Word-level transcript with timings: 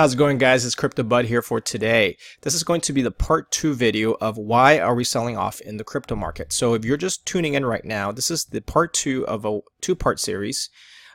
How's 0.00 0.14
it 0.14 0.16
going 0.16 0.38
guys? 0.38 0.64
It's 0.64 0.74
Crypto 0.74 1.02
Bud 1.02 1.26
here 1.26 1.42
for 1.42 1.60
today. 1.60 2.16
This 2.40 2.54
is 2.54 2.64
going 2.64 2.80
to 2.80 2.94
be 2.94 3.02
the 3.02 3.10
part 3.10 3.50
two 3.50 3.74
video 3.74 4.12
of 4.12 4.38
why 4.38 4.78
are 4.78 4.94
we 4.94 5.04
selling 5.04 5.36
off 5.36 5.60
in 5.60 5.76
the 5.76 5.84
crypto 5.84 6.16
market. 6.16 6.54
So 6.54 6.72
if 6.72 6.86
you're 6.86 6.96
just 6.96 7.26
tuning 7.26 7.52
in 7.52 7.66
right 7.66 7.84
now, 7.84 8.10
this 8.10 8.30
is 8.30 8.46
the 8.46 8.62
part 8.62 8.94
two 8.94 9.26
of 9.26 9.44
a 9.44 9.60
two 9.82 9.94
part 9.94 10.18
series. 10.18 10.70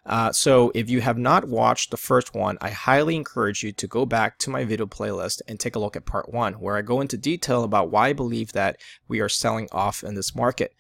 Uh, 0.06 0.32
so 0.32 0.72
if 0.76 0.88
you 0.88 1.02
have 1.02 1.18
not 1.18 1.48
watched 1.48 1.90
the 1.90 1.98
first 1.98 2.36
one, 2.36 2.60
I 2.62 2.70
highly 2.70 3.16
encourage 3.16 3.64
you 3.64 3.72
to 3.72 3.88
go 3.88 4.06
back 4.06 4.38
to 4.38 4.52
my 4.52 4.64
video 4.64 4.86
playlist 4.86 5.42
and 5.48 5.60
take 5.60 5.76
a 5.76 5.80
look 5.80 5.96
at 5.96 6.06
part 6.06 6.32
one, 6.32 6.54
where 6.54 6.78
I 6.78 6.84
go 6.84 7.02
into 7.02 7.18
detail 7.18 7.64
about 7.64 7.90
why 7.90 8.10
I 8.10 8.14
believe 8.14 8.52
that 8.52 8.80
we 9.08 9.20
are 9.20 9.30
selling 9.30 9.68
off 9.72 10.04
in 10.04 10.14
this 10.14 10.36
market. 10.36 10.76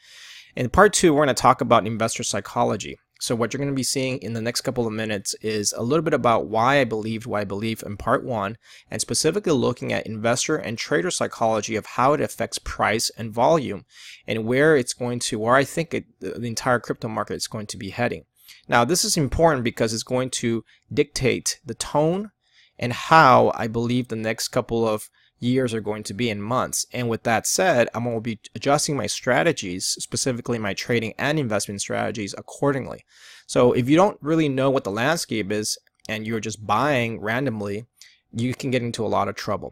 In 0.55 0.69
part 0.69 0.93
two, 0.93 1.11
we're 1.11 1.25
going 1.25 1.35
to 1.35 1.41
talk 1.41 1.59
about 1.59 1.87
investor 1.87 2.21
psychology. 2.21 2.99
So 3.19 3.33
what 3.33 3.53
you're 3.53 3.59
going 3.59 3.71
to 3.71 3.75
be 3.75 3.81
seeing 3.83 4.17
in 4.19 4.33
the 4.33 4.41
next 4.41 4.61
couple 4.61 4.85
of 4.85 4.93
minutes 4.93 5.35
is 5.41 5.73
a 5.73 5.81
little 5.81 6.03
bit 6.03 6.13
about 6.13 6.47
why 6.47 6.79
I 6.79 6.83
believed 6.83 7.25
why 7.25 7.41
I 7.41 7.45
believe 7.45 7.81
in 7.85 7.95
part 7.95 8.23
one, 8.25 8.57
and 8.91 8.99
specifically 8.99 9.53
looking 9.53 9.93
at 9.93 10.05
investor 10.05 10.57
and 10.57 10.77
trader 10.77 11.09
psychology 11.09 11.77
of 11.77 11.85
how 11.85 12.13
it 12.13 12.21
affects 12.21 12.59
price 12.59 13.09
and 13.17 13.31
volume, 13.31 13.85
and 14.27 14.45
where 14.45 14.75
it's 14.75 14.93
going 14.93 15.19
to, 15.19 15.39
where 15.39 15.55
I 15.55 15.63
think 15.63 15.93
it, 15.93 16.05
the 16.19 16.45
entire 16.45 16.79
crypto 16.79 17.07
market 17.07 17.35
is 17.35 17.47
going 17.47 17.67
to 17.67 17.77
be 17.77 17.91
heading. 17.91 18.25
Now, 18.67 18.83
this 18.83 19.05
is 19.05 19.15
important 19.15 19.63
because 19.63 19.93
it's 19.93 20.03
going 20.03 20.29
to 20.31 20.65
dictate 20.91 21.59
the 21.65 21.73
tone 21.73 22.31
and 22.77 22.91
how 22.91 23.51
I 23.55 23.67
believe 23.67 24.09
the 24.09 24.15
next 24.15 24.49
couple 24.49 24.87
of 24.87 25.09
years 25.39 25.73
are 25.73 25.81
going 25.81 26.03
to 26.03 26.13
be 26.13 26.29
in 26.29 26.41
months. 26.41 26.85
And 26.93 27.09
with 27.09 27.23
that 27.23 27.45
said, 27.45 27.89
I'm 27.93 28.03
going 28.03 28.15
to 28.15 28.21
be 28.21 28.39
adjusting 28.55 28.95
my 28.95 29.07
strategies, 29.07 29.87
specifically 29.99 30.57
my 30.57 30.73
trading 30.73 31.13
and 31.17 31.39
investment 31.39 31.81
strategies 31.81 32.33
accordingly. 32.37 33.03
So 33.47 33.73
if 33.73 33.89
you 33.89 33.95
don't 33.95 34.17
really 34.21 34.49
know 34.49 34.69
what 34.69 34.83
the 34.83 34.91
landscape 34.91 35.51
is 35.51 35.77
and 36.07 36.25
you're 36.25 36.39
just 36.39 36.65
buying 36.65 37.19
randomly, 37.21 37.85
you 38.31 38.53
can 38.53 38.71
get 38.71 38.81
into 38.81 39.05
a 39.05 39.07
lot 39.07 39.27
of 39.27 39.35
trouble. 39.35 39.71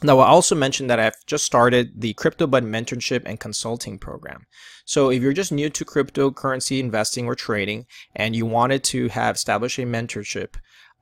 Now, 0.00 0.20
I 0.20 0.28
also 0.28 0.54
mentioned 0.54 0.88
that 0.90 1.00
I've 1.00 1.26
just 1.26 1.44
started 1.44 2.00
the 2.00 2.14
CryptoBud 2.14 2.62
mentorship 2.62 3.22
and 3.26 3.40
consulting 3.40 3.98
program. 3.98 4.46
So 4.84 5.10
if 5.10 5.20
you're 5.20 5.32
just 5.32 5.50
new 5.50 5.70
to 5.70 5.84
cryptocurrency 5.84 6.78
investing 6.78 7.26
or 7.26 7.34
trading 7.34 7.86
and 8.14 8.36
you 8.36 8.46
wanted 8.46 8.84
to 8.84 9.08
have 9.08 9.34
established 9.34 9.78
a 9.78 9.82
mentorship, 9.82 10.54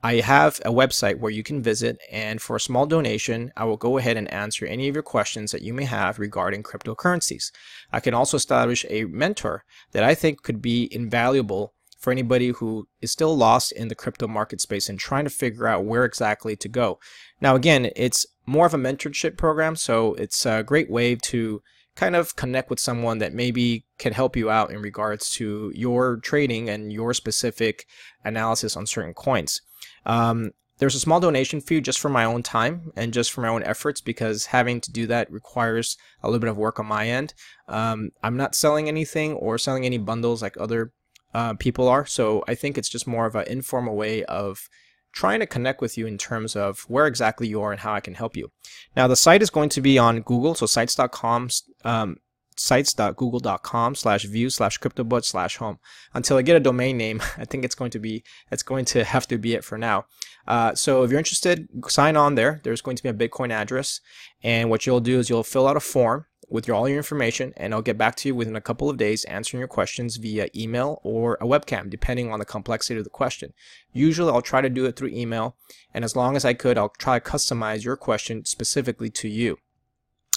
I 0.06 0.20
have 0.20 0.60
a 0.64 0.70
website 0.70 1.18
where 1.18 1.32
you 1.32 1.42
can 1.42 1.60
visit 1.60 1.98
and 2.12 2.40
for 2.40 2.54
a 2.54 2.60
small 2.60 2.86
donation, 2.86 3.50
I 3.56 3.64
will 3.64 3.76
go 3.76 3.98
ahead 3.98 4.16
and 4.16 4.32
answer 4.32 4.64
any 4.64 4.86
of 4.86 4.94
your 4.94 5.02
questions 5.02 5.50
that 5.50 5.62
you 5.62 5.74
may 5.74 5.82
have 5.82 6.20
regarding 6.20 6.62
cryptocurrencies. 6.62 7.50
I 7.92 7.98
can 7.98 8.14
also 8.14 8.36
establish 8.36 8.86
a 8.88 9.06
mentor 9.06 9.64
that 9.90 10.04
I 10.04 10.14
think 10.14 10.44
could 10.44 10.62
be 10.62 10.88
invaluable 10.94 11.74
for 11.98 12.12
anybody 12.12 12.50
who 12.50 12.86
is 13.00 13.10
still 13.10 13.36
lost 13.36 13.72
in 13.72 13.88
the 13.88 13.96
crypto 13.96 14.28
market 14.28 14.60
space 14.60 14.88
and 14.88 14.96
trying 14.96 15.24
to 15.24 15.30
figure 15.30 15.66
out 15.66 15.84
where 15.84 16.04
exactly 16.04 16.54
to 16.54 16.68
go. 16.68 17.00
Now, 17.40 17.56
again, 17.56 17.90
it's 17.96 18.26
more 18.46 18.66
of 18.66 18.74
a 18.74 18.78
mentorship 18.78 19.36
program, 19.36 19.74
so 19.74 20.14
it's 20.14 20.46
a 20.46 20.62
great 20.62 20.88
way 20.88 21.16
to 21.16 21.62
kind 21.96 22.14
of 22.14 22.36
connect 22.36 22.70
with 22.70 22.78
someone 22.78 23.18
that 23.18 23.34
maybe 23.34 23.84
can 23.98 24.12
help 24.12 24.36
you 24.36 24.50
out 24.50 24.70
in 24.70 24.80
regards 24.80 25.30
to 25.30 25.72
your 25.74 26.18
trading 26.18 26.70
and 26.70 26.92
your 26.92 27.12
specific 27.12 27.86
analysis 28.22 28.76
on 28.76 28.86
certain 28.86 29.12
coins. 29.12 29.62
Um, 30.06 30.52
there's 30.78 30.94
a 30.94 31.00
small 31.00 31.20
donation 31.20 31.60
fee 31.60 31.80
just 31.80 31.98
for 31.98 32.08
my 32.08 32.24
own 32.24 32.42
time 32.42 32.92
and 32.96 33.12
just 33.12 33.32
for 33.32 33.40
my 33.40 33.48
own 33.48 33.62
efforts 33.62 34.00
because 34.00 34.46
having 34.46 34.80
to 34.82 34.92
do 34.92 35.06
that 35.06 35.30
requires 35.30 35.96
a 36.22 36.28
little 36.28 36.40
bit 36.40 36.50
of 36.50 36.58
work 36.58 36.78
on 36.78 36.86
my 36.86 37.08
end. 37.08 37.34
Um, 37.68 38.10
I'm 38.22 38.36
not 38.36 38.54
selling 38.54 38.88
anything 38.88 39.32
or 39.34 39.58
selling 39.58 39.86
any 39.86 39.98
bundles 39.98 40.42
like 40.42 40.56
other 40.58 40.92
uh, 41.34 41.54
people 41.54 41.88
are, 41.88 42.06
so 42.06 42.44
I 42.46 42.54
think 42.54 42.78
it's 42.78 42.88
just 42.88 43.06
more 43.06 43.26
of 43.26 43.34
an 43.34 43.46
informal 43.48 43.96
way 43.96 44.24
of 44.24 44.68
trying 45.12 45.40
to 45.40 45.46
connect 45.46 45.80
with 45.80 45.96
you 45.96 46.06
in 46.06 46.18
terms 46.18 46.54
of 46.54 46.80
where 46.88 47.06
exactly 47.06 47.48
you 47.48 47.62
are 47.62 47.72
and 47.72 47.80
how 47.80 47.94
I 47.94 48.00
can 48.00 48.14
help 48.14 48.36
you. 48.36 48.50
Now 48.94 49.08
the 49.08 49.16
site 49.16 49.42
is 49.42 49.50
going 49.50 49.70
to 49.70 49.80
be 49.80 49.98
on 49.98 50.20
Google, 50.20 50.54
so 50.54 50.66
sites.com 50.66 51.48
um, 51.84 52.16
sites.google.com 52.56 53.94
slash 53.94 54.24
view 54.24 54.50
slash 54.50 54.78
cryptobud 54.78 55.24
slash 55.24 55.56
home 55.56 55.78
until 56.14 56.36
I 56.36 56.42
get 56.42 56.56
a 56.56 56.60
domain 56.60 56.96
name. 56.96 57.22
I 57.38 57.44
think 57.44 57.64
it's 57.64 57.74
going 57.74 57.90
to 57.92 57.98
be, 57.98 58.24
it's 58.50 58.62
going 58.62 58.84
to 58.86 59.04
have 59.12 59.26
to 59.28 59.38
be 59.38 59.54
it 59.54 59.64
for 59.64 59.78
now. 59.78 60.06
Uh, 60.46 60.74
so 60.74 61.02
if 61.02 61.10
you're 61.10 61.18
interested, 61.18 61.68
sign 61.88 62.16
on 62.16 62.34
there. 62.34 62.60
There's 62.62 62.80
going 62.80 62.96
to 62.96 63.02
be 63.02 63.08
a 63.08 63.28
Bitcoin 63.28 63.50
address. 63.50 64.00
And 64.42 64.70
what 64.70 64.86
you'll 64.86 65.00
do 65.00 65.18
is 65.18 65.28
you'll 65.28 65.42
fill 65.42 65.66
out 65.66 65.76
a 65.76 65.80
form 65.80 66.26
with 66.48 66.68
your, 66.68 66.76
all 66.76 66.88
your 66.88 66.98
information 66.98 67.52
and 67.56 67.74
I'll 67.74 67.82
get 67.82 67.98
back 67.98 68.14
to 68.16 68.28
you 68.28 68.34
within 68.34 68.56
a 68.56 68.60
couple 68.60 68.88
of 68.88 68.96
days 68.96 69.24
answering 69.24 69.58
your 69.58 69.68
questions 69.68 70.16
via 70.16 70.48
email 70.54 71.00
or 71.02 71.34
a 71.40 71.44
webcam 71.44 71.90
depending 71.90 72.32
on 72.32 72.38
the 72.38 72.44
complexity 72.44 72.98
of 72.98 73.04
the 73.04 73.10
question. 73.10 73.52
Usually 73.92 74.30
I'll 74.30 74.42
try 74.42 74.60
to 74.60 74.70
do 74.70 74.84
it 74.86 74.96
through 74.96 75.08
email 75.08 75.56
and 75.92 76.04
as 76.04 76.14
long 76.14 76.36
as 76.36 76.44
I 76.44 76.54
could 76.54 76.78
I'll 76.78 76.90
try 76.90 77.18
to 77.18 77.30
customize 77.30 77.84
your 77.84 77.96
question 77.96 78.44
specifically 78.44 79.10
to 79.10 79.28
you. 79.28 79.58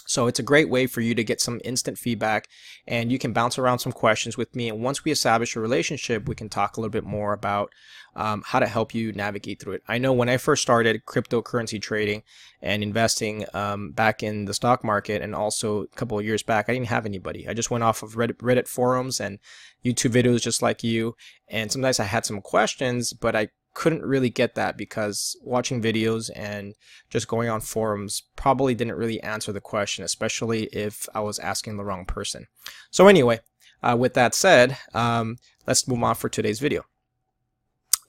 So 0.09 0.25
it's 0.25 0.39
a 0.39 0.43
great 0.43 0.69
way 0.69 0.87
for 0.87 1.01
you 1.01 1.13
to 1.13 1.23
get 1.23 1.39
some 1.39 1.61
instant 1.63 1.99
feedback 1.99 2.47
and 2.87 3.11
you 3.11 3.19
can 3.19 3.31
bounce 3.31 3.59
around 3.59 3.77
some 3.77 3.91
questions 3.91 4.37
with 4.37 4.55
me. 4.55 4.67
And 4.67 4.81
once 4.81 5.05
we 5.05 5.11
establish 5.11 5.55
a 5.55 5.59
relationship, 5.59 6.27
we 6.27 6.33
can 6.33 6.49
talk 6.49 6.75
a 6.75 6.81
little 6.81 6.89
bit 6.89 7.03
more 7.03 7.31
about 7.31 7.71
um, 8.15 8.41
how 8.43 8.57
to 8.57 8.65
help 8.65 8.95
you 8.95 9.11
navigate 9.11 9.59
through 9.61 9.73
it. 9.73 9.83
I 9.87 9.99
know 9.99 10.11
when 10.11 10.27
I 10.27 10.37
first 10.37 10.63
started 10.63 11.05
cryptocurrency 11.05 11.79
trading 11.79 12.23
and 12.59 12.81
investing 12.81 13.45
um, 13.53 13.91
back 13.91 14.23
in 14.23 14.45
the 14.45 14.53
stock 14.55 14.83
market 14.83 15.21
and 15.21 15.35
also 15.35 15.83
a 15.83 15.87
couple 15.89 16.17
of 16.17 16.25
years 16.25 16.41
back, 16.41 16.65
I 16.67 16.73
didn't 16.73 16.87
have 16.87 17.05
anybody. 17.05 17.47
I 17.47 17.53
just 17.53 17.69
went 17.69 17.83
off 17.83 18.01
of 18.01 18.15
Reddit, 18.15 18.37
Reddit 18.37 18.67
forums 18.67 19.19
and 19.19 19.37
YouTube 19.85 20.11
videos 20.11 20.41
just 20.41 20.63
like 20.63 20.83
you. 20.83 21.15
And 21.47 21.71
sometimes 21.71 21.99
I 21.99 22.05
had 22.05 22.25
some 22.25 22.41
questions, 22.41 23.13
but 23.13 23.35
I 23.35 23.49
couldn't 23.79 24.03
really 24.03 24.29
get 24.29 24.55
that 24.55 24.75
because 24.75 25.37
watching 25.41 25.81
videos 25.81 26.29
and 26.35 26.75
just 27.09 27.29
going 27.29 27.47
on 27.47 27.61
forums 27.61 28.23
probably 28.35 28.75
didn't 28.75 28.97
really 28.97 29.23
answer 29.23 29.53
the 29.53 29.61
question, 29.61 30.03
especially 30.03 30.65
if 30.65 31.07
I 31.15 31.21
was 31.21 31.39
asking 31.39 31.77
the 31.77 31.85
wrong 31.85 32.03
person. 32.03 32.47
So 32.91 33.07
anyway, 33.07 33.39
uh, 33.81 33.95
with 33.97 34.15
that 34.15 34.35
said, 34.35 34.77
um, 34.93 35.37
let's 35.65 35.87
move 35.87 36.03
on 36.03 36.15
for 36.15 36.27
today's 36.27 36.59
video. 36.59 36.83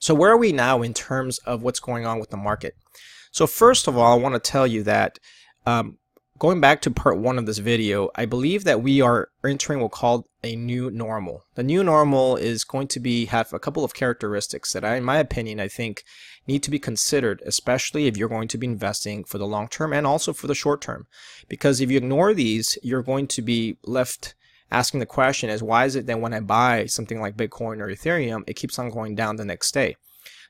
So 0.01 0.13
where 0.13 0.33
are 0.33 0.37
we 0.37 0.51
now 0.51 0.83
in 0.83 0.93
terms 0.93 1.39
of 1.47 1.63
what's 1.63 1.79
going 1.79 2.05
on 2.05 2.19
with 2.19 2.31
the 2.31 2.37
market? 2.37 2.75
So 3.31 3.47
first 3.47 3.87
of 3.87 3.97
all, 3.97 4.13
I 4.13 4.21
want 4.21 4.35
to 4.35 4.51
tell 4.51 4.67
you 4.67 4.83
that 4.83 5.21
um, 5.67 5.99
Going 6.41 6.59
back 6.59 6.81
to 6.83 6.91
part 6.91 7.19
one 7.19 7.37
of 7.37 7.45
this 7.45 7.59
video, 7.59 8.09
I 8.15 8.25
believe 8.25 8.65
that 8.65 8.83
we 8.83 9.03
are 9.03 9.29
entering 9.45 9.81
what's 9.81 9.95
called 9.95 10.25
a 10.43 10.57
new 10.57 10.91
normal. 10.91 11.45
The 11.55 11.63
new 11.63 11.85
normal 11.85 12.37
is 12.37 12.65
going 12.65 12.89
to 12.89 13.01
be 13.01 13.27
have 13.27 13.53
a 13.53 13.59
couple 13.59 13.85
of 13.85 13.95
characteristics 13.95 14.73
that 14.73 14.85
I, 14.85 14.97
in 14.97 15.05
my 15.05 15.19
opinion, 15.19 15.61
I 15.61 15.69
think 15.69 16.05
need 16.47 16.63
to 16.63 16.71
be 16.71 16.79
considered, 16.79 17.43
especially 17.45 18.07
if 18.07 18.17
you're 18.17 18.29
going 18.29 18.49
to 18.49 18.59
be 18.59 18.67
investing 18.67 19.25
for 19.25 19.39
the 19.39 19.47
long 19.47 19.69
term 19.69 19.93
and 19.93 20.07
also 20.07 20.33
for 20.33 20.47
the 20.47 20.55
short 20.55 20.81
term. 20.81 21.07
Because 21.49 21.81
if 21.81 21.91
you 21.91 21.99
ignore 21.99 22.35
these, 22.35 22.79
you're 22.83 23.03
going 23.03 23.27
to 23.29 23.43
be 23.43 23.77
left 23.85 24.35
asking 24.71 25.01
the 25.01 25.07
question 25.07 25.51
is 25.51 25.63
why 25.63 25.85
is 25.85 25.97
it 25.97 26.07
that 26.07 26.21
when 26.21 26.33
I 26.33 26.41
buy 26.41 26.87
something 26.87 27.21
like 27.21 27.37
Bitcoin 27.37 27.81
or 27.81 27.89
Ethereum, 27.89 28.45
it 28.47 28.55
keeps 28.55 28.79
on 28.79 28.91
going 28.91 29.15
down 29.15 29.37
the 29.37 29.45
next 29.45 29.73
day? 29.73 29.97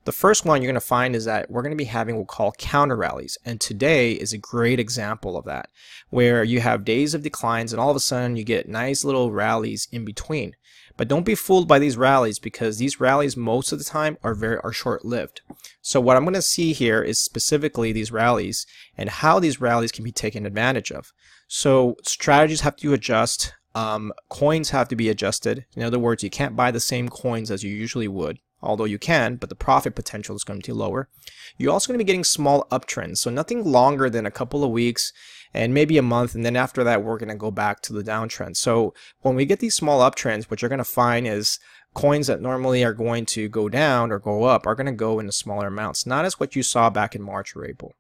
The 0.05 0.13
first 0.13 0.47
one 0.47 0.63
you're 0.63 0.71
going 0.71 0.81
to 0.81 0.87
find 0.87 1.15
is 1.15 1.27
that 1.27 1.51
we're 1.51 1.61
going 1.61 1.73
to 1.73 1.77
be 1.77 1.85
having 1.85 2.15
what 2.15 2.21
we'll 2.21 2.27
call 2.27 2.53
counter 2.53 2.97
rallies. 2.97 3.37
And 3.45 3.61
today 3.61 4.13
is 4.13 4.33
a 4.33 4.39
great 4.39 4.81
example 4.81 5.37
of 5.37 5.45
that, 5.45 5.69
where 6.09 6.43
you 6.43 6.61
have 6.61 6.87
days 6.87 7.13
of 7.13 7.23
declines 7.23 7.73
and 7.73 7.81
all 7.81 7.91
of 7.91 7.97
a 7.97 8.01
sudden 8.01 8.35
you 8.35 8.43
get 8.43 8.67
nice 8.67 9.05
little 9.05 9.31
rallies 9.31 9.89
in 9.93 10.07
between. 10.07 10.57
But 10.97 11.09
don't 11.09 11.27
be 11.27 11.35
fooled 11.35 11.69
by 11.69 11.79
these 11.79 11.99
rallies 11.99 12.39
because 12.39 12.79
these 12.79 12.99
rallies 12.99 13.37
most 13.37 13.73
of 13.73 13.79
the 13.79 13.85
time 13.85 14.17
are 14.23 14.35
very 14.35 14.59
are 14.65 14.73
short-lived. 14.73 15.43
So 15.83 16.01
what 16.01 16.17
I'm 16.17 16.25
going 16.25 16.35
to 16.35 16.43
see 16.43 16.73
here 16.73 17.03
is 17.03 17.21
specifically 17.21 17.93
these 17.93 18.11
rallies 18.11 18.67
and 18.97 19.11
how 19.11 19.39
these 19.39 19.61
rallies 19.61 19.93
can 19.93 20.05
be 20.05 20.13
taken 20.13 20.47
advantage 20.47 20.91
of. 20.91 21.13
So 21.47 21.97
strategies 22.05 22.63
have 22.63 22.77
to 22.77 22.95
adjust. 22.95 23.53
Um, 23.75 24.15
coins 24.31 24.71
have 24.71 24.89
to 24.89 24.97
be 24.97 25.11
adjusted. 25.11 25.67
In 25.77 25.83
other 25.83 25.99
words, 25.99 26.25
you 26.25 26.31
can't 26.31 26.57
buy 26.57 26.71
the 26.71 26.81
same 26.81 27.11
coins 27.11 27.51
as 27.51 27.63
you 27.63 27.71
usually 27.71 28.09
would 28.09 28.39
although 28.63 28.85
you 28.85 28.99
can, 28.99 29.37
but 29.37 29.49
the 29.49 29.55
profit 29.55 29.95
potential 29.95 30.37
is 30.37 30.45
going 30.45 30.61
to 30.61 30.73
be 30.73 30.73
lower. 30.73 31.09
You're 31.57 31.73
also 31.73 31.89
going 31.89 31.99
to 31.99 32.05
be 32.05 32.07
getting 32.07 32.25
small 32.25 32.67
uptrends, 32.71 33.19
so 33.19 33.31
nothing 33.31 33.65
longer 33.65 34.11
than 34.11 34.27
a 34.27 34.31
couple 34.31 34.65
of 34.65 34.71
weeks 34.71 35.13
and 35.53 35.75
maybe 35.75 35.99
a 35.99 36.03
month, 36.03 36.35
and 36.35 36.45
then 36.45 36.57
after 36.57 36.85
that, 36.85 37.03
we're 37.03 37.19
going 37.19 37.29
to 37.29 37.35
go 37.35 37.51
back 37.51 37.81
to 37.83 37.93
the 37.93 38.05
downtrend. 38.05 38.57
So 38.57 38.95
when 39.23 39.35
we 39.35 39.45
get 39.45 39.59
these 39.59 39.75
small 39.75 40.09
uptrends, 40.09 40.45
what 40.45 40.63
you're 40.63 40.69
going 40.69 40.79
to 40.79 40.85
find 40.85 41.27
is 41.27 41.59
coins 41.95 42.29
that 42.29 42.41
normally 42.41 42.85
are 42.85 42.93
going 42.93 43.27
to 43.27 43.49
go 43.49 43.69
down 43.69 44.13
or 44.13 44.19
go 44.19 44.45
up 44.45 44.67
are 44.67 44.77
going 44.77 44.87
to 44.87 44.93
go 44.93 45.19
into 45.19 45.33
smaller 45.33 45.67
amounts, 45.67 46.07
not 46.07 46.25
as 46.25 46.39
what 46.39 46.55
you 46.55 46.63
saw 46.63 46.89
back 46.89 47.15
in 47.15 47.23
March 47.23 47.57
or 47.57 47.67
April. 47.67 47.95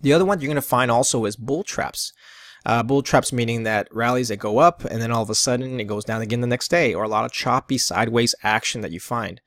The 0.00 0.12
other 0.12 0.24
one 0.24 0.40
you're 0.40 0.48
going 0.48 0.56
to 0.56 0.62
find 0.62 0.90
also 0.90 1.24
is 1.24 1.36
bull 1.36 1.64
traps. 1.64 2.12
Uh, 2.66 2.82
bull 2.82 3.02
traps 3.02 3.32
meaning 3.32 3.62
that 3.62 3.88
rallies 3.90 4.28
that 4.28 4.36
go 4.36 4.58
up 4.58 4.84
and 4.84 5.00
then 5.00 5.10
all 5.10 5.22
of 5.22 5.30
a 5.30 5.34
sudden 5.34 5.80
it 5.80 5.84
goes 5.84 6.04
down 6.04 6.20
again 6.20 6.40
the 6.40 6.46
next 6.46 6.68
day, 6.68 6.92
or 6.92 7.04
a 7.04 7.08
lot 7.08 7.24
of 7.24 7.32
choppy 7.32 7.78
sideways 7.78 8.34
action 8.42 8.82
that 8.82 8.92
you 8.92 9.00
find. 9.00 9.40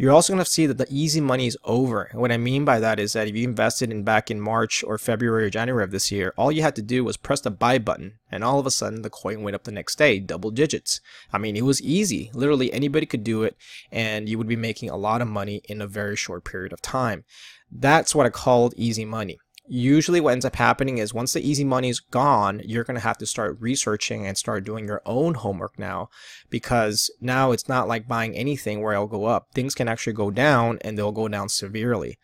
You're 0.00 0.12
also 0.12 0.32
going 0.32 0.44
to 0.44 0.48
see 0.48 0.66
that 0.66 0.78
the 0.78 0.86
easy 0.88 1.20
money 1.20 1.48
is 1.48 1.58
over. 1.64 2.08
What 2.12 2.30
I 2.30 2.36
mean 2.36 2.64
by 2.64 2.78
that 2.78 3.00
is 3.00 3.14
that 3.14 3.26
if 3.26 3.34
you 3.34 3.42
invested 3.42 3.90
in 3.90 4.04
back 4.04 4.30
in 4.30 4.40
March 4.40 4.84
or 4.84 4.96
February 4.96 5.46
or 5.46 5.50
January 5.50 5.82
of 5.82 5.90
this 5.90 6.12
year, 6.12 6.32
all 6.36 6.52
you 6.52 6.62
had 6.62 6.76
to 6.76 6.82
do 6.82 7.02
was 7.02 7.16
press 7.16 7.40
the 7.40 7.50
buy 7.50 7.78
button 7.78 8.20
and 8.30 8.44
all 8.44 8.60
of 8.60 8.66
a 8.66 8.70
sudden 8.70 9.02
the 9.02 9.10
coin 9.10 9.42
went 9.42 9.56
up 9.56 9.64
the 9.64 9.72
next 9.72 9.98
day, 9.98 10.20
double 10.20 10.52
digits. 10.52 11.00
I 11.32 11.38
mean, 11.38 11.56
it 11.56 11.64
was 11.64 11.82
easy. 11.82 12.30
Literally 12.32 12.72
anybody 12.72 13.06
could 13.06 13.24
do 13.24 13.42
it 13.42 13.56
and 13.90 14.28
you 14.28 14.38
would 14.38 14.46
be 14.46 14.54
making 14.54 14.88
a 14.88 14.96
lot 14.96 15.20
of 15.20 15.26
money 15.26 15.62
in 15.64 15.82
a 15.82 15.88
very 15.88 16.14
short 16.14 16.44
period 16.44 16.72
of 16.72 16.80
time. 16.80 17.24
That's 17.68 18.14
what 18.14 18.24
I 18.24 18.30
called 18.30 18.74
easy 18.76 19.04
money 19.04 19.40
usually 19.68 20.20
what 20.20 20.32
ends 20.32 20.44
up 20.44 20.56
happening 20.56 20.98
is 20.98 21.12
once 21.14 21.32
the 21.32 21.46
easy 21.46 21.64
money 21.64 21.88
is 21.88 22.00
gone, 22.00 22.60
you're 22.64 22.84
going 22.84 22.96
to 22.96 23.00
have 23.00 23.18
to 23.18 23.26
start 23.26 23.58
researching 23.60 24.26
and 24.26 24.36
start 24.36 24.64
doing 24.64 24.86
your 24.86 25.02
own 25.04 25.34
homework 25.34 25.78
now 25.78 26.08
because 26.50 27.10
now 27.20 27.52
it's 27.52 27.68
not 27.68 27.86
like 27.86 28.08
buying 28.08 28.34
anything 28.34 28.80
where 28.80 28.94
it'll 28.94 29.06
go 29.06 29.26
up. 29.26 29.48
Things 29.54 29.74
can 29.74 29.88
actually 29.88 30.14
go 30.14 30.30
down 30.30 30.78
and 30.80 30.96
they'll 30.96 31.12
go 31.12 31.28
down 31.28 31.48
severely. 31.48 32.18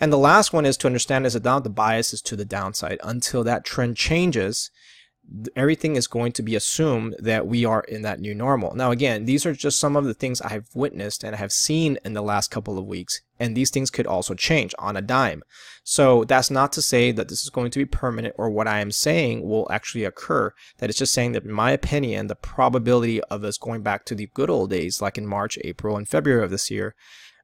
And 0.00 0.12
the 0.12 0.18
last 0.18 0.52
one 0.52 0.66
is 0.66 0.76
to 0.78 0.86
understand 0.86 1.26
is 1.26 1.34
that 1.34 1.42
the 1.64 1.70
bias 1.70 2.12
is 2.12 2.22
to 2.22 2.36
the 2.36 2.44
downside. 2.44 2.98
Until 3.02 3.44
that 3.44 3.64
trend 3.64 3.96
changes, 3.96 4.70
everything 5.56 5.96
is 5.96 6.06
going 6.06 6.32
to 6.32 6.42
be 6.42 6.56
assumed 6.56 7.16
that 7.18 7.46
we 7.46 7.64
are 7.64 7.82
in 7.82 8.02
that 8.02 8.20
new 8.20 8.34
normal. 8.34 8.74
Now, 8.74 8.90
again, 8.90 9.24
these 9.24 9.46
are 9.46 9.54
just 9.54 9.78
some 9.78 9.96
of 9.96 10.04
the 10.04 10.14
things 10.14 10.40
I 10.40 10.50
have 10.50 10.68
witnessed 10.74 11.24
and 11.24 11.34
have 11.36 11.52
seen 11.52 11.98
in 12.04 12.12
the 12.12 12.22
last 12.22 12.50
couple 12.50 12.78
of 12.78 12.86
weeks, 12.86 13.22
and 13.38 13.56
these 13.56 13.70
things 13.70 13.90
could 13.90 14.06
also 14.06 14.34
change 14.34 14.74
on 14.78 14.96
a 14.96 15.02
dime. 15.02 15.42
So 15.84 16.24
that's 16.24 16.50
not 16.50 16.72
to 16.74 16.82
say 16.82 17.12
that 17.12 17.28
this 17.28 17.42
is 17.42 17.50
going 17.50 17.70
to 17.72 17.78
be 17.78 17.84
permanent 17.84 18.34
or 18.36 18.50
what 18.50 18.68
I 18.68 18.80
am 18.80 18.90
saying 18.90 19.48
will 19.48 19.66
actually 19.70 20.04
occur. 20.04 20.52
That 20.78 20.90
is 20.90 20.96
just 20.96 21.12
saying 21.12 21.32
that, 21.32 21.44
in 21.44 21.52
my 21.52 21.70
opinion, 21.70 22.26
the 22.26 22.36
probability 22.36 23.22
of 23.24 23.44
us 23.44 23.58
going 23.58 23.82
back 23.82 24.04
to 24.06 24.14
the 24.14 24.30
good 24.34 24.50
old 24.50 24.70
days, 24.70 25.00
like 25.00 25.18
in 25.18 25.26
March, 25.26 25.58
April, 25.64 25.96
and 25.96 26.08
February 26.08 26.44
of 26.44 26.50
this 26.50 26.70
year, 26.70 26.94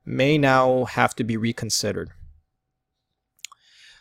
may 0.05 0.39
now 0.39 0.85
have 0.85 1.15
to 1.17 1.25
be 1.25 1.37
reconsidered. 1.37 2.11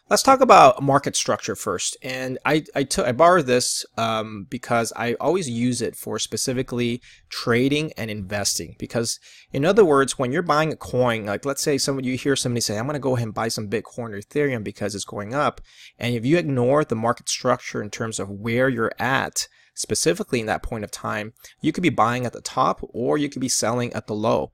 Let's 0.10 0.24
talk 0.24 0.40
about 0.40 0.82
market 0.82 1.18
structure 1.18 1.54
first. 1.54 1.98
And 2.02 2.38
I, 2.46 2.64
I, 2.74 2.84
took, 2.84 3.06
I 3.06 3.12
borrowed 3.12 3.46
this 3.46 3.86
um, 3.98 4.48
because 4.50 4.94
I 4.96 5.16
always 5.16 5.50
use 5.50 5.82
it 5.82 5.98
for 5.98 6.18
specifically 6.18 7.02
trading 7.28 7.92
and 7.98 8.10
investing. 8.10 8.78
Because 8.80 9.20
in 9.52 9.66
other 9.66 9.84
words, 9.84 10.18
when 10.18 10.32
you're 10.32 10.42
buying 10.42 10.72
a 10.72 10.78
coin, 10.78 11.26
like 11.26 11.44
let's 11.44 11.62
say 11.62 11.78
somebody, 11.78 12.08
you 12.08 12.16
hear 12.16 12.38
somebody 12.38 12.62
say, 12.62 12.78
I'm 12.78 12.86
going 12.86 12.94
to 12.94 13.00
go 13.00 13.18
ahead 13.18 13.28
and 13.28 13.34
buy 13.34 13.50
some 13.50 13.70
Bitcoin 13.70 14.14
or 14.14 14.22
Ethereum 14.22 14.64
because 14.64 14.96
it's 14.96 15.04
going 15.04 15.34
up. 15.34 15.60
And 16.00 16.16
if 16.16 16.26
you 16.26 16.38
ignore 16.38 16.86
the 16.86 16.96
market 16.96 17.28
structure 17.28 17.82
in 17.82 17.90
terms 17.90 18.18
of 18.18 18.30
where 18.30 18.70
you're 18.70 18.94
at, 18.98 19.50
specifically 19.74 20.40
in 20.40 20.46
that 20.46 20.64
point 20.64 20.86
of 20.86 20.92
time, 20.92 21.34
you 21.60 21.74
could 21.74 21.84
be 21.84 21.90
buying 21.90 22.26
at 22.26 22.32
the 22.32 22.40
top 22.40 22.80
or 22.94 23.18
you 23.18 23.28
could 23.28 23.42
be 23.42 23.50
selling 23.50 23.92
at 23.92 24.08
the 24.08 24.16
low. 24.16 24.54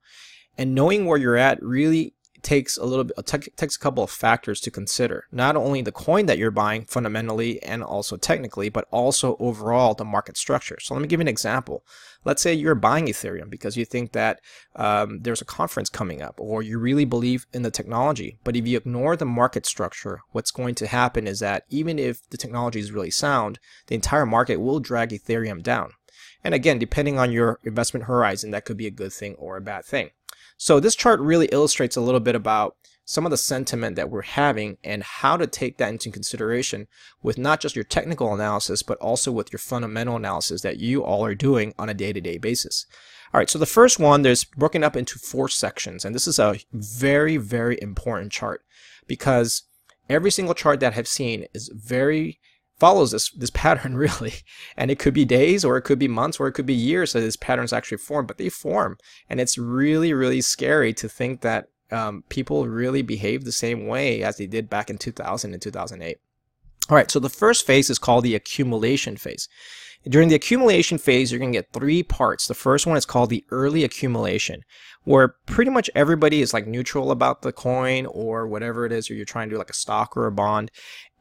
And 0.57 0.73
knowing 0.73 1.05
where 1.05 1.19
you're 1.19 1.37
at 1.37 1.61
really 1.61 2.15
takes 2.43 2.77
a 2.77 2.85
little 2.85 3.05
bit 3.05 3.25
takes 3.55 3.75
a 3.75 3.79
couple 3.79 4.03
of 4.03 4.11
factors 4.11 4.59
to 4.61 4.69
consider. 4.69 5.25
Not 5.31 5.55
only 5.55 5.81
the 5.81 5.91
coin 5.91 6.25
that 6.27 6.37
you're 6.37 6.51
buying 6.51 6.85
fundamentally 6.85 7.63
and 7.63 7.81
also 7.81 8.17
technically 8.17 8.69
but 8.69 8.87
also 8.91 9.37
overall 9.39 9.93
the 9.93 10.05
market 10.05 10.37
structure. 10.37 10.77
So 10.79 10.93
let 10.93 11.01
me 11.01 11.07
give 11.07 11.19
you 11.19 11.23
an 11.23 11.27
example. 11.29 11.85
Let's 12.25 12.41
say 12.41 12.53
you're 12.53 12.75
buying 12.75 13.07
ethereum 13.07 13.49
because 13.49 13.75
you 13.75 13.85
think 13.85 14.11
that 14.11 14.41
um, 14.75 15.21
there's 15.21 15.41
a 15.41 15.45
conference 15.45 15.89
coming 15.89 16.21
up 16.21 16.39
or 16.39 16.61
you 16.61 16.77
really 16.79 17.05
believe 17.05 17.47
in 17.53 17.63
the 17.63 17.71
technology 17.71 18.37
but 18.43 18.55
if 18.55 18.67
you 18.67 18.77
ignore 18.77 19.15
the 19.15 19.25
market 19.25 19.65
structure 19.65 20.21
what's 20.31 20.51
going 20.51 20.75
to 20.75 20.87
happen 20.87 21.27
is 21.27 21.39
that 21.39 21.63
even 21.69 21.97
if 21.97 22.27
the 22.29 22.37
technology 22.37 22.79
is 22.79 22.91
really 22.91 23.11
sound 23.11 23.59
the 23.87 23.95
entire 23.95 24.25
market 24.25 24.57
will 24.57 24.79
drag 24.79 25.09
ethereum 25.09 25.63
down. 25.63 25.91
And 26.43 26.53
again 26.53 26.77
depending 26.77 27.17
on 27.17 27.31
your 27.31 27.59
investment 27.63 28.05
horizon 28.05 28.51
that 28.51 28.65
could 28.65 28.77
be 28.77 28.87
a 28.87 28.91
good 28.91 29.13
thing 29.13 29.35
or 29.35 29.57
a 29.57 29.61
bad 29.61 29.85
thing 29.85 30.11
so 30.63 30.79
this 30.79 30.95
chart 30.95 31.19
really 31.19 31.47
illustrates 31.47 31.97
a 31.97 32.01
little 32.01 32.21
bit 32.21 32.35
about 32.35 32.77
some 33.03 33.25
of 33.25 33.31
the 33.31 33.37
sentiment 33.37 33.97
that 33.97 34.09
we're 34.09 34.21
having 34.21 34.77
and 34.81 35.03
how 35.03 35.35
to 35.35 35.45
take 35.45 35.77
that 35.77 35.89
into 35.89 36.09
consideration 36.09 36.87
with 37.21 37.37
not 37.37 37.59
just 37.59 37.75
your 37.75 37.83
technical 37.83 38.33
analysis, 38.33 38.81
but 38.81 38.97
also 38.99 39.29
with 39.29 39.51
your 39.51 39.59
fundamental 39.59 40.15
analysis 40.15 40.61
that 40.61 40.79
you 40.79 41.03
all 41.03 41.25
are 41.25 41.35
doing 41.35 41.73
on 41.77 41.89
a 41.89 41.93
day-to-day 41.93 42.37
-day 42.37 42.41
basis. 42.41 42.85
All 43.33 43.39
right, 43.39 43.49
so 43.49 43.59
the 43.59 43.75
first 43.79 43.99
one, 43.99 44.21
there's 44.21 44.45
broken 44.45 44.85
up 44.85 44.95
into 44.95 45.19
four 45.19 45.49
sections, 45.49 46.05
and 46.05 46.15
this 46.15 46.27
is 46.27 46.39
a 46.39 46.55
very, 46.71 47.35
very 47.35 47.77
important 47.81 48.31
chart 48.31 48.61
because 49.05 49.63
every 50.07 50.31
single 50.31 50.55
chart 50.55 50.79
that 50.79 50.95
I've 50.97 51.17
seen 51.19 51.39
is 51.53 51.71
very 51.73 52.39
follows 52.79 53.11
this 53.11 53.29
this 53.31 53.49
pattern 53.49 53.95
really. 54.05 54.33
And 54.77 54.91
it 54.91 54.99
could 54.99 55.13
be 55.13 55.25
days 55.25 55.63
or 55.63 55.77
it 55.77 55.83
could 55.83 55.99
be 55.99 56.07
months 56.07 56.39
or 56.39 56.47
it 56.47 56.53
could 56.53 56.65
be 56.65 56.73
years 56.73 57.13
that 57.13 57.21
this 57.21 57.35
patterns 57.35 57.73
actually 57.73 57.97
form 57.97 58.25
but 58.25 58.37
they 58.37 58.49
form. 58.49 58.97
And 59.29 59.39
it's 59.39 59.57
really 59.57 60.13
really 60.13 60.41
scary 60.41 60.93
to 60.93 61.09
think 61.09 61.41
that 61.41 61.69
um, 61.91 62.23
people 62.29 62.67
really 62.67 63.01
behave 63.01 63.43
the 63.43 63.51
same 63.51 63.87
way 63.87 64.23
as 64.23 64.37
they 64.37 64.47
did 64.47 64.69
back 64.69 64.89
in 64.89 64.97
2000 64.97 65.53
and 65.53 65.61
2008 65.61 66.17
all 66.89 66.95
right 66.95 67.11
so 67.11 67.19
the 67.19 67.29
first 67.29 67.65
phase 67.65 67.89
is 67.89 67.99
called 67.99 68.23
the 68.23 68.35
accumulation 68.35 69.15
phase 69.15 69.47
during 70.07 70.29
the 70.29 70.35
accumulation 70.35 70.97
phase, 70.97 71.31
you're 71.31 71.39
going 71.39 71.51
to 71.51 71.57
get 71.57 71.71
three 71.71 72.03
parts. 72.03 72.47
The 72.47 72.53
first 72.53 72.85
one 72.85 72.97
is 72.97 73.05
called 73.05 73.29
the 73.29 73.45
early 73.51 73.83
accumulation, 73.83 74.63
where 75.03 75.35
pretty 75.45 75.71
much 75.71 75.89
everybody 75.95 76.41
is 76.41 76.53
like 76.53 76.67
neutral 76.67 77.11
about 77.11 77.41
the 77.41 77.53
coin 77.53 78.05
or 78.07 78.47
whatever 78.47 78.85
it 78.85 78.91
is, 78.91 79.09
or 79.09 79.13
you're 79.13 79.25
trying 79.25 79.49
to 79.49 79.55
do 79.55 79.59
like 79.59 79.69
a 79.69 79.73
stock 79.73 80.17
or 80.17 80.27
a 80.27 80.31
bond. 80.31 80.71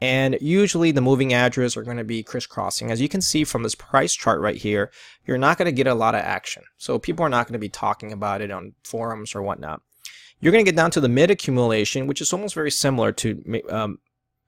And 0.01 0.37
usually 0.41 0.91
the 0.91 1.01
moving 1.01 1.33
averages 1.33 1.77
are 1.77 1.83
going 1.83 1.97
to 1.97 2.03
be 2.03 2.23
crisscrossing. 2.23 2.91
As 2.91 2.99
you 2.99 3.07
can 3.07 3.21
see 3.21 3.45
from 3.45 3.63
this 3.63 3.75
price 3.75 4.13
chart 4.13 4.41
right 4.41 4.57
here, 4.57 4.91
you're 5.25 5.37
not 5.37 5.57
going 5.57 5.67
to 5.67 5.71
get 5.71 5.87
a 5.87 5.93
lot 5.93 6.15
of 6.15 6.21
action. 6.21 6.63
So 6.77 6.99
people 6.99 7.25
are 7.25 7.29
not 7.29 7.47
going 7.47 7.53
to 7.53 7.59
be 7.59 7.69
talking 7.69 8.11
about 8.11 8.41
it 8.41 8.51
on 8.51 8.73
forums 8.83 9.33
or 9.33 9.41
whatnot. 9.41 9.81
You're 10.41 10.51
going 10.51 10.65
to 10.65 10.69
get 10.69 10.75
down 10.75 10.91
to 10.91 10.99
the 10.99 11.07
mid 11.07 11.31
accumulation, 11.31 12.05
which 12.05 12.19
is 12.19 12.33
almost 12.33 12.53
very 12.53 12.71
similar 12.71 13.13
to 13.13 13.61
um, 13.69 13.99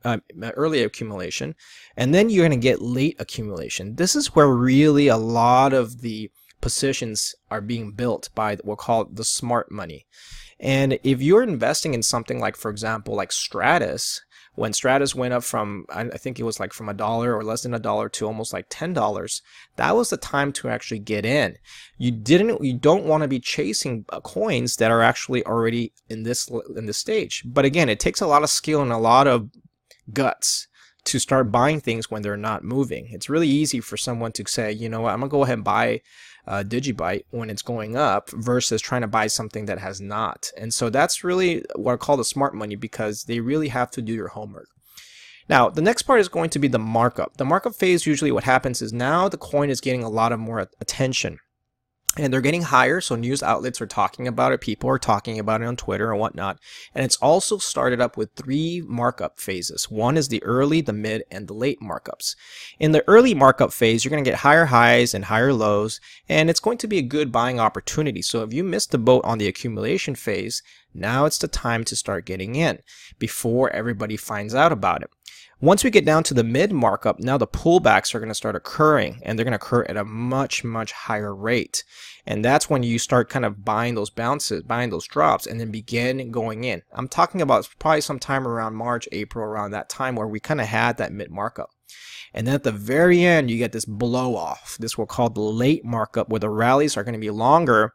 uh, 0.06 0.18
early 0.56 0.84
accumulation, 0.84 1.56
and 1.98 2.14
then 2.14 2.30
you're 2.30 2.48
going 2.48 2.60
to 2.60 2.64
get 2.64 2.82
late 2.82 3.18
accumulation. 3.20 3.96
This 3.96 4.16
is 4.16 4.36
where 4.36 4.48
really 4.48 5.08
a 5.08 5.18
lot 5.18 5.74
of 5.74 6.02
the 6.02 6.32
positions 6.62 7.36
are 7.52 7.62
being 7.62 7.92
built 7.92 8.30
by 8.34 8.56
what 8.56 8.66
we'll 8.66 8.76
call 8.76 9.06
the 9.06 9.26
smart 9.26 9.72
money. 9.72 10.06
And 10.60 10.98
if 11.04 11.22
you're 11.22 11.44
investing 11.44 11.94
in 11.94 12.02
something 12.02 12.40
like, 12.40 12.56
for 12.56 12.72
example, 12.72 13.14
like 13.16 13.30
Stratis, 13.30 14.22
when 14.56 14.72
Stratis 14.72 15.14
went 15.14 15.34
up 15.34 15.44
from, 15.44 15.86
I 15.90 16.06
think 16.18 16.40
it 16.40 16.44
was 16.44 16.62
like 16.62 16.72
from 16.72 16.88
a 16.88 16.94
dollar 16.94 17.36
or 17.36 17.44
less 17.44 17.64
than 17.64 17.74
a 17.74 17.80
dollar 17.80 18.08
to 18.10 18.26
almost 18.26 18.54
like 18.54 18.70
$10, 18.70 19.42
that 19.76 19.96
was 19.96 20.10
the 20.10 20.18
time 20.18 20.54
to 20.54 20.70
actually 20.70 21.00
get 21.00 21.26
in. 21.26 21.58
You 21.98 22.12
didn't, 22.12 22.64
you 22.64 22.78
don't 22.78 23.04
want 23.04 23.24
to 23.24 23.28
be 23.28 23.40
chasing 23.40 24.06
uh, 24.10 24.22
coins 24.22 24.78
that 24.78 24.92
are 24.92 25.02
actually 25.02 25.46
already 25.46 25.92
in 26.10 26.24
this, 26.24 26.50
in 26.76 26.86
this 26.86 26.98
stage. 26.98 27.44
But 27.46 27.66
again, 27.66 27.90
it 27.90 28.00
takes 28.00 28.22
a 28.22 28.28
lot 28.28 28.44
of 28.44 28.50
skill 28.50 28.82
and 28.82 28.94
a 28.94 28.98
lot 28.98 29.28
of 29.28 29.50
guts 30.14 30.68
to 31.06 31.20
start 31.20 31.52
buying 31.52 31.80
things 31.80 32.10
when 32.10 32.22
they're 32.22 32.38
not 32.38 32.64
moving. 32.64 33.08
It's 33.12 33.30
really 33.30 33.48
easy 33.48 33.80
for 33.80 33.96
someone 33.96 34.32
to 34.34 34.44
say, 34.48 34.72
you 34.72 34.90
know 34.90 35.02
what, 35.02 35.14
I'm 35.14 35.20
gonna 35.20 35.30
go 35.30 35.44
ahead 35.44 35.60
and 35.60 35.64
buy 35.64 36.02
uh, 36.48 36.64
Digibyte 36.64 37.26
when 37.30 37.50
it's 37.50 37.62
going 37.62 37.96
up 37.96 38.30
versus 38.32 38.82
trying 38.82 39.02
to 39.02 39.08
buy 39.08 39.28
something 39.28 39.66
that 39.66 39.80
has 39.80 40.02
not. 40.02 40.50
And 40.58 40.74
so 40.74 40.90
that's 40.90 41.24
really 41.24 41.64
what 41.76 41.94
I 41.94 41.98
call 41.98 42.18
the 42.18 42.26
smart 42.26 42.54
money 42.54 42.76
because 42.76 43.24
they 43.24 43.40
really 43.40 43.70
have 43.70 43.92
to 43.92 44.02
do 44.02 44.14
your 44.14 44.30
homework. 44.30 44.68
Now, 45.48 45.70
the 45.70 45.82
next 45.82 46.04
part 46.04 46.20
is 46.20 46.28
going 46.28 46.50
to 46.52 46.60
be 46.60 46.68
the 46.68 46.80
markup. 46.80 47.38
The 47.38 47.46
markup 47.46 47.76
phase, 47.76 48.08
usually 48.08 48.32
what 48.32 48.44
happens 48.44 48.82
is 48.82 48.92
now 48.92 49.30
the 49.30 49.38
coin 49.38 49.70
is 49.70 49.80
getting 49.80 50.04
a 50.04 50.10
lot 50.10 50.32
of 50.32 50.40
more 50.40 50.68
attention 50.82 51.40
and 52.18 52.32
they're 52.32 52.42
getting 52.42 52.62
higher 52.62 53.02
so 53.02 53.16
news 53.16 53.44
outlets 53.44 53.82
are 53.82 53.88
talking 53.88 54.28
about 54.28 54.52
it 54.54 54.62
people 54.62 54.90
are 54.90 55.00
talking 55.00 55.38
about 55.40 55.62
it 55.62 55.66
on 55.66 55.76
twitter 55.76 56.12
and 56.12 56.20
whatnot. 56.20 56.60
And 56.94 57.04
it's 57.04 57.18
also 57.18 57.58
started 57.58 58.00
up 58.00 58.18
with 58.18 58.32
three 58.36 58.82
markup 58.86 59.40
phases. 59.40 59.90
One 59.92 60.18
is 60.18 60.28
the 60.28 60.44
early 60.44 60.82
the 60.82 60.94
mid 60.94 61.24
and 61.30 61.48
the 61.48 61.54
late 61.54 61.82
markups. 61.82 62.36
In 62.80 62.92
the 62.92 63.04
early 63.08 63.34
markup 63.34 63.74
phase 63.74 64.04
you're 64.04 64.12
going 64.12 64.24
to 64.24 64.30
get 64.30 64.40
higher 64.40 64.66
highs 64.66 65.14
and 65.14 65.26
higher 65.26 65.54
lows 65.54 66.00
and 66.30 66.50
it's 66.50 66.60
going 66.60 66.78
to 66.80 66.88
be 66.88 66.98
a 66.98 67.04
good 67.04 67.32
buying 67.32 67.60
opportunity. 67.60 68.22
So 68.22 68.44
if 68.44 68.54
you 68.54 68.64
missed 68.64 68.92
the 68.92 68.98
boat 68.98 69.24
on 69.26 69.38
the 69.38 69.48
accumulation 69.48 70.16
phase 70.16 70.64
now 70.94 71.26
it's 71.26 71.38
the 71.38 71.48
time 71.48 71.84
to 71.86 71.96
start 71.96 72.26
getting 72.26 72.56
in 72.56 72.80
before 73.20 73.70
everybody 73.72 74.16
finds 74.16 74.56
out 74.56 74.72
about 74.72 75.02
it 75.02 75.10
once 75.62 75.84
we 75.84 75.90
get 75.90 76.06
down 76.06 76.24
to 76.24 76.34
the 76.34 76.44
mid 76.44 76.72
markup, 76.72 77.20
now 77.20 77.38
the 77.38 77.48
pullbacks 77.48 78.14
are 78.14 78.20
going 78.20 78.30
to 78.30 78.36
start 78.36 78.56
occurring 78.56 79.20
and 79.24 79.38
they're 79.38 79.46
going 79.46 79.58
to 79.58 79.64
occur 79.64 79.84
at 79.84 79.98
a 79.98 80.04
much, 80.04 80.64
much 80.64 80.92
higher 80.92 81.34
rate. 81.34 81.84
And 82.26 82.44
that's 82.44 82.70
when 82.70 82.84
you 82.84 83.00
start 83.00 83.30
kind 83.30 83.46
of 83.46 83.64
buying 83.64 83.96
those 83.96 84.10
bounces, 84.10 84.64
buying 84.64 84.90
those 84.90 85.08
drops, 85.08 85.48
and 85.48 85.60
then 85.60 85.72
begin 85.72 86.32
going 86.32 86.64
in. 86.64 86.82
I'm 86.92 87.08
talking 87.08 87.42
about 87.42 87.70
probably 87.80 88.02
sometime 88.02 88.48
around 88.48 88.76
March, 88.76 89.08
April, 89.12 89.46
around 89.46 89.72
that 89.72 89.90
time 89.90 90.16
where 90.16 90.28
we 90.28 90.40
kind 90.40 90.60
of 90.60 90.68
had 90.68 90.98
that 90.98 91.14
mid 91.14 91.32
markup. 91.32 91.70
And 92.34 92.46
then 92.46 92.56
at 92.56 92.64
the 92.64 92.72
very 92.74 93.24
end, 93.24 93.50
you 93.50 93.58
get 93.58 93.72
this 93.72 93.86
blow 93.86 94.36
off. 94.36 94.78
This 94.78 94.98
we'll 94.98 95.08
call 95.08 95.30
the 95.30 95.40
late 95.40 95.86
markup 95.86 96.28
where 96.28 96.40
the 96.40 96.50
rallies 96.50 96.98
are 96.98 97.04
going 97.04 97.14
to 97.14 97.20
be 97.20 97.30
longer 97.30 97.94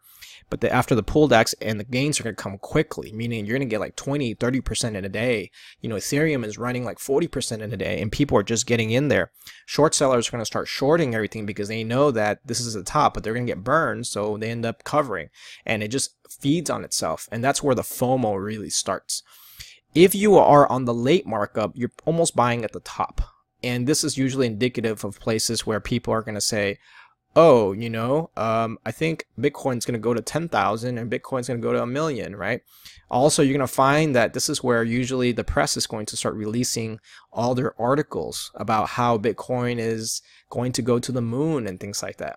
but 0.50 0.60
the, 0.60 0.70
after 0.72 0.94
the 0.94 1.02
pullbacks 1.02 1.54
and 1.62 1.78
the 1.78 1.84
gains 1.84 2.18
are 2.18 2.24
going 2.24 2.34
to 2.34 2.42
come 2.42 2.58
quickly, 2.58 3.12
meaning 3.12 3.46
you're 3.46 3.56
going 3.56 3.68
to 3.68 3.72
get 3.72 3.80
like 3.80 3.96
20, 3.96 4.34
30% 4.34 4.96
in 4.96 5.04
a 5.04 5.08
day. 5.08 5.50
You 5.80 5.88
know, 5.88 5.94
Ethereum 5.94 6.44
is 6.44 6.58
running 6.58 6.84
like 6.84 6.98
40% 6.98 7.60
in 7.60 7.72
a 7.72 7.76
day 7.76 8.02
and 8.02 8.10
people 8.10 8.36
are 8.36 8.42
just 8.42 8.66
getting 8.66 8.90
in 8.90 9.08
there. 9.08 9.30
Short 9.64 9.94
sellers 9.94 10.28
are 10.28 10.32
going 10.32 10.42
to 10.42 10.46
start 10.46 10.68
shorting 10.68 11.14
everything 11.14 11.46
because 11.46 11.68
they 11.68 11.84
know 11.84 12.10
that 12.10 12.40
this 12.44 12.60
is 12.60 12.74
the 12.74 12.82
top, 12.82 13.14
but 13.14 13.22
they're 13.22 13.32
going 13.34 13.46
to 13.46 13.50
get 13.50 13.64
burned. 13.64 14.08
So 14.08 14.36
they 14.36 14.50
end 14.50 14.66
up 14.66 14.84
covering 14.84 15.30
and 15.64 15.82
it 15.82 15.88
just 15.88 16.16
feeds 16.28 16.68
on 16.68 16.84
itself. 16.84 17.28
And 17.30 17.42
that's 17.44 17.62
where 17.62 17.76
the 17.76 17.82
FOMO 17.82 18.42
really 18.42 18.70
starts. 18.70 19.22
If 19.94 20.14
you 20.14 20.36
are 20.36 20.70
on 20.70 20.84
the 20.84 20.94
late 20.94 21.26
markup, 21.26 21.72
you're 21.74 21.92
almost 22.04 22.36
buying 22.36 22.64
at 22.64 22.72
the 22.72 22.80
top. 22.80 23.20
And 23.62 23.86
this 23.86 24.04
is 24.04 24.16
usually 24.16 24.46
indicative 24.46 25.04
of 25.04 25.20
places 25.20 25.66
where 25.66 25.80
people 25.80 26.14
are 26.14 26.22
going 26.22 26.34
to 26.34 26.40
say, 26.40 26.78
oh, 27.36 27.72
you 27.72 27.88
know, 27.88 28.30
um, 28.36 28.78
I 28.84 28.90
think 28.90 29.26
Bitcoin's 29.38 29.84
going 29.84 29.94
to 29.94 29.98
go 29.98 30.14
to 30.14 30.20
10,000 30.20 30.98
and 30.98 31.10
Bitcoin's 31.10 31.46
going 31.46 31.60
to 31.60 31.66
go 31.66 31.72
to 31.72 31.82
a 31.82 31.86
million, 31.86 32.34
right? 32.34 32.62
Also, 33.10 33.42
you're 33.42 33.56
going 33.56 33.66
to 33.66 33.72
find 33.72 34.14
that 34.14 34.34
this 34.34 34.48
is 34.48 34.62
where 34.62 34.82
usually 34.82 35.32
the 35.32 35.44
press 35.44 35.76
is 35.76 35.86
going 35.86 36.06
to 36.06 36.16
start 36.16 36.34
releasing 36.34 36.98
all 37.32 37.54
their 37.54 37.80
articles 37.80 38.50
about 38.54 38.90
how 38.90 39.16
Bitcoin 39.16 39.78
is 39.78 40.22
going 40.48 40.72
to 40.72 40.82
go 40.82 40.98
to 40.98 41.12
the 41.12 41.22
moon 41.22 41.66
and 41.66 41.78
things 41.78 42.02
like 42.02 42.16
that. 42.16 42.36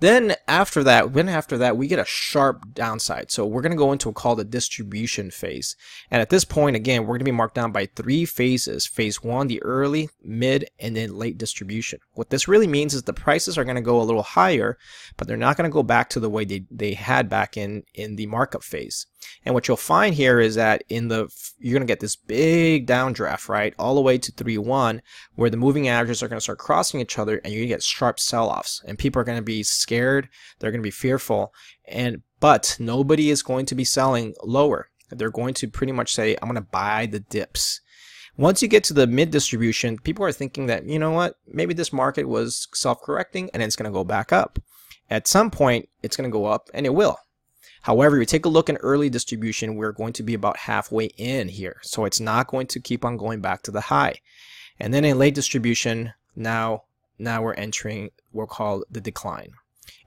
Then 0.00 0.34
after 0.46 0.82
that, 0.84 1.14
then 1.14 1.28
after 1.28 1.56
that, 1.58 1.76
we 1.76 1.86
get 1.86 1.98
a 1.98 2.04
sharp 2.04 2.74
downside. 2.74 3.30
So 3.30 3.46
we're 3.46 3.62
going 3.62 3.72
to 3.72 3.78
go 3.78 3.92
into 3.92 4.10
a 4.10 4.12
called 4.12 4.38
the 4.38 4.44
distribution 4.44 5.30
phase. 5.30 5.74
And 6.10 6.20
at 6.20 6.28
this 6.28 6.44
point, 6.44 6.76
again, 6.76 7.02
we're 7.02 7.14
going 7.14 7.20
to 7.20 7.24
be 7.24 7.30
marked 7.30 7.54
down 7.54 7.72
by 7.72 7.86
three 7.86 8.24
phases. 8.26 8.86
Phase 8.86 9.22
one, 9.22 9.46
the 9.46 9.62
early, 9.62 10.10
mid, 10.22 10.68
and 10.78 10.96
then 10.96 11.16
late 11.16 11.38
distribution. 11.38 12.00
What 12.12 12.30
this 12.30 12.46
really 12.46 12.66
means 12.66 12.92
is 12.92 13.04
the 13.04 13.12
prices 13.12 13.56
are 13.56 13.64
going 13.64 13.76
to 13.76 13.82
go 13.82 14.00
a 14.00 14.04
little 14.04 14.22
higher, 14.22 14.76
but 15.16 15.26
they're 15.26 15.36
not 15.36 15.56
going 15.56 15.68
to 15.68 15.74
go 15.74 15.82
back 15.82 16.10
to 16.10 16.20
the 16.20 16.30
way 16.30 16.44
they, 16.44 16.66
they 16.70 16.94
had 16.94 17.28
back 17.28 17.56
in, 17.56 17.84
in 17.94 18.16
the 18.16 18.26
markup 18.26 18.62
phase. 18.62 19.06
And 19.44 19.54
what 19.54 19.68
you'll 19.68 19.76
find 19.76 20.14
here 20.14 20.40
is 20.40 20.54
that 20.56 20.82
in 20.88 21.08
the, 21.08 21.28
you're 21.58 21.72
going 21.72 21.86
to 21.86 21.90
get 21.90 22.00
this 22.00 22.16
big 22.16 22.86
downdraft, 22.86 23.48
right? 23.48 23.74
All 23.78 23.94
the 23.94 24.00
way 24.00 24.18
to 24.18 24.32
3-1, 24.32 25.00
where 25.34 25.50
the 25.50 25.56
moving 25.56 25.88
averages 25.88 26.22
are 26.22 26.28
going 26.28 26.38
to 26.38 26.42
start 26.42 26.58
crossing 26.58 27.00
each 27.00 27.18
other 27.18 27.38
and 27.38 27.52
you're 27.52 27.60
going 27.60 27.68
to 27.68 27.74
get 27.74 27.82
sharp 27.82 28.18
sell-offs. 28.18 28.82
And 28.86 28.98
people 28.98 29.20
are 29.20 29.24
going 29.24 29.38
to 29.38 29.42
be 29.42 29.62
scared. 29.62 30.28
They're 30.58 30.70
going 30.70 30.82
to 30.82 30.86
be 30.86 30.90
fearful. 30.90 31.54
And, 31.86 32.22
but 32.40 32.76
nobody 32.78 33.30
is 33.30 33.42
going 33.42 33.66
to 33.66 33.74
be 33.74 33.84
selling 33.84 34.34
lower. 34.42 34.88
They're 35.10 35.30
going 35.30 35.54
to 35.54 35.68
pretty 35.68 35.92
much 35.92 36.14
say, 36.14 36.36
I'm 36.36 36.48
going 36.48 36.56
to 36.56 36.60
buy 36.60 37.06
the 37.06 37.20
dips. 37.20 37.80
Once 38.38 38.60
you 38.60 38.68
get 38.68 38.84
to 38.84 38.92
the 38.92 39.06
mid 39.06 39.30
distribution, 39.30 39.98
people 39.98 40.24
are 40.24 40.32
thinking 40.32 40.66
that, 40.66 40.84
you 40.84 40.98
know 40.98 41.12
what, 41.12 41.36
maybe 41.46 41.72
this 41.72 41.92
market 41.92 42.28
was 42.28 42.68
self 42.74 43.00
correcting 43.00 43.48
and 43.54 43.62
it's 43.62 43.76
going 43.76 43.90
to 43.90 43.94
go 43.94 44.04
back 44.04 44.32
up. 44.32 44.58
At 45.08 45.28
some 45.28 45.50
point, 45.50 45.88
it's 46.02 46.16
going 46.16 46.28
to 46.28 46.32
go 46.32 46.46
up 46.46 46.68
and 46.74 46.84
it 46.84 46.94
will. 46.94 47.16
However, 47.86 48.16
if 48.16 48.20
you 48.20 48.26
take 48.26 48.46
a 48.46 48.48
look 48.48 48.68
in 48.68 48.78
early 48.78 49.08
distribution, 49.08 49.76
we're 49.76 49.92
going 49.92 50.12
to 50.14 50.24
be 50.24 50.34
about 50.34 50.56
halfway 50.56 51.04
in 51.16 51.46
here. 51.46 51.76
So 51.82 52.04
it's 52.04 52.18
not 52.18 52.48
going 52.48 52.66
to 52.66 52.80
keep 52.80 53.04
on 53.04 53.16
going 53.16 53.40
back 53.40 53.62
to 53.62 53.70
the 53.70 53.82
high. 53.82 54.16
And 54.80 54.92
then 54.92 55.04
in 55.04 55.20
late 55.20 55.36
distribution, 55.36 56.12
now, 56.34 56.82
now 57.16 57.42
we're 57.42 57.54
entering 57.54 58.10
what 58.32 58.42
we're 58.42 58.46
called 58.48 58.82
the 58.90 59.00
decline. 59.00 59.52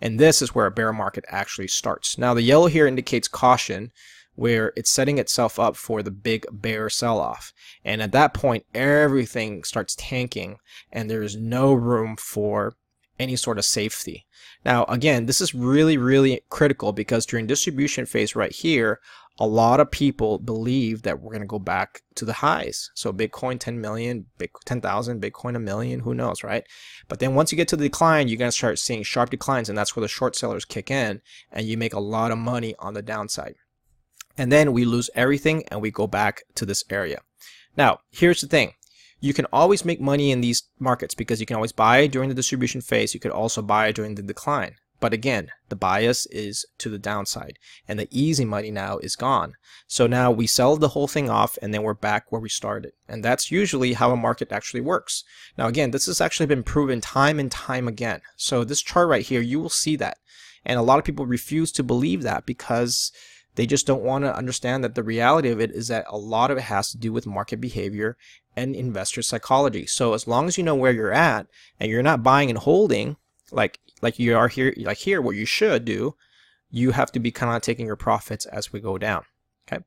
And 0.02 0.20
this 0.20 0.42
is 0.42 0.54
where 0.54 0.66
a 0.66 0.72
bear 0.72 0.92
market 0.92 1.24
actually 1.30 1.70
starts. 1.70 2.18
Now 2.18 2.34
the 2.34 2.42
yellow 2.42 2.68
here 2.68 2.86
indicates 2.86 3.30
caution 3.30 3.94
where 4.36 4.74
it's 4.76 4.92
setting 4.92 5.18
itself 5.18 5.58
up 5.58 5.78
for 5.78 6.04
the 6.04 6.12
big 6.12 6.46
bear 6.52 6.90
sell-off. 6.90 7.54
And 7.86 8.02
at 8.02 8.12
that 8.12 8.34
point, 8.34 8.66
everything 8.76 9.64
starts 9.64 9.96
tanking 9.98 10.58
and 10.92 11.10
there 11.10 11.24
is 11.24 11.38
no 11.38 11.74
room 11.74 12.18
for 12.18 12.76
any 13.20 13.36
sort 13.36 13.58
of 13.58 13.66
safety. 13.66 14.26
Now, 14.66 14.86
again, 14.86 15.26
this 15.26 15.42
is 15.42 15.54
really, 15.54 15.98
really 15.98 16.42
critical 16.50 16.94
because 16.94 17.26
during 17.26 17.48
distribution 17.48 18.06
phase 18.06 18.36
right 18.36 18.52
here, 18.52 19.00
a 19.42 19.48
lot 19.48 19.80
of 19.80 19.90
people 19.90 20.38
believe 20.38 21.04
that 21.04 21.22
we're 21.22 21.32
going 21.32 21.42
to 21.42 21.48
go 21.48 21.60
back 21.60 22.02
to 22.16 22.26
the 22.26 22.34
highs. 22.34 22.92
So 22.94 23.14
Bitcoin 23.14 23.58
10 23.58 23.80
million, 23.80 24.26
10,000, 24.66 25.22
Bitcoin 25.22 25.56
a 25.56 25.60
million, 25.60 26.02
who 26.02 26.14
knows, 26.14 26.44
right? 26.44 26.66
But 27.08 27.20
then 27.20 27.36
once 27.36 27.52
you 27.52 27.56
get 27.56 27.70
to 27.70 27.78
the 27.78 27.86
decline, 27.86 28.28
you're 28.28 28.38
going 28.38 28.52
to 28.52 28.58
start 28.58 28.80
seeing 28.80 29.04
sharp 29.04 29.30
declines 29.30 29.70
and 29.70 29.78
that's 29.78 29.96
where 29.96 30.02
the 30.02 30.10
short 30.10 30.36
sellers 30.36 30.66
kick 30.66 30.92
in 30.92 31.22
and 31.52 31.66
you 31.66 31.78
make 31.78 31.94
a 31.94 32.00
lot 32.00 32.32
of 32.32 32.38
money 32.38 32.76
on 32.80 32.94
the 32.94 33.02
downside. 33.02 33.56
And 34.38 34.52
then 34.52 34.74
we 34.74 34.84
lose 34.84 35.10
everything 35.16 35.64
and 35.70 35.82
we 35.82 35.92
go 35.92 36.08
back 36.08 36.44
to 36.56 36.66
this 36.66 36.84
area. 36.90 37.22
Now, 37.78 38.00
here's 38.12 38.42
the 38.42 38.48
thing 38.48 38.74
you 39.20 39.34
can 39.34 39.46
always 39.46 39.86
make 39.86 40.00
money 40.00 40.32
in 40.32 40.42
these 40.42 40.64
markets 40.80 41.16
because 41.16 41.40
you 41.40 41.46
can 41.46 41.56
always 41.56 41.72
buy 41.72 42.08
during 42.08 42.30
the 42.30 42.36
distribution 42.36 42.82
phase. 42.82 43.14
You 43.14 43.20
could 43.20 43.32
also 43.32 43.62
buy 43.62 43.92
during 43.92 44.16
the 44.16 44.22
decline. 44.22 44.76
But 45.00 45.14
again, 45.14 45.50
the 45.70 45.78
bias 45.78 46.26
is 46.28 46.66
to 46.80 46.90
the 46.90 46.98
downside 46.98 47.58
and 47.88 47.98
the 47.98 48.10
easy 48.12 48.44
money 48.44 48.70
now 48.70 48.98
is 48.98 49.16
gone. 49.16 49.54
So 49.88 50.08
now 50.08 50.30
we 50.30 50.46
sell 50.46 50.76
the 50.76 50.90
whole 50.90 51.08
thing 51.08 51.30
off 51.30 51.58
and 51.62 51.74
then 51.74 51.84
we're 51.84 51.94
back 51.94 52.32
where 52.32 52.42
we 52.42 52.50
started. 52.50 52.92
And 53.08 53.24
that's 53.24 53.50
usually 53.50 53.94
how 53.94 54.12
a 54.12 54.18
market 54.18 54.52
actually 54.52 54.82
works. 54.82 55.24
Now 55.58 55.68
again, 55.68 55.92
this 55.92 56.08
has 56.08 56.20
actually 56.20 56.48
been 56.48 56.64
proven 56.64 57.00
time 57.00 57.40
and 57.40 57.50
time 57.50 57.88
again. 57.88 58.22
So 58.36 58.64
this 58.64 58.82
chart 58.82 59.08
right 59.08 59.26
here, 59.26 59.42
you 59.42 59.60
will 59.60 59.70
see 59.70 59.96
that. 59.98 60.18
And 60.66 60.78
a 60.78 60.84
lot 60.84 61.00
of 61.00 61.06
people 61.06 61.26
refuse 61.26 61.72
to 61.74 61.84
believe 61.84 62.24
that 62.24 62.46
because 62.46 63.14
they 63.56 63.66
just 63.66 63.88
don't 63.88 64.04
want 64.04 64.26
to 64.26 64.36
understand 64.36 64.84
that 64.84 64.96
the 64.96 65.04
reality 65.04 65.50
of 65.50 65.60
it 65.60 65.72
is 65.72 65.88
that 65.88 66.06
a 66.10 66.18
lot 66.18 66.52
of 66.52 66.58
it 66.58 66.64
has 66.64 66.92
to 66.92 66.98
do 66.98 67.12
with 67.12 67.26
market 67.26 67.60
behavior 67.60 68.18
and 68.60 68.76
investor 68.76 69.22
psychology. 69.22 69.86
So 69.86 70.14
as 70.14 70.28
long 70.28 70.48
as 70.48 70.58
you 70.58 70.64
know 70.64 70.76
where 70.76 70.92
you're 70.92 71.14
at 71.14 71.48
and 71.80 71.90
you're 71.90 72.04
not 72.04 72.24
buying 72.24 72.50
and 72.50 72.60
holding 72.60 73.16
like 73.52 73.80
like 74.02 74.20
you 74.20 74.38
are 74.38 74.48
here 74.48 74.74
like 74.78 74.98
here 74.98 75.22
what 75.22 75.36
you 75.36 75.46
should 75.46 75.86
do, 75.86 76.16
you 76.70 76.92
have 76.92 77.12
to 77.14 77.20
be 77.20 77.32
kind 77.32 77.56
of 77.56 77.62
taking 77.62 77.86
your 77.86 77.96
profits 77.96 78.46
as 78.46 78.74
we 78.74 78.80
go 78.80 78.98
down. 78.98 79.24
Okay. 79.68 79.84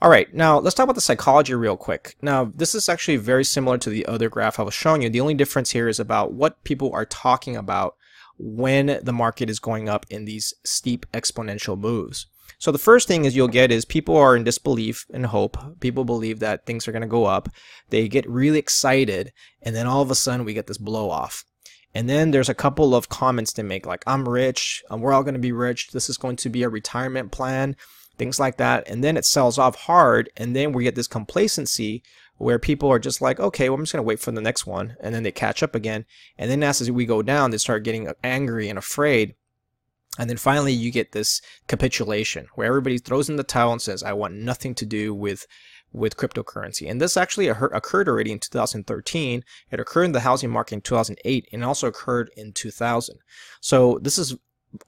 All 0.00 0.10
right, 0.10 0.34
now 0.34 0.58
let's 0.58 0.74
talk 0.74 0.84
about 0.84 0.96
the 0.96 1.00
psychology 1.00 1.54
real 1.54 1.76
quick. 1.76 2.16
Now, 2.20 2.50
this 2.56 2.74
is 2.74 2.88
actually 2.88 3.18
very 3.18 3.44
similar 3.44 3.78
to 3.78 3.88
the 3.88 4.04
other 4.06 4.28
graph 4.28 4.58
I 4.58 4.64
was 4.64 4.74
showing 4.74 5.02
you. 5.02 5.08
The 5.08 5.20
only 5.20 5.34
difference 5.34 5.70
here 5.70 5.86
is 5.86 6.00
about 6.00 6.32
what 6.32 6.64
people 6.64 6.90
are 6.92 7.06
talking 7.06 7.56
about 7.56 7.94
when 8.36 8.98
the 9.00 9.12
market 9.12 9.48
is 9.48 9.60
going 9.60 9.88
up 9.88 10.04
in 10.10 10.24
these 10.24 10.54
steep 10.64 11.06
exponential 11.12 11.78
moves. 11.78 12.26
So 12.62 12.70
the 12.70 12.78
first 12.78 13.08
thing 13.08 13.24
is 13.24 13.34
you'll 13.34 13.48
get 13.48 13.72
is 13.72 13.84
people 13.84 14.16
are 14.16 14.36
in 14.36 14.44
disbelief 14.44 15.04
and 15.12 15.26
hope. 15.26 15.80
People 15.80 16.04
believe 16.04 16.38
that 16.38 16.64
things 16.64 16.86
are 16.86 16.92
going 16.92 17.02
to 17.02 17.08
go 17.08 17.24
up. 17.24 17.48
They 17.90 18.06
get 18.06 18.24
really 18.30 18.60
excited 18.60 19.32
and 19.62 19.74
then 19.74 19.88
all 19.88 20.00
of 20.00 20.12
a 20.12 20.14
sudden 20.14 20.46
we 20.46 20.54
get 20.54 20.68
this 20.68 20.78
blow 20.78 21.10
off. 21.10 21.44
And 21.92 22.08
then 22.08 22.30
there's 22.30 22.48
a 22.48 22.54
couple 22.54 22.94
of 22.94 23.08
comments 23.08 23.52
to 23.54 23.64
make 23.64 23.84
like 23.84 24.04
I'm 24.06 24.28
rich, 24.28 24.84
um, 24.90 25.00
we're 25.00 25.12
all 25.12 25.24
going 25.24 25.34
to 25.34 25.40
be 25.40 25.50
rich. 25.50 25.88
This 25.90 26.08
is 26.08 26.16
going 26.16 26.36
to 26.36 26.48
be 26.48 26.62
a 26.62 26.68
retirement 26.68 27.32
plan, 27.32 27.74
things 28.16 28.38
like 28.38 28.58
that. 28.58 28.88
And 28.88 29.02
then 29.02 29.16
it 29.16 29.24
sells 29.24 29.58
off 29.58 29.74
hard 29.74 30.30
and 30.36 30.54
then 30.54 30.70
we 30.70 30.84
get 30.84 30.94
this 30.94 31.08
complacency 31.08 32.04
where 32.38 32.60
people 32.60 32.88
are 32.92 33.00
just 33.00 33.20
like, 33.20 33.40
okay, 33.40 33.70
well, 33.70 33.78
I'm 33.78 33.82
just 33.82 33.92
going 33.92 34.04
to 34.04 34.06
wait 34.06 34.20
for 34.20 34.30
the 34.30 34.40
next 34.40 34.68
one. 34.68 34.94
And 35.00 35.12
then 35.12 35.24
they 35.24 35.32
catch 35.32 35.64
up 35.64 35.74
again. 35.74 36.04
And 36.38 36.48
then 36.48 36.62
as 36.62 36.88
we 36.88 37.06
go 37.06 37.22
down, 37.22 37.50
they 37.50 37.58
start 37.58 37.82
getting 37.82 38.08
angry 38.22 38.68
and 38.68 38.78
afraid. 38.78 39.34
And 40.18 40.28
then 40.28 40.36
finally, 40.36 40.72
you 40.72 40.90
get 40.90 41.12
this 41.12 41.40
capitulation 41.68 42.46
where 42.54 42.66
everybody 42.66 42.98
throws 42.98 43.30
in 43.30 43.36
the 43.36 43.42
towel 43.42 43.72
and 43.72 43.80
says, 43.80 44.02
I 44.02 44.12
want 44.12 44.34
nothing 44.34 44.74
to 44.76 44.86
do 44.86 45.14
with 45.14 45.46
with 45.94 46.16
cryptocurrency. 46.16 46.90
And 46.90 47.00
this 47.00 47.18
actually 47.18 47.48
occurred 47.48 48.08
already 48.08 48.32
in 48.32 48.38
2013. 48.38 49.44
It 49.70 49.80
occurred 49.80 50.04
in 50.04 50.12
the 50.12 50.20
housing 50.20 50.48
market 50.48 50.76
in 50.76 50.80
2008 50.80 51.48
and 51.52 51.64
also 51.64 51.86
occurred 51.86 52.30
in 52.34 52.52
2000. 52.52 53.18
So 53.60 53.98
this 54.00 54.16
is 54.16 54.34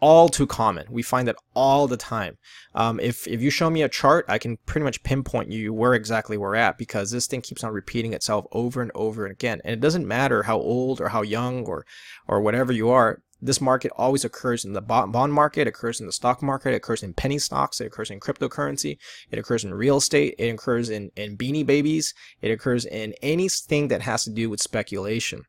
all 0.00 0.30
too 0.30 0.46
common. 0.46 0.86
We 0.88 1.02
find 1.02 1.28
that 1.28 1.36
all 1.52 1.86
the 1.86 1.98
time. 1.98 2.38
Um, 2.74 2.98
if, 3.00 3.26
if 3.26 3.42
you 3.42 3.50
show 3.50 3.68
me 3.68 3.82
a 3.82 3.88
chart, 3.88 4.24
I 4.28 4.38
can 4.38 4.56
pretty 4.64 4.84
much 4.84 5.02
pinpoint 5.02 5.52
you 5.52 5.74
where 5.74 5.92
exactly 5.92 6.38
we're 6.38 6.54
at 6.54 6.78
because 6.78 7.10
this 7.10 7.26
thing 7.26 7.42
keeps 7.42 7.62
on 7.62 7.72
repeating 7.72 8.14
itself 8.14 8.46
over 8.52 8.80
and 8.80 8.90
over 8.94 9.26
and 9.26 9.32
again. 9.32 9.60
And 9.62 9.74
it 9.74 9.80
doesn't 9.80 10.08
matter 10.08 10.44
how 10.44 10.56
old 10.56 11.02
or 11.02 11.08
how 11.08 11.20
young 11.20 11.66
or, 11.66 11.84
or 12.26 12.40
whatever 12.40 12.72
you 12.72 12.88
are 12.88 13.20
this 13.44 13.60
market 13.60 13.92
always 13.96 14.24
occurs 14.24 14.64
in 14.64 14.72
the 14.72 14.80
bond 14.80 15.32
market, 15.32 15.68
occurs 15.68 16.00
in 16.00 16.06
the 16.06 16.12
stock 16.12 16.42
market, 16.42 16.74
occurs 16.74 17.02
in 17.02 17.12
penny 17.12 17.38
stocks, 17.38 17.80
it 17.80 17.86
occurs 17.86 18.10
in 18.10 18.18
cryptocurrency, 18.18 18.96
it 19.30 19.38
occurs 19.38 19.64
in 19.64 19.74
real 19.74 19.98
estate, 19.98 20.34
it 20.38 20.48
occurs 20.48 20.88
in, 20.88 21.10
in 21.14 21.36
beanie 21.36 21.66
babies, 21.66 22.14
it 22.40 22.50
occurs 22.50 22.86
in 22.86 23.14
anything 23.20 23.88
that 23.88 24.00
has 24.00 24.24
to 24.24 24.30
do 24.30 24.48
with 24.48 24.62
speculation. 24.62 25.44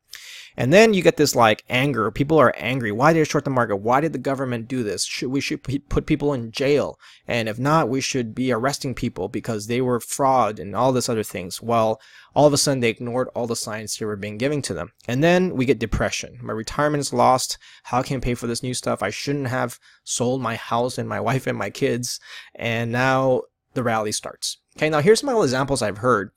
And 0.57 0.71
then 0.71 0.93
you 0.93 1.01
get 1.01 1.17
this 1.17 1.35
like 1.35 1.63
anger. 1.69 2.09
People 2.11 2.37
are 2.39 2.53
angry. 2.57 2.91
Why 2.91 3.11
did 3.13 3.21
it 3.21 3.25
short 3.25 3.43
the 3.43 3.49
market? 3.49 3.77
Why 3.77 3.99
did 3.99 4.13
the 4.13 4.19
government 4.19 4.67
do 4.67 4.83
this? 4.83 5.03
Should 5.03 5.29
we 5.29 5.41
should 5.41 5.63
put 5.89 6.05
people 6.05 6.33
in 6.33 6.51
jail? 6.51 6.97
And 7.27 7.49
if 7.49 7.59
not, 7.59 7.89
we 7.89 8.01
should 8.01 8.33
be 8.33 8.51
arresting 8.51 8.95
people 8.95 9.27
because 9.27 9.67
they 9.67 9.81
were 9.81 9.99
fraud 9.99 10.59
and 10.59 10.75
all 10.75 10.93
this 10.93 11.09
other 11.09 11.23
things. 11.23 11.61
Well, 11.61 11.99
all 12.35 12.45
of 12.45 12.53
a 12.53 12.57
sudden 12.57 12.81
they 12.81 12.89
ignored 12.89 13.29
all 13.33 13.47
the 13.47 13.55
science 13.55 13.97
they 13.97 14.05
were 14.05 14.15
being 14.15 14.37
given 14.37 14.61
to 14.63 14.73
them. 14.73 14.91
And 15.07 15.23
then 15.23 15.55
we 15.55 15.65
get 15.65 15.79
depression. 15.79 16.37
My 16.41 16.53
retirement 16.53 17.01
is 17.01 17.13
lost. 17.13 17.57
How 17.83 18.01
can 18.01 18.17
I 18.17 18.19
pay 18.19 18.35
for 18.35 18.47
this 18.47 18.61
new 18.61 18.73
stuff? 18.73 19.01
I 19.01 19.09
shouldn't 19.09 19.47
have 19.47 19.79
sold 20.03 20.41
my 20.41 20.55
house 20.55 20.97
and 20.97 21.09
my 21.09 21.19
wife 21.19 21.47
and 21.47 21.57
my 21.57 21.69
kids. 21.69 22.19
And 22.53 22.91
now 22.91 23.43
the 23.73 23.83
rally 23.83 24.11
starts. 24.11 24.57
Okay, 24.77 24.89
now 24.89 24.99
here's 24.99 25.21
some 25.21 25.29
examples 25.29 25.81
I've 25.81 25.99
heard 25.99 26.31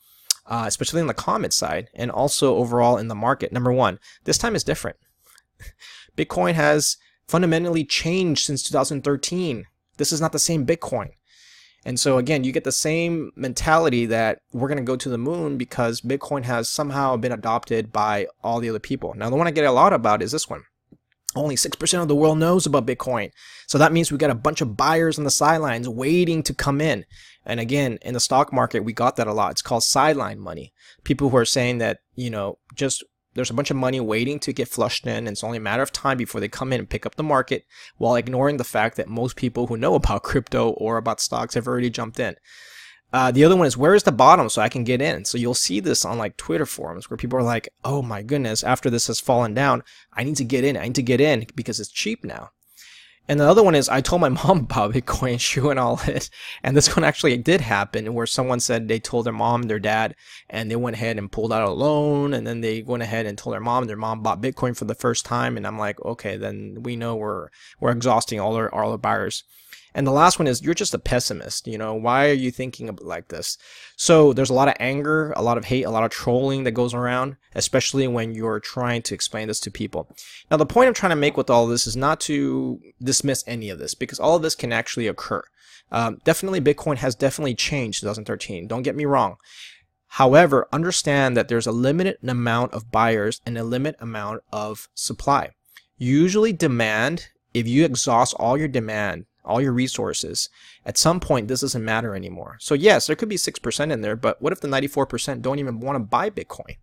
uh, 0.49 0.64
especially 0.67 1.00
on 1.00 1.07
the 1.07 1.14
comment 1.14 1.52
side 1.52 1.90
and 1.95 2.11
also 2.11 2.57
overall 2.57 2.97
in 2.97 3.09
the 3.09 3.14
market. 3.14 3.52
Number 3.52 3.73
one, 3.73 3.99
this 4.25 4.38
time 4.38 4.57
is 4.57 4.64
different. 4.64 4.97
Bitcoin 6.17 6.55
has 6.55 6.97
fundamentally 7.28 7.85
changed 7.85 8.45
since 8.47 8.62
2013. 8.62 9.67
This 9.99 10.12
is 10.12 10.21
not 10.21 10.33
the 10.33 10.38
same 10.38 10.67
Bitcoin. 10.67 11.11
And 11.85 11.99
so 11.99 12.18
again, 12.18 12.44
you 12.44 12.52
get 12.52 12.64
the 12.64 12.73
same 12.73 13.30
mentality 13.37 14.06
that 14.06 14.40
we're 14.52 14.68
going 14.68 14.78
to 14.78 14.85
go 14.85 14.97
to 14.97 15.08
the 15.08 15.18
moon 15.18 15.56
because 15.56 16.00
Bitcoin 16.00 16.44
has 16.44 16.68
somehow 16.68 17.16
been 17.16 17.32
adopted 17.32 17.92
by 17.92 18.26
all 18.42 18.61
the 18.61 18.68
other 18.68 18.78
people. 18.78 19.14
Now, 19.14 19.30
the 19.30 19.37
one 19.37 19.47
I 19.47 19.52
get 19.52 19.64
a 19.64 19.73
lot 19.73 19.92
about 19.92 20.23
is 20.23 20.32
this 20.32 20.50
one. 20.50 20.64
Only 21.37 21.56
6% 21.56 22.02
of 22.02 22.08
the 22.08 22.16
world 22.16 22.38
knows 22.38 22.66
about 22.66 22.87
Bitcoin. 22.87 23.30
So 23.66 23.78
that 23.78 23.92
means 23.92 24.11
we 24.11 24.18
got 24.18 24.30
a 24.30 24.35
bunch 24.35 24.61
of 24.61 24.76
buyers 24.76 25.18
on 25.18 25.25
the 25.25 25.30
sidelines 25.30 25.88
waiting 25.88 26.42
to 26.44 26.54
come 26.54 26.80
in. 26.80 27.04
And 27.44 27.61
again, 27.61 27.99
in 28.02 28.14
the 28.14 28.20
stock 28.20 28.52
market, 28.52 28.85
we 28.85 28.92
got 28.92 29.16
that 29.16 29.26
a 29.26 29.32
lot. 29.32 29.52
It's 29.52 29.62
called 29.62 29.85
sideline 29.85 30.40
money. 30.40 30.73
People 31.04 31.30
who 31.30 31.37
are 31.37 31.44
saying 31.44 31.78
that, 31.78 32.00
you 32.14 32.30
know, 32.30 32.58
just 32.75 33.04
there's 33.38 33.50
a 33.50 33.54
bunch 33.54 33.71
of 33.71 33.76
money 33.76 34.00
waiting 34.00 34.40
to 34.40 34.52
get 34.52 34.66
flushed 34.66 35.07
in, 35.07 35.16
and 35.16 35.28
it's 35.28 35.45
only 35.45 35.59
a 35.59 35.61
matter 35.61 35.83
of 35.83 35.92
time 35.92 36.18
before 36.18 36.40
they 36.40 36.49
come 36.49 36.73
in 36.73 36.80
and 36.80 36.90
pick 36.90 37.07
up 37.07 37.14
the 37.14 37.23
market 37.23 37.64
while 37.97 38.16
ignoring 38.16 38.57
the 38.57 38.64
fact 38.64 38.97
that 38.97 39.09
most 39.09 39.37
people 39.37 39.68
who 39.68 39.76
know 39.76 39.95
about 39.95 40.23
crypto 40.25 40.71
or 40.71 40.97
about 40.97 41.21
stocks 41.21 41.54
have 41.54 41.68
already 41.68 41.88
jumped 41.88 42.18
in. 42.18 42.35
Uh, 43.12 43.30
the 43.30 43.45
other 43.45 43.57
one 43.57 43.68
is 43.68 43.76
where 43.76 43.95
is 43.95 44.02
the 44.02 44.11
bottom 44.11 44.49
so 44.49 44.61
I 44.61 44.68
can 44.68 44.83
get 44.83 45.00
in? 45.00 45.25
So 45.25 45.38
you'll 45.38 45.54
see 45.54 45.78
this 45.78 46.04
on 46.04 46.18
like 46.18 46.37
Twitter 46.37 46.66
forums 46.66 47.09
where 47.09 47.16
people 47.16 47.38
are 47.38 47.45
like, 47.45 47.68
oh 47.85 48.02
my 48.02 48.23
goodness, 48.23 48.64
after 48.64 48.90
this 48.90 49.07
has 49.07 49.21
fallen 49.21 49.54
down, 49.54 49.85
I 50.12 50.25
need 50.25 50.37
to 50.37 50.45
get 50.45 50.64
in. 50.64 50.76
I 50.76 50.83
need 50.85 50.97
to 50.97 51.02
get 51.02 51.21
in 51.21 51.47
because 51.54 51.78
it's 51.78 51.90
cheap 51.90 52.25
now. 52.25 52.50
And 53.28 53.38
the 53.38 53.49
other 53.49 53.62
one 53.62 53.75
is 53.75 53.88
I 53.88 54.00
told 54.00 54.23
my 54.23 54.28
mom 54.44 54.61
about 54.61 54.92
Bitcoin, 54.92 55.38
she 55.40 55.61
went 55.61 55.78
all 55.78 56.00
in. 56.06 56.20
And 56.62 56.76
this 56.76 56.97
one 56.97 57.04
actually 57.04 57.37
did 57.37 57.61
happen 57.61 58.14
where 58.14 58.26
someone 58.26 58.61
said 58.61 58.88
they 58.88 58.99
told 58.99 59.26
their 59.26 59.32
mom, 59.32 59.62
and 59.62 59.70
their 59.70 59.78
dad, 59.78 60.14
and 60.49 60.70
they 60.70 60.76
went 60.76 60.97
ahead 60.97 61.18
and 61.18 61.30
pulled 61.30 61.52
out 61.52 61.68
a 61.68 61.70
loan. 61.70 62.32
And 62.32 62.47
then 62.47 62.61
they 62.61 62.82
went 62.82 63.02
ahead 63.02 63.26
and 63.26 63.37
told 63.37 63.54
their 63.54 63.61
mom, 63.61 63.82
and 63.82 63.90
their 63.90 63.97
mom 63.97 64.23
bought 64.23 64.40
Bitcoin 64.40 64.76
for 64.76 64.87
the 64.87 64.94
first 64.94 65.25
time. 65.25 65.56
And 65.56 65.66
I'm 65.66 65.78
like, 65.78 66.00
okay, 66.04 66.37
then 66.37 66.78
we 66.82 66.97
know 66.97 67.16
we're, 67.16 67.49
we're 67.80 67.92
exhausting 67.92 68.40
all 68.40 68.54
our, 68.56 68.75
all 68.75 68.92
our 68.92 68.99
buyers. 68.99 69.44
And 69.99 70.07
the 70.07 70.12
last 70.12 70.38
one 70.38 70.47
is 70.47 70.62
you're 70.62 70.75
just 70.75 70.95
a 70.95 70.99
pessimist. 71.00 71.67
You 71.67 71.76
know, 71.76 71.93
why 71.93 72.31
are 72.31 72.33
you 72.35 72.52
thinking 72.52 72.97
like 73.02 73.26
this? 73.31 73.59
So 73.97 74.33
there's 74.33 74.49
a 74.49 74.55
lot 74.55 74.69
of 74.69 74.75
anger, 74.78 75.33
a 75.33 75.43
lot 75.43 75.59
of 75.59 75.64
hate, 75.64 75.83
a 75.83 75.90
lot 75.90 76.05
of 76.05 76.12
trolling 76.12 76.62
that 76.62 76.71
goes 76.71 76.95
around, 76.95 77.37
especially 77.57 78.07
when 78.07 78.33
you're 78.33 78.61
trying 78.61 79.02
to 79.02 79.14
explain 79.17 79.49
this 79.49 79.59
to 79.59 79.73
people. 79.73 80.09
Now, 80.52 80.57
the 80.57 80.67
point 80.67 80.87
I'm 80.87 80.95
trying 80.95 81.11
to 81.11 81.17
make 81.17 81.37
with 81.37 81.50
all 81.50 81.67
this 81.67 81.85
is 81.85 81.97
not 81.97 82.21
to 82.21 82.81
dismiss 83.02 83.43
any 83.49 83.71
of 83.71 83.81
this 83.81 83.95
because 83.95 84.21
all 84.21 84.37
of 84.37 84.43
this 84.43 84.55
can 84.55 84.73
actually 84.73 85.09
occur. 85.09 85.43
Um, 85.90 86.21
definitely, 86.23 86.61
Bitcoin 86.61 86.99
has 86.99 87.17
definitely 87.17 87.57
changed 87.57 88.02
2013. 88.02 88.69
Don't 88.69 88.83
get 88.83 88.95
me 88.95 89.05
wrong. 89.05 89.35
However, 90.07 90.69
understand 90.73 91.37
that 91.37 91.49
there's 91.49 91.67
a 91.67 91.73
limited 91.73 92.19
amount 92.23 92.73
of 92.73 92.93
buyers 92.93 93.40
and 93.45 93.59
a 93.59 93.64
limited 93.64 94.00
amount 94.00 94.43
of 94.52 94.88
supply. 94.95 95.55
Usually, 95.97 96.52
demand, 96.52 97.31
if 97.52 97.67
you 97.67 97.85
exhaust 97.85 98.35
all 98.35 98.57
your 98.57 98.69
demand, 98.69 99.25
all 99.49 99.61
your 99.61 99.73
resources, 99.73 100.49
at 100.85 100.99
some 100.99 101.19
point 101.21 101.49
this 101.49 101.62
doesn't 101.62 101.85
matter 101.85 102.14
anymore. 102.14 102.57
So 102.61 102.75
yes, 102.75 103.07
there 103.07 103.17
could 103.17 103.28
be 103.28 103.37
6% 103.37 103.93
in 103.93 104.00
there, 104.00 104.17
but 104.17 104.40
what 104.40 104.52
if 104.52 104.61
the 104.61 104.69
94% 104.69 105.43
don't 105.43 105.59
even 105.59 105.81
want 105.81 105.97
to 105.97 106.00
buy 106.00 106.31
Bitcoin? 106.31 106.76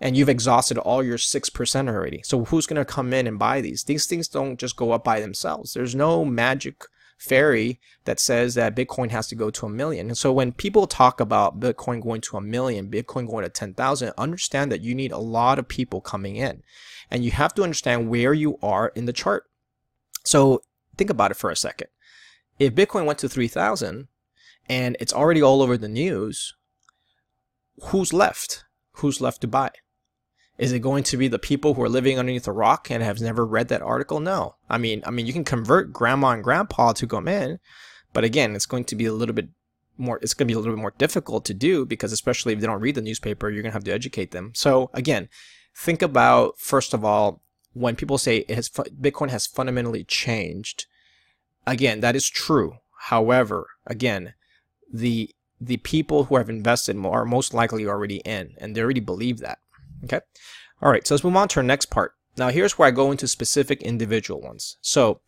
And 0.00 0.16
you've 0.16 0.28
exhausted 0.30 0.78
all 0.78 1.02
your 1.02 1.18
6% 1.18 1.88
already. 1.88 2.22
So 2.24 2.46
who's 2.46 2.66
going 2.66 2.78
to 2.78 2.84
come 2.86 3.12
in 3.12 3.26
and 3.26 3.38
buy 3.38 3.60
these? 3.60 3.84
These 3.84 4.06
things 4.06 4.28
don't 4.28 4.58
just 4.58 4.76
go 4.76 4.92
up 4.92 5.04
by 5.04 5.20
themselves. 5.20 5.74
There's 5.74 5.94
no 5.94 6.24
magic 6.24 6.84
fairy 7.18 7.78
that 8.06 8.18
says 8.18 8.54
that 8.54 8.74
Bitcoin 8.74 9.10
has 9.10 9.28
to 9.28 9.34
go 9.34 9.50
to 9.50 9.66
a 9.66 9.70
million. 9.70 10.06
And 10.06 10.16
so 10.16 10.32
when 10.32 10.52
people 10.52 10.86
talk 10.86 11.20
about 11.20 11.60
Bitcoin 11.60 12.02
going 12.02 12.22
to 12.22 12.38
a 12.38 12.40
million, 12.40 12.90
Bitcoin 12.90 13.28
going 13.28 13.44
to 13.44 13.50
10,000, 13.50 14.12
understand 14.16 14.72
that 14.72 14.80
you 14.80 14.94
need 14.94 15.12
a 15.12 15.18
lot 15.18 15.58
of 15.58 15.68
people 15.68 16.00
coming 16.00 16.36
in. 16.36 16.62
And 17.10 17.22
you 17.22 17.30
have 17.32 17.52
to 17.54 17.62
understand 17.62 18.08
where 18.08 18.32
you 18.32 18.58
are 18.62 18.88
in 18.94 19.04
the 19.04 19.12
chart. 19.12 19.44
So 20.24 20.62
think 20.96 21.10
about 21.10 21.30
it 21.30 21.36
for 21.36 21.50
a 21.50 21.56
second. 21.56 21.88
If 22.58 22.74
Bitcoin 22.74 23.06
went 23.06 23.18
to 23.20 23.28
3,000 23.28 24.08
and 24.68 24.96
it's 25.00 25.12
already 25.12 25.42
all 25.42 25.62
over 25.62 25.76
the 25.76 25.88
news, 25.88 26.54
who's 27.84 28.12
left? 28.12 28.64
Who's 28.94 29.20
left 29.20 29.40
to 29.40 29.48
buy? 29.48 29.70
Is 30.58 30.72
it 30.72 30.80
going 30.80 31.04
to 31.04 31.16
be 31.16 31.26
the 31.26 31.38
people 31.38 31.72
who 31.72 31.82
are 31.82 31.88
living 31.88 32.18
underneath 32.18 32.46
a 32.46 32.52
rock 32.52 32.90
and 32.90 33.02
have 33.02 33.18
never 33.18 33.46
read 33.46 33.68
that 33.68 33.80
article? 33.80 34.20
No. 34.20 34.56
I 34.68 34.76
mean, 34.76 35.02
I 35.06 35.10
mean, 35.10 35.26
you 35.26 35.32
can 35.32 35.44
convert 35.44 35.92
grandma 35.92 36.32
and 36.32 36.44
grandpa 36.44 36.92
to 36.92 37.06
come 37.06 37.28
in, 37.28 37.58
but 38.12 38.24
again, 38.24 38.54
it's 38.54 38.66
going 38.66 38.84
to 38.84 38.94
be 38.94 39.06
a 39.06 39.12
little 39.12 39.34
bit 39.34 39.48
more. 39.96 40.18
It's 40.20 40.34
going 40.34 40.46
to 40.48 40.52
be 40.52 40.54
a 40.54 40.58
little 40.58 40.74
bit 40.74 40.80
more 40.80 40.94
difficult 40.98 41.46
to 41.46 41.54
do 41.54 41.86
because, 41.86 42.12
especially 42.12 42.52
if 42.52 42.60
they 42.60 42.66
don't 42.66 42.80
read 42.80 42.94
the 42.94 43.00
newspaper, 43.00 43.48
you're 43.48 43.62
going 43.62 43.70
to 43.70 43.76
have 43.76 43.84
to 43.84 43.92
educate 43.92 44.32
them. 44.32 44.52
So 44.54 44.90
again, 44.92 45.30
think 45.74 46.02
about 46.02 46.58
first 46.58 46.92
of 46.92 47.06
all 47.06 47.42
when 47.72 47.96
people 47.96 48.18
say 48.18 48.38
it 48.38 48.54
has 48.54 48.68
Bitcoin 48.68 49.30
has 49.30 49.46
fundamentally 49.46 50.04
changed 50.04 50.86
again, 51.66 52.00
that 52.00 52.16
is 52.16 52.28
true. 52.28 52.78
However, 52.98 53.66
again, 53.86 54.34
the 54.92 55.30
the 55.60 55.78
people 55.78 56.24
who 56.24 56.36
have 56.36 56.48
invested 56.48 56.96
are 57.04 57.24
most 57.24 57.52
likely 57.52 57.86
already 57.86 58.16
in, 58.18 58.54
and 58.58 58.74
they 58.74 58.80
already 58.80 59.00
believe 59.00 59.38
that. 59.38 59.58
Okay. 60.04 60.20
All 60.80 60.90
right. 60.90 61.06
So 61.06 61.14
let's 61.14 61.24
move 61.24 61.36
on 61.36 61.48
to 61.48 61.60
our 61.60 61.64
next 61.64 61.86
part. 61.86 62.14
Now, 62.36 62.48
here's 62.48 62.78
where 62.78 62.88
I 62.88 62.92
go 62.92 63.10
into 63.10 63.28
specific 63.28 63.82
individual 63.82 64.40
ones. 64.40 64.78
So, 64.80 65.20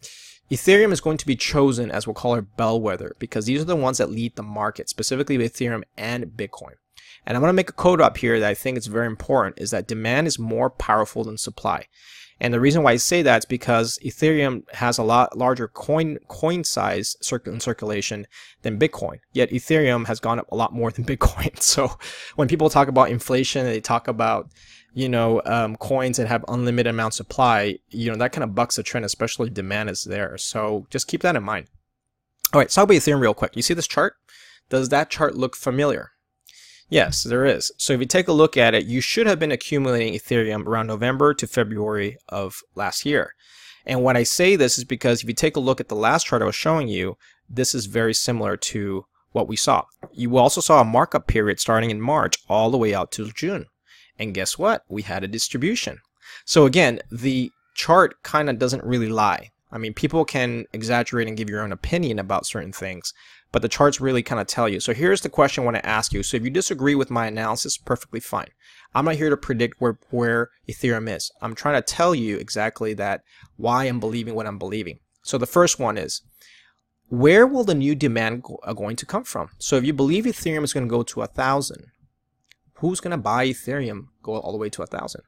Ethereum 0.50 0.92
is 0.92 1.00
going 1.00 1.18
to 1.18 1.26
be 1.26 1.36
chosen 1.36 1.90
as 1.90 2.06
we'll 2.06 2.14
call 2.14 2.32
our 2.32 2.42
bellwether 2.42 3.14
because 3.18 3.46
these 3.46 3.60
are 3.60 3.66
the 3.66 3.76
ones 3.76 3.98
that 3.98 4.10
lead 4.10 4.36
the 4.36 4.42
market, 4.42 4.88
specifically 4.88 5.36
Ethereum 5.36 5.82
and 5.96 6.24
Bitcoin. 6.24 6.74
And 7.26 7.36
I'm 7.36 7.42
going 7.42 7.48
to 7.48 7.54
make 7.54 7.70
a 7.70 7.74
code 7.74 8.00
up 8.00 8.18
here 8.18 8.40
that 8.40 8.48
I 8.48 8.54
think 8.54 8.78
is 8.78 8.86
very 8.86 9.06
important 9.06 9.58
is 9.58 9.70
that 9.70 9.86
demand 9.86 10.26
is 10.26 10.38
more 10.38 10.70
powerful 10.70 11.24
than 11.24 11.38
supply. 11.38 11.86
And 12.42 12.52
the 12.52 12.60
reason 12.60 12.82
why 12.82 12.90
I 12.90 12.96
say 12.96 13.22
that 13.22 13.38
is 13.38 13.44
because 13.44 14.00
Ethereum 14.04 14.68
has 14.74 14.98
a 14.98 15.04
lot 15.04 15.38
larger 15.38 15.68
coin 15.68 16.18
coin 16.26 16.64
size 16.64 17.14
in 17.46 17.60
circulation 17.60 18.26
than 18.62 18.80
Bitcoin. 18.80 19.20
Yet 19.32 19.50
Ethereum 19.50 20.08
has 20.08 20.18
gone 20.18 20.40
up 20.40 20.50
a 20.50 20.56
lot 20.56 20.72
more 20.72 20.90
than 20.90 21.04
Bitcoin. 21.12 21.62
So 21.62 21.96
when 22.34 22.48
people 22.48 22.68
talk 22.68 22.88
about 22.88 23.10
inflation, 23.10 23.64
they 23.64 23.80
talk 23.80 24.08
about 24.08 24.50
you 24.92 25.08
know 25.08 25.40
um, 25.44 25.76
coins 25.76 26.16
that 26.16 26.26
have 26.26 26.44
unlimited 26.48 26.90
amount 26.90 27.14
supply. 27.14 27.78
You 27.90 28.10
know 28.10 28.16
that 28.16 28.32
kind 28.32 28.42
of 28.42 28.56
bucks 28.56 28.74
the 28.74 28.82
trend, 28.82 29.06
especially 29.06 29.48
demand 29.48 29.88
is 29.88 30.02
there. 30.02 30.36
So 30.36 30.88
just 30.90 31.06
keep 31.06 31.22
that 31.22 31.36
in 31.36 31.44
mind. 31.44 31.68
All 32.52 32.58
right, 32.58 32.64
let's 32.64 32.74
talk 32.74 32.84
about 32.84 32.96
Ethereum 32.96 33.20
real 33.20 33.34
quick. 33.34 33.54
You 33.54 33.62
see 33.62 33.74
this 33.74 33.86
chart? 33.86 34.14
Does 34.68 34.88
that 34.88 35.10
chart 35.10 35.36
look 35.36 35.54
familiar? 35.54 36.10
Yes, 36.92 37.22
there 37.22 37.46
is. 37.46 37.72
So 37.78 37.94
if 37.94 38.00
you 38.00 38.06
take 38.06 38.28
a 38.28 38.34
look 38.34 38.58
at 38.58 38.74
it, 38.74 38.84
you 38.84 39.00
should 39.00 39.26
have 39.26 39.38
been 39.38 39.50
accumulating 39.50 40.12
Ethereum 40.12 40.66
around 40.66 40.88
November 40.88 41.32
to 41.32 41.46
February 41.46 42.18
of 42.28 42.60
last 42.74 43.06
year. 43.06 43.32
And 43.86 44.02
when 44.02 44.14
I 44.14 44.24
say 44.24 44.56
this 44.56 44.76
is 44.76 44.84
because 44.84 45.22
if 45.22 45.28
you 45.28 45.32
take 45.32 45.56
a 45.56 45.60
look 45.60 45.80
at 45.80 45.88
the 45.88 45.96
last 45.96 46.26
chart 46.26 46.42
I 46.42 46.44
was 46.44 46.54
showing 46.54 46.88
you, 46.88 47.16
this 47.48 47.74
is 47.74 47.86
very 47.86 48.12
similar 48.12 48.58
to 48.58 49.06
what 49.30 49.48
we 49.48 49.56
saw. 49.56 49.84
You 50.12 50.36
also 50.36 50.60
saw 50.60 50.82
a 50.82 50.84
markup 50.84 51.26
period 51.28 51.60
starting 51.60 51.88
in 51.88 51.98
March 51.98 52.36
all 52.46 52.70
the 52.70 52.76
way 52.76 52.94
out 52.94 53.10
to 53.12 53.32
June. 53.32 53.64
And 54.18 54.34
guess 54.34 54.58
what? 54.58 54.82
We 54.86 55.00
had 55.00 55.24
a 55.24 55.28
distribution. 55.28 55.96
So 56.44 56.66
again, 56.66 57.00
the 57.10 57.50
chart 57.74 58.22
kind 58.22 58.50
of 58.50 58.58
doesn't 58.58 58.84
really 58.84 59.08
lie. 59.08 59.48
I 59.72 59.78
mean, 59.78 59.94
people 59.94 60.26
can 60.26 60.66
exaggerate 60.74 61.26
and 61.26 61.38
give 61.38 61.48
your 61.48 61.62
own 61.62 61.72
opinion 61.72 62.18
about 62.18 62.44
certain 62.44 62.72
things, 62.72 63.14
but 63.52 63.62
the 63.62 63.68
charts 63.68 64.00
really 64.00 64.22
kind 64.22 64.40
of 64.40 64.46
tell 64.46 64.68
you. 64.68 64.80
So 64.80 64.94
here's 64.94 65.20
the 65.20 65.28
question 65.28 65.62
I 65.62 65.64
want 65.66 65.76
to 65.76 65.86
ask 65.86 66.12
you. 66.12 66.22
So 66.22 66.36
if 66.36 66.42
you 66.42 66.50
disagree 66.50 66.94
with 66.94 67.10
my 67.10 67.26
analysis, 67.26 67.76
perfectly 67.76 68.20
fine. 68.20 68.48
I'm 68.94 69.04
not 69.04 69.16
here 69.16 69.30
to 69.30 69.36
predict 69.36 69.80
where, 69.80 69.98
where 70.10 70.50
Ethereum 70.68 71.14
is. 71.14 71.30
I'm 71.40 71.54
trying 71.54 71.80
to 71.80 71.82
tell 71.82 72.14
you 72.14 72.36
exactly 72.38 72.94
that 72.94 73.22
why 73.56 73.84
I'm 73.84 74.00
believing 74.00 74.34
what 74.34 74.46
I'm 74.46 74.58
believing. 74.58 74.98
So 75.22 75.38
the 75.38 75.46
first 75.46 75.78
one 75.78 75.96
is, 75.96 76.22
where 77.08 77.46
will 77.46 77.64
the 77.64 77.74
new 77.74 77.94
demand 77.94 78.42
go, 78.42 78.58
uh, 78.64 78.72
going 78.72 78.96
to 78.96 79.06
come 79.06 79.24
from? 79.24 79.50
So 79.58 79.76
if 79.76 79.84
you 79.84 79.92
believe 79.92 80.24
Ethereum 80.24 80.64
is 80.64 80.72
going 80.72 80.86
to 80.86 80.90
go 80.90 81.02
to 81.02 81.22
a 81.22 81.26
thousand, 81.26 81.86
who's 82.76 83.00
going 83.00 83.12
to 83.12 83.18
buy 83.18 83.46
Ethereum 83.46 84.06
go 84.22 84.36
all 84.36 84.52
the 84.52 84.58
way 84.58 84.70
to 84.70 84.82
a 84.82 84.86
thousand? 84.86 85.22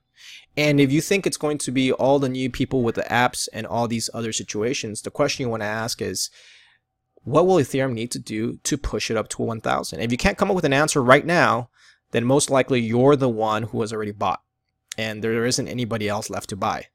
And 0.57 0.81
if 0.81 0.91
you 0.91 1.01
think 1.01 1.27
it's 1.27 1.37
going 1.37 1.59
to 1.59 1.71
be 1.71 1.93
all 1.93 2.19
the 2.19 2.29
new 2.29 2.49
people 2.49 2.83
with 2.83 2.95
the 2.95 3.03
apps 3.03 3.49
and 3.53 3.67
all 3.67 3.87
these 3.87 4.09
other 4.15 4.33
situations, 4.33 5.03
the 5.03 5.11
question 5.11 5.45
you 5.45 5.51
want 5.51 5.63
to 5.63 5.67
ask 5.67 6.01
is, 6.01 6.31
what 7.25 7.47
will 7.47 7.57
Ethereum 7.57 7.93
need 7.93 8.11
to 8.13 8.19
do 8.19 8.59
to 8.65 8.79
push 8.79 9.11
it 9.11 9.17
up 9.17 9.29
to 9.31 9.43
1,000? 9.43 10.01
If 10.01 10.13
you 10.13 10.19
can't 10.19 10.39
come 10.39 10.51
up 10.51 10.55
with 10.55 10.65
an 10.65 10.73
answer 10.73 11.03
right 11.03 11.25
now, 11.25 11.71
then 12.13 12.25
most 12.25 12.51
likely 12.51 12.81
you're 12.81 13.17
the 13.17 13.29
one 13.29 13.65
who 13.65 13.81
has 13.81 13.93
already 13.93 14.13
bought 14.13 14.41
and 14.97 15.23
there 15.23 15.45
isn't 15.45 15.69
anybody 15.69 16.09
else 16.09 16.31
left 16.31 16.49
to 16.51 16.57
buy. 16.57 16.87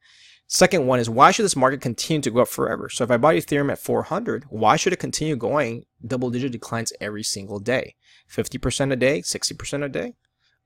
Second 0.47 0.87
one 0.87 0.99
is 0.99 1.09
why 1.09 1.29
should 1.31 1.45
this 1.45 1.55
market 1.55 1.81
continue 1.81 2.21
to 2.21 2.31
go 2.31 2.41
up 2.41 2.47
forever? 2.47 2.89
So 2.89 3.03
if 3.03 3.11
I 3.11 3.17
buy 3.17 3.35
Ethereum 3.35 3.71
at 3.71 3.77
400, 3.77 4.45
why 4.49 4.77
should 4.77 4.93
it 4.93 4.99
continue 4.99 5.35
going 5.35 5.85
double 6.05 6.31
digit 6.31 6.51
declines 6.51 6.93
every 6.99 7.23
single 7.23 7.59
day? 7.59 7.95
50% 8.31 8.91
a 8.91 8.95
day, 8.95 9.21
60% 9.21 9.83
a 9.83 9.89
day? 9.89 10.15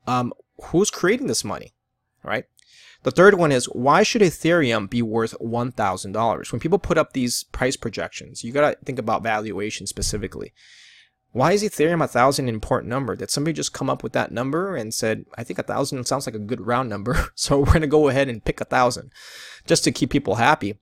Um, 0.08 0.34
who's 0.66 0.90
creating 0.90 1.28
this 1.28 1.44
money, 1.44 1.74
right? 2.24 2.46
The 3.04 3.12
third 3.12 3.36
one 3.36 3.52
is 3.52 3.66
why 3.66 4.04
should 4.04 4.22
Ethereum 4.22 4.90
be 4.90 5.02
worth 5.02 5.36
$1,000? 5.40 6.52
When 6.52 6.60
people 6.60 6.80
put 6.80 6.98
up 6.98 7.14
these 7.14 7.44
price 7.46 7.76
projections, 7.76 8.44
you 8.44 8.52
got 8.52 8.72
to 8.72 8.86
think 8.86 8.98
about 8.98 9.24
valuation 9.24 9.88
specifically. 9.88 10.54
Why 11.32 11.52
is 11.52 11.64
Ethereum 11.64 12.04
a 12.04 12.08
thousand 12.08 12.48
an 12.48 12.54
important 12.54 12.90
number? 12.90 13.16
Did 13.16 13.30
somebody 13.30 13.54
just 13.54 13.74
come 13.74 13.90
up 13.90 14.04
with 14.04 14.14
that 14.14 14.32
number 14.32 14.76
and 14.76 14.94
said, 14.94 15.26
I 15.38 15.44
think 15.44 15.60
a 15.60 15.64
thousand 15.64 16.06
sounds 16.06 16.28
like 16.28 16.36
a 16.36 16.40
good 16.40 16.66
round 16.66 16.90
number, 16.90 17.30
so 17.36 17.60
we're 17.60 17.66
going 17.66 17.82
to 17.82 17.88
go 17.88 18.08
ahead 18.08 18.30
and 18.30 18.44
pick 18.44 18.62
a 18.62 18.66
thousand 18.66 19.12
just 19.66 19.84
to 19.84 19.92
keep 19.92 20.10
people 20.10 20.36
happy? 20.36 20.80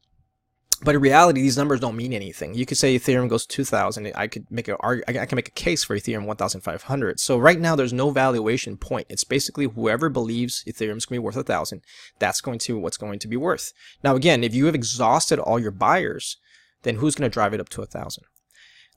But 0.83 0.95
in 0.95 1.01
reality, 1.01 1.41
these 1.41 1.57
numbers 1.57 1.79
don't 1.79 1.95
mean 1.95 2.11
anything. 2.11 2.55
You 2.55 2.65
could 2.65 2.77
say 2.77 2.97
Ethereum 2.97 3.29
goes 3.29 3.45
to 3.45 3.55
2,000. 3.55 4.11
I 4.15 4.27
could 4.27 4.49
make 4.49 4.67
a 4.67 4.77
I 4.83 5.25
can 5.27 5.35
make 5.35 5.47
a 5.47 5.51
case 5.51 5.83
for 5.83 5.95
Ethereum 5.95 6.25
1,500. 6.25 7.19
So 7.19 7.37
right 7.37 7.59
now, 7.59 7.75
there's 7.75 7.93
no 7.93 8.09
valuation 8.09 8.77
point. 8.77 9.05
It's 9.09 9.23
basically 9.23 9.65
whoever 9.65 10.09
believes 10.09 10.63
Ethereum 10.65 10.97
is 10.97 11.05
going 11.05 11.17
to 11.17 11.19
be 11.21 11.25
worth 11.25 11.37
a 11.37 11.43
thousand. 11.43 11.81
That's 12.17 12.41
going 12.41 12.57
to 12.59 12.79
what's 12.79 12.97
going 12.97 13.19
to 13.19 13.27
be 13.27 13.37
worth. 13.37 13.73
Now, 14.03 14.15
again, 14.15 14.43
if 14.43 14.55
you 14.55 14.65
have 14.65 14.75
exhausted 14.75 15.37
all 15.37 15.59
your 15.59 15.71
buyers, 15.71 16.37
then 16.81 16.95
who's 16.95 17.13
going 17.13 17.29
to 17.29 17.33
drive 17.33 17.53
it 17.53 17.59
up 17.59 17.69
to 17.69 17.83
a 17.83 17.85
thousand? 17.85 18.23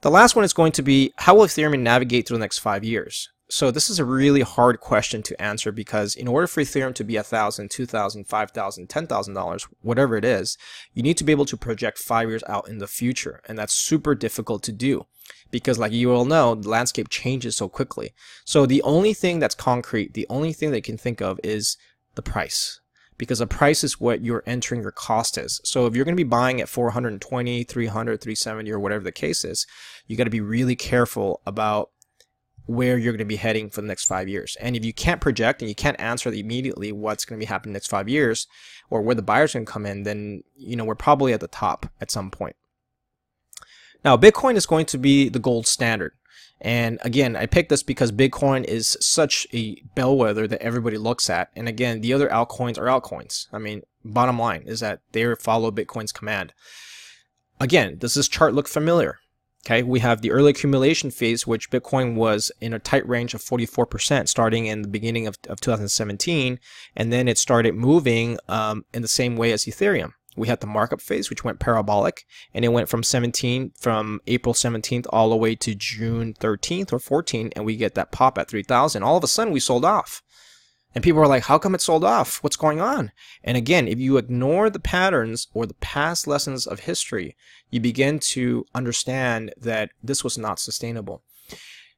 The 0.00 0.10
last 0.10 0.34
one 0.34 0.44
is 0.44 0.54
going 0.54 0.72
to 0.72 0.82
be 0.82 1.12
how 1.16 1.34
will 1.34 1.46
Ethereum 1.46 1.80
navigate 1.80 2.26
through 2.26 2.38
the 2.38 2.44
next 2.44 2.60
five 2.60 2.82
years? 2.82 3.28
So 3.54 3.70
this 3.70 3.88
is 3.88 4.00
a 4.00 4.04
really 4.04 4.40
hard 4.40 4.80
question 4.80 5.22
to 5.22 5.40
answer 5.40 5.70
because 5.70 6.16
in 6.16 6.26
order 6.26 6.48
for 6.48 6.60
Ethereum 6.60 6.92
to 6.96 7.04
be 7.04 7.14
a 7.14 7.22
thousand, 7.22 7.70
two 7.70 7.86
thousand, 7.86 8.24
five 8.24 8.50
thousand, 8.50 8.88
ten 8.88 9.06
thousand 9.06 9.34
dollars, 9.34 9.68
whatever 9.80 10.16
it 10.16 10.24
is, 10.24 10.58
you 10.92 11.04
need 11.04 11.16
to 11.18 11.22
be 11.22 11.30
able 11.30 11.44
to 11.44 11.56
project 11.56 11.98
five 11.98 12.28
years 12.28 12.42
out 12.48 12.68
in 12.68 12.78
the 12.78 12.88
future, 12.88 13.40
and 13.46 13.56
that's 13.56 13.72
super 13.72 14.16
difficult 14.16 14.64
to 14.64 14.72
do 14.72 15.06
because, 15.52 15.78
like 15.78 15.92
you 15.92 16.12
all 16.12 16.24
know, 16.24 16.56
the 16.56 16.68
landscape 16.68 17.08
changes 17.08 17.54
so 17.54 17.68
quickly. 17.68 18.12
So 18.44 18.66
the 18.66 18.82
only 18.82 19.14
thing 19.14 19.38
that's 19.38 19.54
concrete, 19.54 20.14
the 20.14 20.26
only 20.28 20.52
thing 20.52 20.72
they 20.72 20.80
can 20.80 20.98
think 20.98 21.22
of 21.22 21.38
is 21.44 21.76
the 22.16 22.22
price 22.22 22.80
because 23.18 23.38
the 23.38 23.46
price 23.46 23.84
is 23.84 24.00
what 24.00 24.22
you're 24.22 24.42
entering 24.46 24.82
your 24.82 24.90
cost 24.90 25.38
is. 25.38 25.60
So 25.64 25.86
if 25.86 25.94
you're 25.94 26.04
going 26.04 26.16
to 26.16 26.24
be 26.24 26.28
buying 26.28 26.60
at 26.60 26.68
420, 26.68 27.64
300, 27.64 28.20
370 28.20 28.72
or 28.72 28.80
whatever 28.80 29.04
the 29.04 29.12
case 29.12 29.44
is, 29.44 29.66
you 30.06 30.16
got 30.16 30.24
to 30.24 30.30
be 30.30 30.40
really 30.40 30.76
careful 30.76 31.40
about 31.46 31.90
where 32.66 32.96
you're 32.96 33.12
going 33.12 33.18
to 33.18 33.24
be 33.24 33.36
heading 33.36 33.70
for 33.70 33.80
the 33.82 33.86
next 33.86 34.06
five 34.06 34.28
years. 34.28 34.56
And 34.60 34.74
if 34.74 34.84
you 34.84 34.92
can't 34.92 35.20
project 35.20 35.60
and 35.60 35.68
you 35.68 35.74
can't 35.74 36.00
answer 36.00 36.32
immediately 36.32 36.92
what's 36.92 37.24
going 37.24 37.38
to 37.38 37.44
be 37.44 37.48
happening 37.48 37.72
next 37.72 37.88
five 37.88 38.08
years 38.08 38.46
or 38.90 39.02
where 39.02 39.14
the 39.14 39.22
buyers 39.22 39.52
going 39.52 39.66
to 39.66 39.72
come 39.72 39.86
in, 39.86 40.02
then, 40.04 40.42
you 40.56 40.76
know, 40.76 40.84
we're 40.84 40.94
probably 40.94 41.32
at 41.32 41.40
the 41.40 41.48
top 41.48 41.86
at 42.00 42.10
some 42.10 42.30
point. 42.30 42.56
Now, 44.04 44.16
Bitcoin 44.16 44.56
is 44.56 44.66
going 44.66 44.86
to 44.86 44.98
be 44.98 45.28
the 45.28 45.38
gold 45.38 45.66
standard. 45.66 46.12
And 46.60 46.98
again, 47.02 47.36
I 47.36 47.46
picked 47.46 47.68
this 47.68 47.82
because 47.82 48.12
Bitcoin 48.12 48.64
is 48.64 48.96
such 49.00 49.46
a 49.52 49.82
bellwether 49.94 50.46
that 50.46 50.62
everybody 50.62 50.96
looks 50.96 51.28
at. 51.28 51.50
And 51.54 51.68
again, 51.68 52.00
the 52.00 52.14
other 52.14 52.28
altcoins 52.28 52.78
are 52.78 52.86
altcoins. 52.86 53.48
I 53.52 53.58
mean, 53.58 53.82
bottom 54.04 54.38
line 54.38 54.62
is 54.66 54.80
that 54.80 55.00
they 55.12 55.34
follow 55.34 55.70
Bitcoin's 55.70 56.12
command. 56.12 56.54
Again, 57.60 57.98
does 57.98 58.14
this 58.14 58.28
chart 58.28 58.54
look 58.54 58.68
familiar? 58.68 59.18
Okay, 59.66 59.82
we 59.82 60.00
have 60.00 60.20
the 60.20 60.30
early 60.30 60.50
accumulation 60.50 61.10
phase, 61.10 61.46
which 61.46 61.70
Bitcoin 61.70 62.16
was 62.16 62.52
in 62.60 62.74
a 62.74 62.78
tight 62.78 63.08
range 63.08 63.32
of 63.32 63.42
44% 63.42 64.28
starting 64.28 64.66
in 64.66 64.82
the 64.82 64.88
beginning 64.88 65.26
of, 65.26 65.38
of 65.48 65.58
2017, 65.58 66.60
and 66.94 67.12
then 67.12 67.28
it 67.28 67.38
started 67.38 67.74
moving 67.74 68.38
um, 68.46 68.84
in 68.92 69.00
the 69.00 69.08
same 69.08 69.36
way 69.36 69.52
as 69.52 69.64
Ethereum. 69.64 70.12
We 70.36 70.48
had 70.48 70.60
the 70.60 70.66
markup 70.66 71.00
phase, 71.00 71.30
which 71.30 71.44
went 71.44 71.60
parabolic, 71.60 72.24
and 72.52 72.62
it 72.62 72.72
went 72.72 72.90
from 72.90 73.02
17, 73.02 73.72
from 73.78 74.20
April 74.26 74.52
17th 74.52 75.06
all 75.08 75.30
the 75.30 75.36
way 75.36 75.54
to 75.54 75.74
June 75.74 76.34
13th 76.34 76.92
or 76.92 76.98
14th, 76.98 77.52
and 77.56 77.64
we 77.64 77.76
get 77.76 77.94
that 77.94 78.12
pop 78.12 78.36
at 78.36 78.48
3,000. 78.48 79.02
All 79.02 79.16
of 79.16 79.24
a 79.24 79.28
sudden, 79.28 79.52
we 79.52 79.60
sold 79.60 79.84
off. 79.86 80.22
And 80.94 81.02
people 81.02 81.20
are 81.20 81.26
like, 81.26 81.44
how 81.44 81.58
come 81.58 81.74
it 81.74 81.80
sold 81.80 82.04
off? 82.04 82.42
What's 82.42 82.56
going 82.56 82.80
on? 82.80 83.10
And 83.42 83.56
again, 83.56 83.88
if 83.88 83.98
you 83.98 84.16
ignore 84.16 84.70
the 84.70 84.78
patterns 84.78 85.48
or 85.52 85.66
the 85.66 85.74
past 85.74 86.26
lessons 86.26 86.66
of 86.66 86.80
history, 86.80 87.36
you 87.70 87.80
begin 87.80 88.20
to 88.20 88.64
understand 88.74 89.52
that 89.56 89.90
this 90.02 90.22
was 90.22 90.38
not 90.38 90.60
sustainable. 90.60 91.22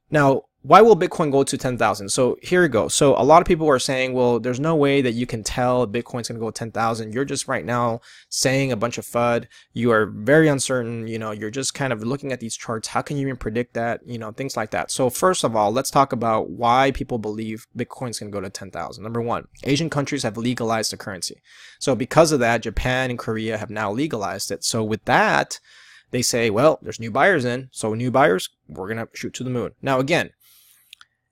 Now, 0.09 0.43
why 0.63 0.81
will 0.81 0.97
Bitcoin 0.97 1.31
go 1.31 1.43
to 1.43 1.57
10,000? 1.57 2.09
So 2.09 2.37
here 2.41 2.61
we 2.61 2.67
go. 2.67 2.87
So 2.87 3.15
a 3.15 3.23
lot 3.23 3.41
of 3.41 3.47
people 3.47 3.69
are 3.69 3.79
saying, 3.79 4.13
well, 4.13 4.39
there's 4.39 4.59
no 4.59 4.75
way 4.75 5.01
that 5.01 5.13
you 5.13 5.25
can 5.25 5.43
tell 5.43 5.87
Bitcoin's 5.87 6.27
going 6.27 6.39
to 6.39 6.45
go 6.45 6.51
10,000. 6.51 7.13
You're 7.13 7.25
just 7.25 7.47
right 7.47 7.63
now 7.63 8.01
saying 8.29 8.71
a 8.71 8.75
bunch 8.75 8.97
of 8.97 9.05
FUD. 9.05 9.45
You 9.73 9.91
are 9.91 10.07
very 10.07 10.47
uncertain. 10.47 11.07
You 11.07 11.19
know, 11.19 11.31
you're 11.31 11.51
just 11.51 11.73
kind 11.73 11.93
of 11.93 12.03
looking 12.03 12.33
at 12.33 12.39
these 12.39 12.57
charts. 12.57 12.89
How 12.89 13.01
can 13.01 13.17
you 13.17 13.27
even 13.27 13.37
predict 13.37 13.75
that? 13.75 14.01
You 14.05 14.17
know, 14.17 14.31
things 14.31 14.57
like 14.57 14.71
that. 14.71 14.91
So 14.91 15.09
first 15.09 15.43
of 15.43 15.55
all, 15.55 15.71
let's 15.71 15.91
talk 15.91 16.11
about 16.11 16.49
why 16.49 16.91
people 16.91 17.17
believe 17.17 17.67
Bitcoin's 17.77 18.19
going 18.19 18.31
to 18.31 18.35
go 18.35 18.41
to 18.41 18.49
10,000. 18.49 19.01
Number 19.01 19.21
one, 19.21 19.47
Asian 19.63 19.89
countries 19.89 20.23
have 20.23 20.37
legalized 20.37 20.91
the 20.91 20.97
currency. 20.97 21.41
So 21.79 21.95
because 21.95 22.31
of 22.31 22.39
that, 22.39 22.63
Japan 22.63 23.09
and 23.09 23.19
Korea 23.19 23.57
have 23.57 23.69
now 23.69 23.91
legalized 23.91 24.51
it. 24.51 24.63
So 24.63 24.83
with 24.83 25.05
that, 25.05 25.59
they 26.11 26.21
say, 26.21 26.49
well, 26.49 26.79
there's 26.81 26.99
new 26.99 27.11
buyers 27.11 27.45
in. 27.45 27.69
So 27.71 27.93
new 27.93 28.11
buyers, 28.11 28.49
we're 28.67 28.93
going 28.93 29.05
to 29.05 29.09
shoot 29.13 29.33
to 29.35 29.43
the 29.43 29.49
moon. 29.49 29.71
Now, 29.81 29.99
again, 29.99 30.31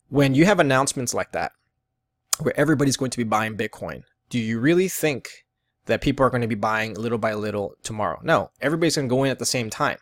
when 0.09 0.35
you 0.35 0.45
have 0.45 0.59
announcements 0.59 1.13
like 1.13 1.31
that, 1.31 1.51
where 2.39 2.57
everybody's 2.59 2.97
going 2.97 3.11
to 3.11 3.17
be 3.17 3.23
buying 3.23 3.57
Bitcoin, 3.57 4.03
do 4.29 4.39
you 4.39 4.59
really 4.59 4.87
think 4.87 5.29
that 5.85 6.01
people 6.01 6.25
are 6.25 6.29
going 6.29 6.41
to 6.41 6.47
be 6.47 6.55
buying 6.55 6.93
little 6.95 7.17
by 7.17 7.33
little 7.33 7.75
tomorrow? 7.83 8.19
No, 8.23 8.51
everybody's 8.61 8.95
going 8.95 9.07
to 9.07 9.15
go 9.15 9.23
in 9.23 9.31
at 9.31 9.39
the 9.39 9.45
same 9.45 9.69
time. 9.69 9.97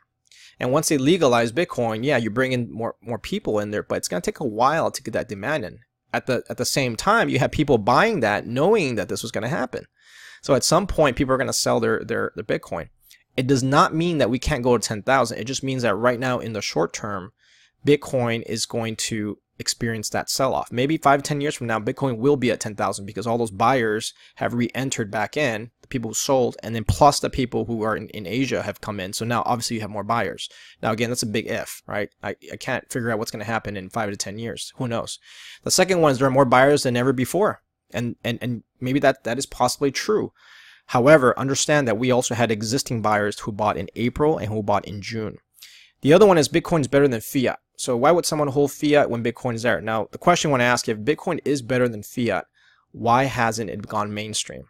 And 0.59 0.71
once 0.71 0.89
they 0.89 0.97
legalize 0.97 1.51
Bitcoin, 1.51 2.03
yeah, 2.03 2.17
you 2.17 2.29
bring 2.29 2.51
in 2.51 2.71
more 2.71 2.95
more 3.01 3.19
people 3.19 3.59
in 3.59 3.71
there, 3.71 3.83
but 3.83 3.97
it's 3.97 4.07
going 4.07 4.21
to 4.21 4.31
take 4.31 4.39
a 4.39 4.45
while 4.45 4.91
to 4.91 5.03
get 5.03 5.11
that 5.11 5.29
demand 5.29 5.65
in. 5.65 5.79
At 6.13 6.27
the 6.27 6.43
at 6.49 6.57
the 6.57 6.65
same 6.65 6.95
time, 6.95 7.27
you 7.27 7.39
have 7.39 7.51
people 7.51 7.77
buying 7.77 8.19
that, 8.19 8.45
knowing 8.45 8.95
that 8.95 9.09
this 9.09 9.23
was 9.23 9.31
going 9.31 9.41
to 9.41 9.47
happen. 9.47 9.85
So 10.41 10.53
at 10.53 10.63
some 10.63 10.85
point, 10.85 11.15
people 11.15 11.33
are 11.33 11.37
going 11.37 11.47
to 11.47 11.53
sell 11.53 11.79
their 11.79 12.03
their 12.03 12.31
their 12.35 12.43
Bitcoin. 12.43 12.89
It 13.35 13.47
does 13.47 13.63
not 13.63 13.95
mean 13.95 14.19
that 14.19 14.29
we 14.29 14.37
can't 14.37 14.63
go 14.63 14.77
to 14.77 14.87
10,000. 14.87 15.37
It 15.39 15.45
just 15.45 15.63
means 15.63 15.81
that 15.81 15.95
right 15.95 16.19
now 16.19 16.37
in 16.37 16.53
the 16.53 16.61
short 16.61 16.93
term, 16.93 17.31
Bitcoin 17.83 18.43
is 18.45 18.67
going 18.67 18.95
to 18.95 19.39
experience 19.59 20.09
that 20.09 20.29
sell 20.29 20.53
off. 20.53 20.71
Maybe 20.71 20.97
five, 20.97 21.23
ten 21.23 21.41
years 21.41 21.55
from 21.55 21.67
now, 21.67 21.79
Bitcoin 21.79 22.17
will 22.17 22.37
be 22.37 22.51
at 22.51 22.59
10,000 22.59 23.05
because 23.05 23.27
all 23.27 23.37
those 23.37 23.51
buyers 23.51 24.13
have 24.35 24.53
re 24.53 24.69
entered 24.73 25.11
back 25.11 25.37
in, 25.37 25.71
the 25.81 25.87
people 25.87 26.09
who 26.09 26.15
sold, 26.15 26.57
and 26.63 26.75
then 26.75 26.83
plus 26.83 27.19
the 27.19 27.29
people 27.29 27.65
who 27.65 27.83
are 27.83 27.95
in, 27.95 28.09
in 28.09 28.25
Asia 28.25 28.63
have 28.63 28.81
come 28.81 28.99
in. 28.99 29.13
So 29.13 29.25
now 29.25 29.43
obviously 29.45 29.75
you 29.75 29.81
have 29.81 29.89
more 29.89 30.03
buyers. 30.03 30.49
Now, 30.81 30.91
again, 30.91 31.09
that's 31.09 31.23
a 31.23 31.27
big 31.27 31.47
if, 31.47 31.81
right? 31.87 32.09
I, 32.21 32.35
I 32.51 32.55
can't 32.57 32.89
figure 32.91 33.11
out 33.11 33.19
what's 33.19 33.31
going 33.31 33.43
to 33.43 33.51
happen 33.51 33.77
in 33.77 33.89
five 33.89 34.09
to 34.09 34.17
10 34.17 34.39
years. 34.39 34.73
Who 34.77 34.87
knows? 34.87 35.19
The 35.63 35.71
second 35.71 36.01
one 36.01 36.11
is 36.11 36.19
there 36.19 36.27
are 36.27 36.31
more 36.31 36.45
buyers 36.45 36.83
than 36.83 36.97
ever 36.97 37.13
before. 37.13 37.61
And, 37.91 38.15
and, 38.23 38.39
and 38.41 38.63
maybe 38.81 38.99
that, 38.99 39.23
that 39.23 39.37
is 39.37 39.45
possibly 39.45 39.91
true. 39.91 40.33
However, 40.87 41.37
understand 41.37 41.87
that 41.87 41.97
we 41.97 42.11
also 42.11 42.35
had 42.35 42.51
existing 42.51 43.01
buyers 43.01 43.39
who 43.39 43.51
bought 43.51 43.77
in 43.77 43.89
April 43.95 44.37
and 44.37 44.49
who 44.49 44.63
bought 44.63 44.85
in 44.85 45.01
June. 45.01 45.37
The 46.01 46.11
other 46.11 46.25
one 46.25 46.37
is 46.37 46.49
Bitcoin 46.49 46.81
is 46.81 46.87
better 46.87 47.07
than 47.07 47.21
fiat. 47.21 47.59
So 47.83 47.97
why 47.97 48.11
would 48.11 48.25
someone 48.25 48.47
hold 48.47 48.71
fiat 48.71 49.09
when 49.09 49.25
Bitcoin 49.25 49.55
is 49.55 49.63
there? 49.63 49.81
Now, 49.81 50.07
the 50.13 50.17
question 50.17 50.47
I 50.47 50.51
want 50.51 50.61
to 50.61 50.65
ask 50.65 50.87
if 50.87 50.99
Bitcoin 50.99 51.41
is 51.43 51.61
better 51.61 51.89
than 51.89 52.01
fiat, 52.01 52.45
why 52.93 53.25
hasn't 53.25 53.69
it 53.69 53.85
gone 53.89 54.13
mainstream? 54.13 54.69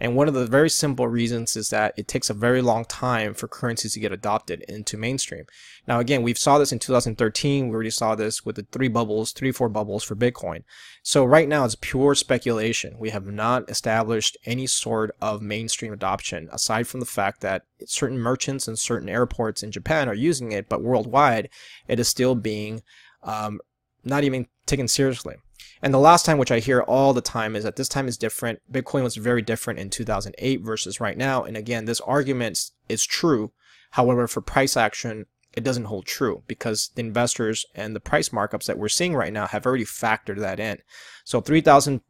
And 0.00 0.16
one 0.16 0.28
of 0.28 0.34
the 0.34 0.46
very 0.46 0.70
simple 0.70 1.08
reasons 1.08 1.56
is 1.56 1.70
that 1.70 1.94
it 1.96 2.08
takes 2.08 2.30
a 2.30 2.34
very 2.34 2.60
long 2.60 2.84
time 2.84 3.34
for 3.34 3.48
currencies 3.48 3.94
to 3.94 4.00
get 4.00 4.12
adopted 4.12 4.62
into 4.68 4.96
mainstream. 4.96 5.44
Now, 5.86 6.00
again, 6.00 6.22
we 6.22 6.34
saw 6.34 6.58
this 6.58 6.72
in 6.72 6.78
2013. 6.78 7.68
We 7.68 7.74
already 7.74 7.90
saw 7.90 8.14
this 8.14 8.44
with 8.44 8.56
the 8.56 8.66
three 8.72 8.88
bubbles, 8.88 9.32
three, 9.32 9.52
four 9.52 9.68
bubbles 9.68 10.02
for 10.02 10.16
Bitcoin. 10.16 10.64
So 11.02 11.24
right 11.24 11.48
now 11.48 11.64
it's 11.64 11.76
pure 11.80 12.14
speculation. 12.14 12.96
We 12.98 13.10
have 13.10 13.26
not 13.26 13.70
established 13.70 14.36
any 14.44 14.66
sort 14.66 15.14
of 15.20 15.42
mainstream 15.42 15.92
adoption 15.92 16.48
aside 16.52 16.86
from 16.86 17.00
the 17.00 17.06
fact 17.06 17.40
that 17.42 17.64
certain 17.86 18.18
merchants 18.18 18.66
and 18.66 18.78
certain 18.78 19.08
airports 19.08 19.62
in 19.62 19.70
Japan 19.70 20.08
are 20.08 20.14
using 20.14 20.52
it, 20.52 20.68
but 20.68 20.82
worldwide 20.82 21.50
it 21.88 22.00
is 22.00 22.08
still 22.08 22.34
being 22.34 22.82
um, 23.22 23.60
not 24.04 24.24
even 24.24 24.46
taken 24.66 24.88
seriously. 24.88 25.36
And 25.84 25.92
the 25.92 25.98
last 25.98 26.24
time, 26.24 26.38
which 26.38 26.50
I 26.50 26.60
hear 26.60 26.80
all 26.80 27.12
the 27.12 27.20
time, 27.20 27.54
is 27.54 27.62
that 27.64 27.76
this 27.76 27.90
time 27.90 28.08
is 28.08 28.16
different. 28.16 28.62
Bitcoin 28.72 29.02
was 29.02 29.16
very 29.16 29.42
different 29.42 29.78
in 29.78 29.90
2008 29.90 30.62
versus 30.62 30.98
right 30.98 31.18
now. 31.18 31.44
And 31.44 31.58
again, 31.58 31.84
this 31.84 32.00
argument 32.00 32.70
is 32.88 33.04
true. 33.04 33.52
However, 33.90 34.26
for 34.26 34.40
price 34.40 34.78
action, 34.78 35.26
it 35.52 35.62
doesn't 35.62 35.84
hold 35.84 36.06
true 36.06 36.42
because 36.46 36.90
the 36.94 37.02
investors 37.02 37.66
and 37.74 37.94
the 37.94 38.00
price 38.00 38.30
markups 38.30 38.64
that 38.64 38.78
we're 38.78 38.88
seeing 38.88 39.14
right 39.14 39.30
now 39.30 39.46
have 39.46 39.66
already 39.66 39.84
factored 39.84 40.38
that 40.38 40.58
in. 40.58 40.78
So 41.22 41.42
$3,000 41.42 42.00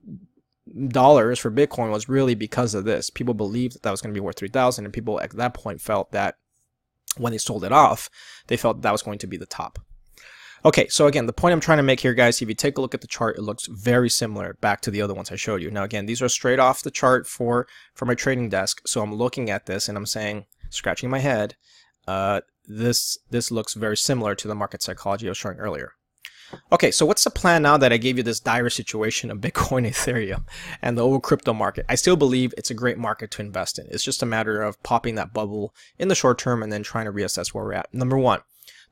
for 1.40 1.50
Bitcoin 1.50 1.90
was 1.90 2.08
really 2.08 2.36
because 2.36 2.74
of 2.74 2.84
this. 2.84 3.10
People 3.10 3.34
believed 3.34 3.74
that 3.74 3.82
that 3.82 3.90
was 3.90 4.00
going 4.00 4.14
to 4.14 4.18
be 4.18 4.24
worth 4.24 4.38
3000 4.38 4.84
and 4.84 4.94
people 4.94 5.20
at 5.20 5.32
that 5.32 5.52
point 5.52 5.80
felt 5.80 6.12
that 6.12 6.36
when 7.16 7.32
they 7.32 7.38
sold 7.38 7.64
it 7.64 7.72
off, 7.72 8.08
they 8.46 8.56
felt 8.56 8.82
that 8.82 8.92
was 8.92 9.02
going 9.02 9.18
to 9.18 9.26
be 9.26 9.36
the 9.36 9.46
top. 9.46 9.80
Okay, 10.66 10.88
so 10.88 11.06
again, 11.06 11.26
the 11.26 11.32
point 11.32 11.52
I'm 11.52 11.60
trying 11.60 11.76
to 11.76 11.82
make 11.82 12.00
here, 12.00 12.14
guys, 12.14 12.40
if 12.40 12.48
you 12.48 12.54
take 12.54 12.78
a 12.78 12.80
look 12.80 12.94
at 12.94 13.02
the 13.02 13.06
chart, 13.06 13.36
it 13.36 13.42
looks 13.42 13.66
very 13.66 14.08
similar 14.08 14.56
back 14.62 14.80
to 14.82 14.90
the 14.90 15.02
other 15.02 15.12
ones 15.12 15.30
I 15.30 15.36
showed 15.36 15.60
you. 15.60 15.70
Now, 15.70 15.82
again, 15.82 16.06
these 16.06 16.22
are 16.22 16.28
straight 16.28 16.58
off 16.58 16.82
the 16.82 16.90
chart 16.90 17.26
for, 17.26 17.66
for 17.92 18.06
my 18.06 18.14
trading 18.14 18.48
desk. 18.48 18.80
So 18.86 19.02
I'm 19.02 19.14
looking 19.14 19.50
at 19.50 19.66
this 19.66 19.90
and 19.90 19.98
I'm 19.98 20.06
saying, 20.06 20.46
scratching 20.70 21.10
my 21.10 21.18
head, 21.18 21.56
uh, 22.08 22.40
this, 22.66 23.18
this 23.30 23.50
looks 23.50 23.74
very 23.74 23.96
similar 23.96 24.34
to 24.36 24.48
the 24.48 24.54
market 24.54 24.82
psychology 24.82 25.26
I 25.28 25.32
was 25.32 25.36
showing 25.36 25.58
earlier. 25.58 25.92
Okay, 26.72 26.90
so 26.90 27.04
what's 27.04 27.24
the 27.24 27.30
plan 27.30 27.62
now 27.62 27.76
that 27.76 27.92
I 27.92 27.98
gave 27.98 28.16
you 28.16 28.22
this 28.22 28.40
dire 28.40 28.70
situation 28.70 29.30
of 29.30 29.38
Bitcoin, 29.42 29.86
Ethereum, 29.86 30.44
and 30.80 30.96
the 30.96 31.02
whole 31.02 31.20
crypto 31.20 31.52
market? 31.52 31.84
I 31.90 31.94
still 31.94 32.16
believe 32.16 32.54
it's 32.56 32.70
a 32.70 32.74
great 32.74 32.96
market 32.96 33.30
to 33.32 33.42
invest 33.42 33.78
in. 33.78 33.86
It's 33.90 34.04
just 34.04 34.22
a 34.22 34.26
matter 34.26 34.62
of 34.62 34.82
popping 34.82 35.16
that 35.16 35.34
bubble 35.34 35.74
in 35.98 36.08
the 36.08 36.14
short 36.14 36.38
term 36.38 36.62
and 36.62 36.72
then 36.72 36.82
trying 36.82 37.04
to 37.04 37.12
reassess 37.12 37.48
where 37.48 37.64
we're 37.64 37.74
at. 37.74 37.92
Number 37.92 38.16
one, 38.16 38.40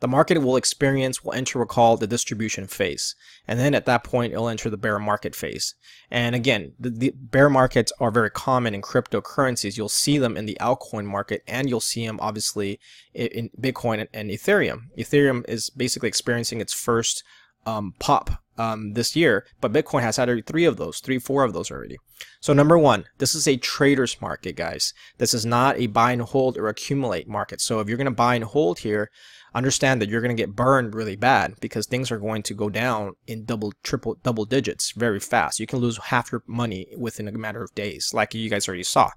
the 0.03 0.09
market 0.09 0.37
will 0.39 0.57
experience, 0.57 1.23
will 1.23 1.33
enter 1.33 1.61
what 1.61 1.69
we 1.69 1.73
call 1.75 1.97
the 1.97 2.09
distribution 2.09 2.67
phase. 2.67 3.15
And 3.47 3.61
then 3.61 3.73
at 3.73 3.87
that 3.87 4.03
point, 4.03 4.33
it'll 4.33 4.49
enter 4.49 4.69
the 4.69 4.77
bear 4.77 4.99
market 4.99 5.33
phase. 5.33 5.77
And 6.11 6.35
again, 6.35 6.73
the, 6.81 6.91
the 6.91 7.13
bear 7.15 7.49
markets 7.49 7.93
are 8.01 8.11
very 8.11 8.29
common 8.29 8.75
in 8.75 8.83
cryptocurrencies. 8.83 9.77
You'll 9.77 9.89
see 9.89 10.19
them 10.19 10.37
in 10.37 10.45
the 10.45 10.59
altcoin 10.61 11.05
market 11.05 11.45
and 11.47 11.71
you'll 11.71 11.79
see 11.79 12.05
them 12.05 12.19
obviously 12.21 12.81
in, 13.15 13.29
in 13.29 13.51
Bitcoin 13.61 14.09
and 14.13 14.29
Ethereum. 14.29 14.89
Ethereum 14.99 15.49
is 15.49 15.71
basically 15.71 16.09
experiencing 16.09 16.61
its 16.61 16.73
first 16.73 17.23
um, 17.67 17.95
pop 17.99 18.43
um, 18.59 18.93
this 18.93 19.17
year, 19.17 19.47
but 19.61 19.73
Bitcoin 19.73 20.03
has 20.03 20.17
had 20.17 20.29
three 20.47 20.65
of 20.65 20.77
those, 20.77 21.01
three, 21.01 21.19
four 21.19 21.45
of 21.45 21.53
those 21.53 21.71
already. 21.71 21.97
So 22.41 22.53
number 22.53 22.79
one, 22.79 23.05
this 23.19 23.35
is 23.35 23.49
a 23.49 23.57
trader's 23.57 24.21
market, 24.21 24.57
guys. 24.57 24.93
This 25.19 25.35
is 25.35 25.47
not 25.47 25.79
a 25.79 25.87
buy 25.87 26.13
and 26.13 26.23
hold 26.23 26.59
or 26.59 26.69
accumulate 26.69 27.29
market. 27.29 27.61
So 27.61 27.81
if 27.81 27.89
you're 27.89 27.97
going 27.97 28.05
to 28.07 28.11
buy 28.11 28.35
and 28.35 28.45
hold 28.45 28.81
here, 28.81 29.11
understand 29.55 30.01
that 30.01 30.09
you're 30.09 30.21
going 30.21 30.35
to 30.35 30.41
get 30.41 30.57
burned 30.57 30.95
really 30.95 31.17
bad 31.17 31.55
because 31.61 31.87
things 31.87 32.11
are 32.11 32.19
going 32.19 32.43
to 32.43 32.55
go 32.55 32.69
down 32.69 33.13
in 33.27 33.45
double, 33.45 33.73
triple, 33.83 34.17
double 34.23 34.45
digits 34.45 34.93
very 34.93 35.21
fast. 35.21 35.61
You 35.61 35.67
can 35.67 35.79
lose 35.79 35.99
half 35.99 36.33
your 36.33 36.43
money 36.47 36.87
within 36.97 37.29
a 37.29 37.33
matter 37.33 37.63
of 37.63 37.75
days, 37.75 38.13
like 38.15 38.35
you 38.35 38.49
guys 38.49 38.69
already 38.69 38.85
saw. 38.85 39.11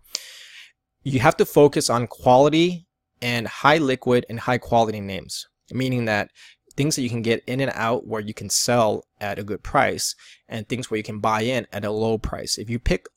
You 1.04 1.20
have 1.20 1.38
to 1.38 1.46
focus 1.46 1.90
on 1.90 2.08
quality 2.08 2.88
and 3.22 3.48
high 3.48 3.78
liquid 3.78 4.26
and 4.30 4.40
high 4.40 4.58
quality 4.58 5.00
names, 5.00 5.48
meaning 5.72 6.06
that 6.06 6.30
things 6.76 6.96
that 6.96 7.02
you 7.02 7.10
can 7.10 7.22
get 7.22 7.44
in 7.46 7.60
and 7.60 7.72
out 7.76 8.08
where 8.08 8.22
you 8.22 8.34
can 8.34 8.50
sell 8.50 9.06
at 9.22 9.40
a 9.40 9.44
good 9.44 9.64
price 9.64 10.16
and 10.48 10.68
things 10.68 10.90
where 10.90 10.98
you 10.98 11.04
can 11.04 11.20
buy 11.20 11.42
in 11.42 11.68
at 11.72 11.86
a 11.86 11.92
low 11.92 12.18
price. 12.18 12.58
If 12.58 12.70
you 12.70 12.80
pick 12.80 13.08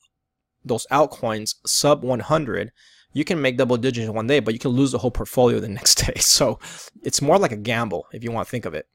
those 0.63 0.87
altcoins 0.91 1.55
sub 1.65 2.03
100, 2.03 2.71
you 3.11 3.25
can 3.25 3.41
make 3.41 3.57
double 3.57 3.77
digits 3.77 4.07
in 4.07 4.13
one 4.13 4.27
day, 4.27 4.39
but 4.39 4.53
you 4.53 4.59
can 4.59 4.71
lose 4.71 4.91
the 4.91 4.99
whole 4.99 5.11
portfolio 5.11 5.59
the 5.59 5.67
next 5.79 5.95
day. 5.95 6.15
So 6.19 6.59
it's 7.03 7.21
more 7.21 7.37
like 7.37 7.51
a 7.51 7.57
gamble 7.57 8.07
if 8.13 8.23
you 8.23 8.31
want 8.31 8.47
to 8.47 8.51
think 8.51 8.65
of 8.65 8.73
it. 8.73 8.87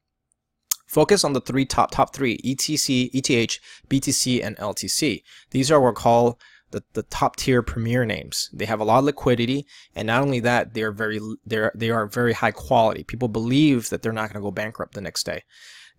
Focus 0.86 1.24
on 1.24 1.32
the 1.32 1.40
three 1.40 1.64
top 1.64 1.90
top 1.90 2.14
three 2.14 2.38
ETC, 2.38 3.10
ETH, 3.12 3.58
BTC, 3.88 4.44
and 4.44 4.56
LTC. 4.58 5.22
These 5.50 5.70
are 5.70 5.80
what 5.80 5.94
we 5.94 6.00
call 6.00 6.38
the, 6.74 6.82
the 6.92 7.04
top 7.04 7.36
tier 7.36 7.62
premier 7.62 8.04
names. 8.04 8.50
They 8.52 8.64
have 8.64 8.80
a 8.80 8.84
lot 8.84 8.98
of 8.98 9.04
liquidity, 9.04 9.66
and 9.94 10.08
not 10.08 10.22
only 10.22 10.40
that, 10.40 10.74
they 10.74 10.82
are 10.82 10.92
very 10.92 11.20
they're 11.46 11.72
they 11.74 11.90
are 11.90 12.06
very 12.06 12.32
high 12.32 12.50
quality. 12.50 13.04
People 13.04 13.28
believe 13.28 13.88
that 13.90 14.02
they're 14.02 14.12
not 14.12 14.28
going 14.30 14.42
to 14.42 14.46
go 14.46 14.50
bankrupt 14.50 14.94
the 14.94 15.00
next 15.00 15.24
day. 15.24 15.42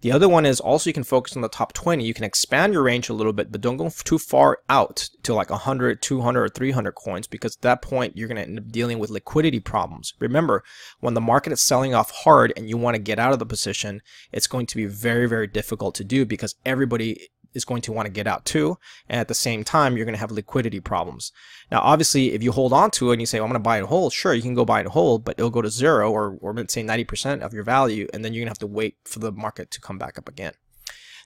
The 0.01 0.11
other 0.11 0.27
one 0.27 0.45
is 0.45 0.59
also 0.59 0.89
you 0.89 0.93
can 0.93 1.03
focus 1.03 1.35
on 1.35 1.41
the 1.41 1.49
top 1.49 1.73
20. 1.73 2.05
You 2.05 2.13
can 2.13 2.25
expand 2.25 2.73
your 2.73 2.83
range 2.83 3.09
a 3.09 3.13
little 3.13 3.33
bit, 3.33 3.51
but 3.51 3.61
don't 3.61 3.77
go 3.77 3.89
too 3.89 4.19
far 4.19 4.59
out 4.69 5.09
to 5.23 5.33
like 5.33 5.49
100, 5.49 6.01
200, 6.01 6.43
or 6.43 6.49
300 6.49 6.91
coins 6.91 7.27
because 7.27 7.55
at 7.55 7.61
that 7.61 7.81
point 7.81 8.15
you're 8.15 8.27
going 8.27 8.35
to 8.35 8.43
end 8.43 8.59
up 8.59 8.71
dealing 8.71 8.99
with 8.99 9.09
liquidity 9.09 9.59
problems. 9.59 10.13
Remember, 10.19 10.63
when 10.99 11.13
the 11.13 11.21
market 11.21 11.53
is 11.53 11.61
selling 11.61 11.95
off 11.95 12.11
hard 12.11 12.53
and 12.55 12.69
you 12.69 12.77
want 12.77 12.95
to 12.95 13.01
get 13.01 13.19
out 13.19 13.33
of 13.33 13.39
the 13.39 13.45
position, 13.45 14.01
it's 14.31 14.47
going 14.47 14.67
to 14.67 14.75
be 14.75 14.85
very, 14.85 15.27
very 15.27 15.47
difficult 15.47 15.95
to 15.95 16.03
do 16.03 16.25
because 16.25 16.55
everybody 16.65 17.29
is 17.55 17.65
going 17.65 17.81
to 17.83 17.91
want 17.91 18.05
to 18.05 18.11
get 18.11 18.27
out 18.27 18.45
too. 18.45 18.77
And 19.09 19.19
at 19.19 19.27
the 19.27 19.33
same 19.33 19.63
time, 19.63 19.95
you're 19.95 20.05
going 20.05 20.13
to 20.13 20.19
have 20.19 20.31
liquidity 20.31 20.79
problems. 20.79 21.31
Now, 21.71 21.79
obviously, 21.81 22.33
if 22.33 22.43
you 22.43 22.51
hold 22.51 22.73
on 22.73 22.91
to 22.91 23.09
it 23.09 23.13
and 23.13 23.21
you 23.21 23.25
say, 23.25 23.39
well, 23.39 23.45
I'm 23.45 23.51
going 23.51 23.61
to 23.61 23.63
buy 23.63 23.79
it 23.79 23.85
whole, 23.85 24.09
sure, 24.09 24.33
you 24.33 24.41
can 24.41 24.53
go 24.53 24.65
buy 24.65 24.81
it 24.81 24.87
whole, 24.87 25.17
but 25.17 25.35
it'll 25.39 25.49
go 25.49 25.61
to 25.61 25.69
zero 25.69 26.11
or, 26.11 26.37
or 26.41 26.53
let's 26.53 26.73
say 26.73 26.83
90% 26.83 27.41
of 27.41 27.53
your 27.53 27.63
value. 27.63 28.07
And 28.13 28.23
then 28.23 28.33
you're 28.33 28.41
going 28.41 28.47
to 28.47 28.51
have 28.51 28.59
to 28.59 28.67
wait 28.67 28.97
for 29.05 29.19
the 29.19 29.31
market 29.31 29.71
to 29.71 29.81
come 29.81 29.97
back 29.97 30.17
up 30.17 30.29
again. 30.29 30.53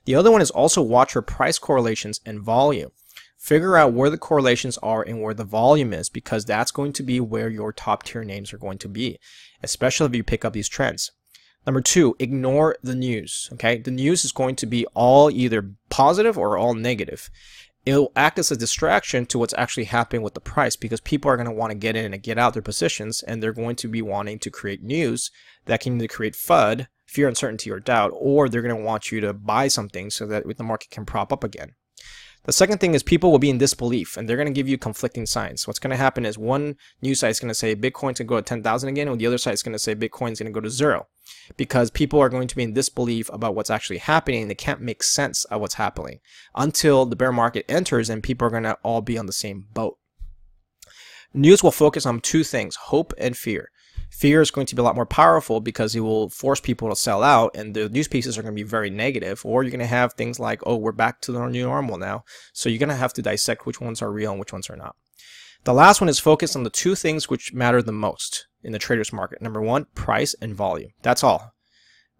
The 0.06 0.14
other 0.14 0.30
one 0.30 0.40
is 0.40 0.50
also 0.50 0.80
watch 0.80 1.12
for 1.12 1.22
price 1.22 1.58
correlations 1.58 2.20
and 2.24 2.40
volume. 2.40 2.90
Figure 3.36 3.76
out 3.76 3.94
where 3.94 4.10
the 4.10 4.18
correlations 4.18 4.76
are 4.78 5.02
and 5.02 5.22
where 5.22 5.34
the 5.34 5.44
volume 5.44 5.92
is 5.92 6.10
because 6.10 6.44
that's 6.44 6.70
going 6.70 6.92
to 6.92 7.02
be 7.02 7.20
where 7.20 7.48
your 7.48 7.72
top 7.72 8.02
tier 8.02 8.22
names 8.22 8.52
are 8.52 8.58
going 8.58 8.78
to 8.78 8.88
be, 8.88 9.18
especially 9.62 10.06
if 10.06 10.14
you 10.14 10.22
pick 10.22 10.44
up 10.44 10.52
these 10.52 10.68
trends. 10.68 11.10
Number 11.66 11.80
two, 11.80 12.16
ignore 12.18 12.76
the 12.82 12.94
news. 12.94 13.50
Okay, 13.52 13.78
the 13.78 13.90
news 13.90 14.24
is 14.24 14.32
going 14.32 14.56
to 14.56 14.66
be 14.66 14.86
all 14.94 15.30
either 15.30 15.70
positive 15.90 16.38
or 16.38 16.56
all 16.56 16.74
negative. 16.74 17.30
It'll 17.86 18.12
act 18.14 18.38
as 18.38 18.50
a 18.50 18.56
distraction 18.56 19.24
to 19.26 19.38
what's 19.38 19.54
actually 19.56 19.84
happening 19.84 20.22
with 20.22 20.34
the 20.34 20.40
price 20.40 20.76
because 20.76 21.00
people 21.00 21.30
are 21.30 21.36
going 21.36 21.48
to 21.48 21.54
want 21.54 21.70
to 21.70 21.78
get 21.78 21.96
in 21.96 22.12
and 22.12 22.22
get 22.22 22.38
out 22.38 22.52
their 22.52 22.62
positions 22.62 23.22
and 23.22 23.42
they're 23.42 23.52
going 23.52 23.76
to 23.76 23.88
be 23.88 24.02
wanting 24.02 24.38
to 24.40 24.50
create 24.50 24.82
news 24.82 25.30
that 25.64 25.80
can 25.80 25.96
either 25.96 26.08
create 26.08 26.34
FUD, 26.34 26.88
fear, 27.06 27.26
uncertainty, 27.26 27.70
or 27.70 27.80
doubt, 27.80 28.12
or 28.14 28.48
they're 28.48 28.62
going 28.62 28.76
to 28.76 28.82
want 28.82 29.10
you 29.10 29.20
to 29.20 29.32
buy 29.32 29.68
something 29.68 30.10
so 30.10 30.26
that 30.26 30.44
the 30.56 30.64
market 30.64 30.90
can 30.90 31.06
prop 31.06 31.32
up 31.32 31.42
again. 31.42 31.74
The 32.44 32.54
second 32.54 32.78
thing 32.78 32.94
is 32.94 33.02
people 33.02 33.30
will 33.30 33.38
be 33.38 33.50
in 33.50 33.58
disbelief 33.58 34.16
and 34.16 34.26
they're 34.26 34.36
going 34.36 34.48
to 34.48 34.52
give 34.52 34.68
you 34.68 34.78
conflicting 34.78 35.26
signs. 35.26 35.66
What's 35.66 35.78
going 35.78 35.90
to 35.90 35.96
happen 35.96 36.24
is 36.24 36.38
one 36.38 36.76
news 37.02 37.20
site 37.20 37.32
is 37.32 37.40
going 37.40 37.50
to 37.50 37.54
say 37.54 37.76
Bitcoin's 37.76 38.00
going 38.00 38.14
to 38.14 38.24
go 38.24 38.36
to 38.36 38.42
10,000 38.42 38.88
again, 38.88 39.08
and 39.08 39.20
the 39.20 39.26
other 39.26 39.38
site 39.38 39.54
is 39.54 39.62
going 39.62 39.74
to 39.74 39.78
say 39.78 39.94
Bitcoin's 39.94 40.40
going 40.40 40.50
to 40.50 40.52
go 40.52 40.60
to 40.60 40.70
zero 40.70 41.06
because 41.56 41.90
people 41.90 42.18
are 42.18 42.30
going 42.30 42.48
to 42.48 42.56
be 42.56 42.62
in 42.62 42.72
disbelief 42.72 43.28
about 43.30 43.54
what's 43.54 43.70
actually 43.70 43.98
happening. 43.98 44.48
They 44.48 44.54
can't 44.54 44.80
make 44.80 45.02
sense 45.02 45.44
of 45.44 45.60
what's 45.60 45.74
happening 45.74 46.20
until 46.54 47.04
the 47.04 47.16
bear 47.16 47.32
market 47.32 47.66
enters 47.68 48.08
and 48.08 48.22
people 48.22 48.46
are 48.46 48.50
going 48.50 48.62
to 48.62 48.78
all 48.82 49.02
be 49.02 49.18
on 49.18 49.26
the 49.26 49.32
same 49.32 49.66
boat. 49.74 49.98
News 51.34 51.62
will 51.62 51.70
focus 51.70 52.06
on 52.06 52.20
two 52.20 52.42
things, 52.42 52.74
hope 52.74 53.12
and 53.18 53.36
fear 53.36 53.70
fear 54.10 54.40
is 54.40 54.50
going 54.50 54.66
to 54.66 54.74
be 54.74 54.80
a 54.80 54.84
lot 54.84 54.96
more 54.96 55.06
powerful 55.06 55.60
because 55.60 55.94
it 55.94 56.00
will 56.00 56.28
force 56.28 56.60
people 56.60 56.88
to 56.90 56.96
sell 56.96 57.22
out 57.22 57.56
and 57.56 57.74
the 57.74 57.88
news 57.88 58.08
pieces 58.08 58.36
are 58.36 58.42
going 58.42 58.54
to 58.54 58.62
be 58.62 58.68
very 58.68 58.90
negative 58.90 59.40
or 59.46 59.62
you're 59.62 59.70
going 59.70 59.78
to 59.78 59.86
have 59.86 60.12
things 60.12 60.40
like 60.40 60.60
oh 60.66 60.76
we're 60.76 60.92
back 60.92 61.20
to 61.20 61.32
the 61.32 61.46
new 61.46 61.64
normal 61.64 61.96
now. 61.96 62.24
So 62.52 62.68
you're 62.68 62.78
going 62.78 62.88
to 62.88 62.94
have 62.96 63.12
to 63.14 63.22
dissect 63.22 63.66
which 63.66 63.80
ones 63.80 64.02
are 64.02 64.12
real 64.12 64.32
and 64.32 64.40
which 64.40 64.52
ones 64.52 64.68
are 64.68 64.76
not. 64.76 64.96
The 65.64 65.74
last 65.74 66.00
one 66.00 66.08
is 66.08 66.18
focused 66.18 66.56
on 66.56 66.64
the 66.64 66.70
two 66.70 66.94
things 66.94 67.28
which 67.28 67.52
matter 67.52 67.82
the 67.82 67.92
most 67.92 68.46
in 68.62 68.72
the 68.72 68.78
traders 68.78 69.12
market. 69.12 69.40
Number 69.40 69.60
one 69.60 69.86
price 69.94 70.34
and 70.40 70.54
volume. 70.54 70.90
That's 71.02 71.24
all 71.24 71.54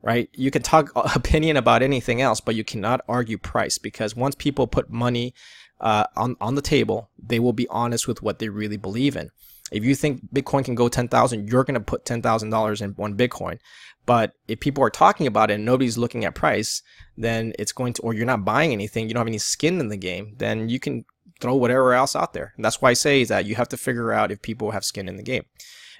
right? 0.02 0.30
You 0.32 0.50
can 0.50 0.62
talk 0.62 0.90
opinion 1.14 1.56
about 1.56 1.82
anything 1.82 2.20
else 2.20 2.40
but 2.40 2.54
you 2.54 2.64
cannot 2.64 3.00
argue 3.08 3.36
price 3.36 3.78
because 3.78 4.14
once 4.14 4.34
people 4.34 4.66
put 4.66 4.90
money 4.90 5.34
uh, 5.80 6.04
on, 6.16 6.36
on 6.40 6.54
the 6.54 6.62
table 6.62 7.10
they 7.18 7.40
will 7.40 7.52
be 7.52 7.66
honest 7.68 8.06
with 8.06 8.22
what 8.22 8.38
they 8.38 8.48
really 8.48 8.76
believe 8.76 9.16
in 9.16 9.30
if 9.70 9.84
you 9.84 9.94
think 9.94 10.20
Bitcoin 10.32 10.64
can 10.64 10.74
go 10.74 10.88
10,000, 10.88 11.48
you're 11.48 11.64
going 11.64 11.74
to 11.74 11.80
put 11.80 12.04
$10,000 12.04 12.82
in 12.82 12.90
one 12.90 13.16
Bitcoin. 13.16 13.58
But 14.06 14.32
if 14.48 14.60
people 14.60 14.82
are 14.82 14.90
talking 14.90 15.26
about 15.26 15.50
it 15.50 15.54
and 15.54 15.64
nobody's 15.64 15.98
looking 15.98 16.24
at 16.24 16.34
price, 16.34 16.82
then 17.16 17.52
it's 17.58 17.72
going 17.72 17.92
to, 17.94 18.02
or 18.02 18.14
you're 18.14 18.26
not 18.26 18.44
buying 18.44 18.72
anything, 18.72 19.06
you 19.06 19.14
don't 19.14 19.20
have 19.20 19.28
any 19.28 19.38
skin 19.38 19.78
in 19.78 19.88
the 19.88 19.96
game, 19.96 20.34
then 20.38 20.68
you 20.68 20.80
can 20.80 21.04
throw 21.40 21.54
whatever 21.54 21.94
else 21.94 22.16
out 22.16 22.32
there. 22.32 22.52
And 22.56 22.64
that's 22.64 22.82
why 22.82 22.90
I 22.90 22.94
say 22.94 23.24
that 23.24 23.44
you 23.44 23.54
have 23.54 23.68
to 23.68 23.76
figure 23.76 24.12
out 24.12 24.32
if 24.32 24.42
people 24.42 24.72
have 24.72 24.84
skin 24.84 25.08
in 25.08 25.16
the 25.16 25.22
game. 25.22 25.44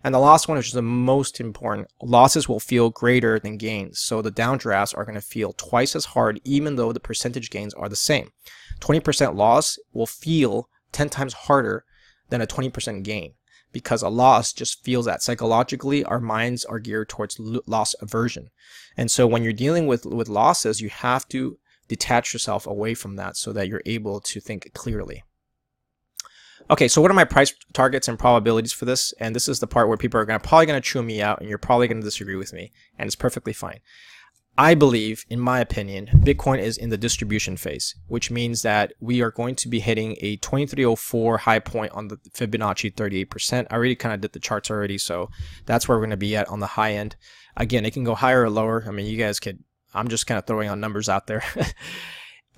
And 0.02 0.14
the 0.14 0.18
last 0.18 0.48
one, 0.48 0.56
which 0.56 0.68
is 0.68 0.72
the 0.72 0.83
most 0.83 1.40
important, 1.40 1.88
losses 2.02 2.48
will 2.48 2.61
feel 2.61 2.88
greater 2.88 3.38
than 3.38 3.59
gains. 3.59 4.00
So 4.00 4.22
the 4.22 4.33
downdrafts 4.33 4.96
are 4.96 5.04
going 5.04 5.14
to 5.14 5.20
feel 5.20 5.52
twice 5.52 5.94
as 5.94 6.06
hard, 6.06 6.40
even 6.42 6.76
though 6.76 6.92
the 6.92 7.00
percentage 7.00 7.50
gains 7.50 7.74
are 7.74 7.88
the 7.88 7.96
same. 7.96 8.33
20% 8.80 9.35
loss 9.35 9.78
will 9.92 10.06
feel 10.06 10.70
10 10.92 11.11
times 11.11 11.35
harder 11.35 11.85
than 12.30 12.40
a 12.40 12.46
20% 12.46 13.02
gain 13.02 13.35
because 13.72 14.02
a 14.02 14.09
loss 14.09 14.52
just 14.52 14.85
feels 14.85 15.06
that 15.06 15.22
psychologically 15.22 16.04
our 16.04 16.20
minds 16.20 16.64
are 16.64 16.78
geared 16.78 17.09
towards 17.09 17.38
loss 17.38 17.94
aversion. 18.00 18.50
And 18.96 19.11
so 19.11 19.26
when 19.26 19.42
you're 19.42 19.52
dealing 19.52 19.87
with, 19.87 20.04
with 20.04 20.28
losses, 20.28 20.80
you 20.80 20.88
have 20.90 21.28
to 21.28 21.59
detach 21.88 22.33
yourself 22.33 22.66
away 22.66 22.94
from 22.94 23.16
that 23.16 23.37
so 23.37 23.52
that 23.52 23.68
you're 23.68 23.83
able 23.87 24.20
to 24.20 24.40
think 24.40 24.72
clearly. 24.74 25.24
Okay, 26.68 26.87
so 26.87 27.00
what 27.00 27.11
are 27.11 27.14
my 27.14 27.24
price 27.24 27.52
targets 27.72 28.06
and 28.06 28.18
probabilities 28.18 28.72
for 28.72 28.85
this? 28.85 29.12
And 29.18 29.35
this 29.35 29.48
is 29.48 29.59
the 29.59 29.66
part 29.66 29.88
where 29.88 29.96
people 29.96 30.20
are 30.20 30.24
gonna, 30.24 30.38
probably 30.38 30.66
going 30.66 30.80
to 30.80 30.88
chew 30.88 31.02
me 31.02 31.20
out 31.20 31.40
and 31.40 31.48
you're 31.48 31.59
probably 31.59 31.88
going 31.88 32.00
to 32.00 32.04
disagree 32.04 32.37
with 32.37 32.52
me, 32.52 32.70
and 32.96 33.06
it's 33.06 33.16
perfectly 33.16 33.52
fine. 33.52 33.80
I 34.60 34.74
believe, 34.74 35.24
in 35.30 35.40
my 35.40 35.58
opinion, 35.60 36.08
Bitcoin 36.16 36.58
is 36.58 36.76
in 36.76 36.90
the 36.90 36.98
distribution 36.98 37.56
phase, 37.56 37.94
which 38.08 38.30
means 38.30 38.60
that 38.60 38.92
we 39.00 39.22
are 39.22 39.30
going 39.30 39.54
to 39.54 39.70
be 39.70 39.80
hitting 39.80 40.18
a 40.20 40.36
2304 40.36 41.38
high 41.38 41.60
point 41.60 41.92
on 41.92 42.08
the 42.08 42.18
Fibonacci 42.34 42.94
38%. 42.94 43.66
I 43.70 43.74
already 43.74 43.94
kind 43.94 44.14
of 44.14 44.20
did 44.20 44.34
the 44.34 44.38
charts 44.38 44.70
already, 44.70 44.98
so 44.98 45.30
that's 45.64 45.88
where 45.88 45.96
we're 45.96 46.02
going 46.02 46.10
to 46.10 46.18
be 46.18 46.36
at 46.36 46.46
on 46.48 46.60
the 46.60 46.66
high 46.66 46.92
end. 46.92 47.16
Again, 47.56 47.86
it 47.86 47.94
can 47.94 48.04
go 48.04 48.14
higher 48.14 48.42
or 48.42 48.50
lower. 48.50 48.84
I 48.86 48.90
mean, 48.90 49.06
you 49.06 49.16
guys 49.16 49.40
could, 49.40 49.64
I'm 49.94 50.08
just 50.08 50.26
kind 50.26 50.36
of 50.36 50.44
throwing 50.44 50.68
on 50.68 50.78
numbers 50.78 51.08
out 51.08 51.26
there. 51.26 51.42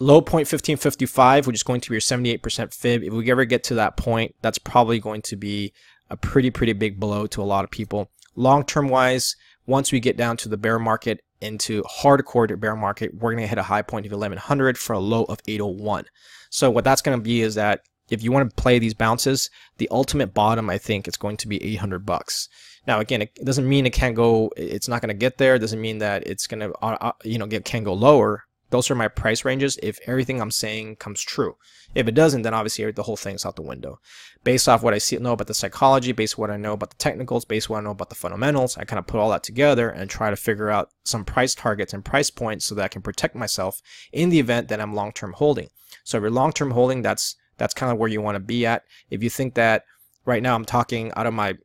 Low 0.01 0.21
point 0.23 0.51
1555, 0.51 1.47
which 1.47 1.55
is 1.55 1.63
going 1.63 1.83
to 1.83 1.91
be 1.91 1.95
your 1.95 2.01
78% 2.01 2.75
fib. 2.75 3.05
If 3.05 3.13
we 3.13 3.31
ever 3.31 3.45
get 3.45 3.63
to 3.65 3.77
that 3.77 3.97
point, 3.97 4.35
that's 4.43 4.59
probably 4.59 4.99
going 4.99 5.23
to 5.23 5.37
be 5.37 5.73
a 6.11 6.17
pretty, 6.17 6.51
pretty 6.51 6.73
big 6.73 6.99
blow 6.99 7.29
to 7.29 7.43
a 7.43 7.45
lot 7.45 7.63
of 7.63 7.71
people. 7.71 8.11
Long 8.35 8.65
term 8.65 8.89
wise, 8.89 9.37
once 9.67 9.93
we 9.93 10.01
get 10.01 10.17
down 10.17 10.37
to 10.39 10.49
the 10.49 10.57
bear 10.57 10.79
market 10.79 11.23
into 11.41 11.83
hardcore 11.83 12.59
bear 12.59 12.77
market, 12.77 13.15
we're 13.15 13.33
going 13.33 13.43
to 13.43 13.49
hit 13.49 13.59
a 13.59 13.63
high 13.63 13.83
point 13.83 14.07
of 14.07 14.13
1100 14.13 14.79
for 14.79 14.95
a 14.95 14.99
low 14.99 15.25
of 15.25 15.39
801. 15.47 16.05
So 16.51 16.71
what 16.71 16.85
that's 16.85 17.03
going 17.03 17.19
to 17.19 17.23
be 17.23 17.43
is 17.43 17.55
that 17.55 17.81
if 18.11 18.23
you 18.23 18.31
want 18.31 18.49
to 18.51 18.63
play 18.63 18.79
these 18.79 18.95
bounces, 18.95 19.51
the 19.79 19.89
ultimate 19.91 20.35
bottom, 20.35 20.69
I 20.69 20.79
think, 20.79 21.09
is 21.09 21.17
going 21.17 21.37
to 21.39 21.49
be 21.49 21.63
800 21.63 22.05
bucks. 22.05 22.49
Now, 22.87 23.01
again, 23.01 23.23
it 23.23 23.35
doesn't 23.45 23.69
mean 23.69 23.87
it 23.87 23.93
can't 23.93 24.15
go, 24.15 24.51
it's 24.57 24.89
not 24.89 25.01
going 25.01 25.09
to 25.09 25.15
get 25.15 25.39
there. 25.39 25.55
It 25.55 25.61
doesn't 25.61 25.81
mean 25.81 25.99
that 25.99 26.27
it's 26.27 26.47
going 26.47 26.61
to, 26.61 26.73
uh, 26.83 26.99
uh, 27.01 27.13
you 27.25 27.39
know, 27.39 27.47
get 27.47 27.65
can 27.65 27.85
go 27.85 27.95
lower. 27.95 28.45
Those 28.73 28.91
are 28.91 28.95
my 28.95 29.07
price 29.07 29.45
ranges 29.45 29.79
if 29.83 30.01
everything 30.07 30.41
I'm 30.41 30.51
saying 30.51 30.97
comes 30.97 31.21
true. 31.21 31.57
If 31.95 32.09
it 32.09 32.15
doesn't, 32.15 32.41
then 32.41 32.55
obviously 32.55 32.91
the 32.91 33.03
whole 33.03 33.19
thing's 33.19 33.45
out 33.45 33.55
the 33.55 33.61
window. 33.61 34.01
Based 34.45 34.67
off 34.67 34.83
what 34.83 34.95
I 34.95 34.99
see, 34.99 35.19
know 35.19 35.35
about 35.35 35.47
the 35.47 35.53
psychology, 35.53 36.13
based 36.13 36.39
what 36.39 36.51
I 36.51 36.57
know 36.57 36.73
about 36.73 36.89
the 36.89 36.97
technicals, 36.97 37.45
based 37.45 37.69
what 37.69 37.81
I 37.81 37.83
know 37.83 37.91
about 37.91 38.09
the 38.09 38.15
fundamentals, 38.15 38.79
I 38.79 38.85
kind 38.85 38.99
of 38.99 39.07
put 39.07 39.21
all 39.21 39.29
that 39.29 39.43
together 39.43 39.91
and 39.91 40.09
try 40.09 40.31
to 40.31 40.37
figure 40.37 40.71
out 40.71 40.89
some 41.05 41.23
price 41.23 41.55
targets 41.55 41.93
and 41.93 42.03
price 42.03 42.31
points 42.31 42.65
so 42.65 42.75
that 42.75 42.85
I 42.85 42.89
can 42.89 43.03
protect 43.03 43.35
myself 43.35 43.83
in 44.11 44.31
the 44.31 44.41
event 44.41 44.69
that 44.69 44.81
I'm 44.81 44.95
long-term 44.95 45.35
holding. 45.35 45.69
So 46.03 46.17
if 46.17 46.23
you're 46.23 46.31
long-term 46.31 46.71
holding, 46.71 47.03
that's 47.03 47.37
that's 47.59 47.75
kind 47.75 47.93
of 47.93 47.99
where 47.99 48.09
you 48.09 48.23
want 48.23 48.37
to 48.37 48.41
be 48.41 48.65
at. 48.65 48.85
If 49.11 49.23
you 49.23 49.29
think 49.29 49.53
that 49.55 49.85
right 50.25 50.43
now 50.43 50.55
I'm 50.55 50.65
talking 50.65 51.13
out 51.15 51.27
of 51.27 51.35
my 51.35 51.59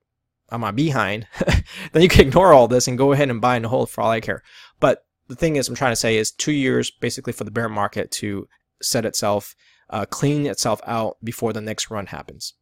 on 0.50 0.60
my 0.60 0.72
behind, 0.72 1.26
then 1.94 2.04
you 2.04 2.10
can 2.10 2.28
ignore 2.28 2.52
all 2.52 2.68
this 2.68 2.90
and 2.90 2.98
go 2.98 3.14
ahead 3.14 3.30
and 3.30 3.40
buy 3.40 3.56
and 3.56 3.66
hold 3.66 3.90
for 3.90 4.02
all 4.02 4.12
I 4.12 4.20
care. 4.20 4.44
But 4.82 5.07
the 5.28 5.36
thing 5.36 5.56
is, 5.56 5.68
I'm 5.68 5.76
trying 5.76 5.92
to 5.92 5.98
say 5.98 6.18
is 6.18 6.32
two 6.32 6.52
years 6.52 6.92
basically 6.92 7.34
for 7.34 7.44
the 7.44 7.52
bear 7.52 7.70
market 7.70 8.12
to 8.12 8.48
set 8.82 9.06
itself, 9.06 9.56
uh, 9.90 10.06
clean 10.06 10.46
itself 10.46 10.82
out 10.86 11.18
before 11.24 11.54
the 11.54 11.62
next 11.62 11.90
run 11.90 12.08
happens. 12.08 12.54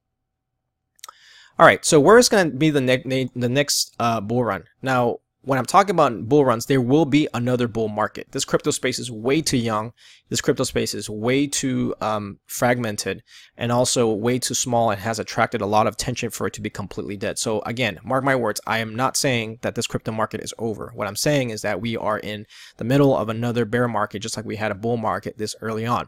All 1.58 1.65
right, 1.65 1.86
so 1.86 1.99
where 1.99 2.17
is 2.17 2.28
going 2.28 2.51
to 2.51 2.58
be 2.58 2.69
the, 2.69 2.82
ne 2.82 3.30
the 3.36 3.49
next 3.49 3.95
uh, 3.99 4.19
bull 4.19 4.43
run? 4.43 4.65
Now, 4.82 5.19
when 5.45 5.60
I'm 5.60 5.65
talking 5.65 5.91
about 5.91 6.27
bull 6.27 6.43
runs, 6.43 6.65
there 6.65 6.81
will 6.81 7.05
be 7.05 7.27
another 7.34 7.67
bull 7.67 7.88
market. 7.88 8.31
This 8.31 8.45
crypto 8.45 8.71
space 8.71 8.97
is 8.97 9.12
way 9.12 9.43
too 9.43 9.58
young. 9.58 9.93
This 10.29 10.41
crypto 10.41 10.63
space 10.63 10.95
is 10.95 11.08
way 11.08 11.45
too 11.45 11.93
um, 12.01 12.39
fragmented 12.47 13.21
and 13.55 13.71
also 13.71 14.12
way 14.12 14.39
too 14.39 14.55
small 14.55 14.89
and 14.89 14.99
has 14.99 15.19
attracted 15.19 15.62
a 15.62 15.67
lot 15.67 15.86
of 15.86 15.93
attention 15.93 16.31
for 16.31 16.47
it 16.47 16.53
to 16.53 16.62
be 16.62 16.71
completely 16.71 17.15
dead. 17.15 17.38
So 17.38 17.62
again, 17.62 17.99
mark 18.03 18.23
my 18.23 18.36
words, 18.36 18.60
I 18.65 18.79
am 18.79 18.95
not 18.95 19.15
saying 19.15 19.60
that 19.62 19.75
this 19.75 19.86
crypto 19.86 20.12
market 20.12 20.41
is 20.41 20.53
over. 20.58 20.91
What 20.95 21.08
I'm 21.08 21.15
saying 21.15 21.51
is 21.51 21.62
that 21.62 21.79
we 21.79 21.95
are 21.95 22.17
in 22.17 22.47
the 22.77 22.84
middle 22.84 23.15
of 23.15 23.29
another 23.29 23.65
bear 23.65 23.88
market, 23.88 24.19
just 24.19 24.36
like 24.36 24.47
we 24.47 24.55
had 24.55 24.71
a 24.71 24.75
bull 24.75 24.97
market 24.97 25.38
this 25.38 25.55
early 25.62 25.86
on. 25.86 26.08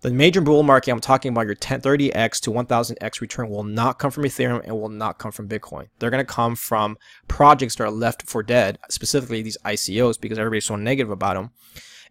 The 0.00 0.10
major 0.12 0.40
bull 0.40 0.62
market 0.62 0.92
I'm 0.92 1.00
talking 1.00 1.32
about, 1.32 1.46
your 1.46 1.56
1030x 1.56 2.40
to 2.42 2.52
1000x 2.52 3.20
return 3.20 3.48
will 3.48 3.64
not 3.64 3.98
come 3.98 4.12
from 4.12 4.22
Ethereum 4.22 4.62
and 4.62 4.80
will 4.80 4.88
not 4.88 5.18
come 5.18 5.32
from 5.32 5.48
Bitcoin. 5.48 5.88
They're 5.98 6.10
going 6.10 6.24
to 6.24 6.32
come 6.32 6.54
from 6.54 6.96
projects 7.26 7.74
that 7.74 7.84
are 7.84 7.90
left 7.90 8.22
for 8.22 8.44
dead, 8.44 8.78
specifically 8.90 9.42
these 9.42 9.58
ICOs 9.64 10.20
because 10.20 10.38
everybody's 10.38 10.66
so 10.66 10.76
negative 10.76 11.10
about 11.10 11.34
them. 11.34 11.50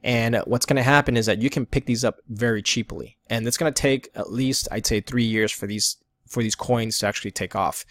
And 0.04 0.42
what's 0.46 0.66
going 0.66 0.76
to 0.76 0.84
happen 0.84 1.16
is 1.16 1.28
that 1.28 1.42
you 1.42 1.50
can 1.50 1.66
pick 1.66 1.86
these 1.86 2.04
up 2.04 2.18
very 2.28 2.62
cheaply. 2.62 3.18
And 3.30 3.48
it's 3.48 3.58
going 3.58 3.74
to 3.74 3.82
take 3.82 4.10
at 4.16 4.32
least, 4.34 4.68
I'd 4.70 4.86
say, 4.86 5.00
three 5.00 5.24
years 5.24 5.52
for 5.52 5.66
these 5.66 5.98
for 6.28 6.44
these 6.44 6.56
coins 6.56 7.00
to 7.00 7.08
actually 7.08 7.32
take 7.32 7.56
off. 7.56 7.86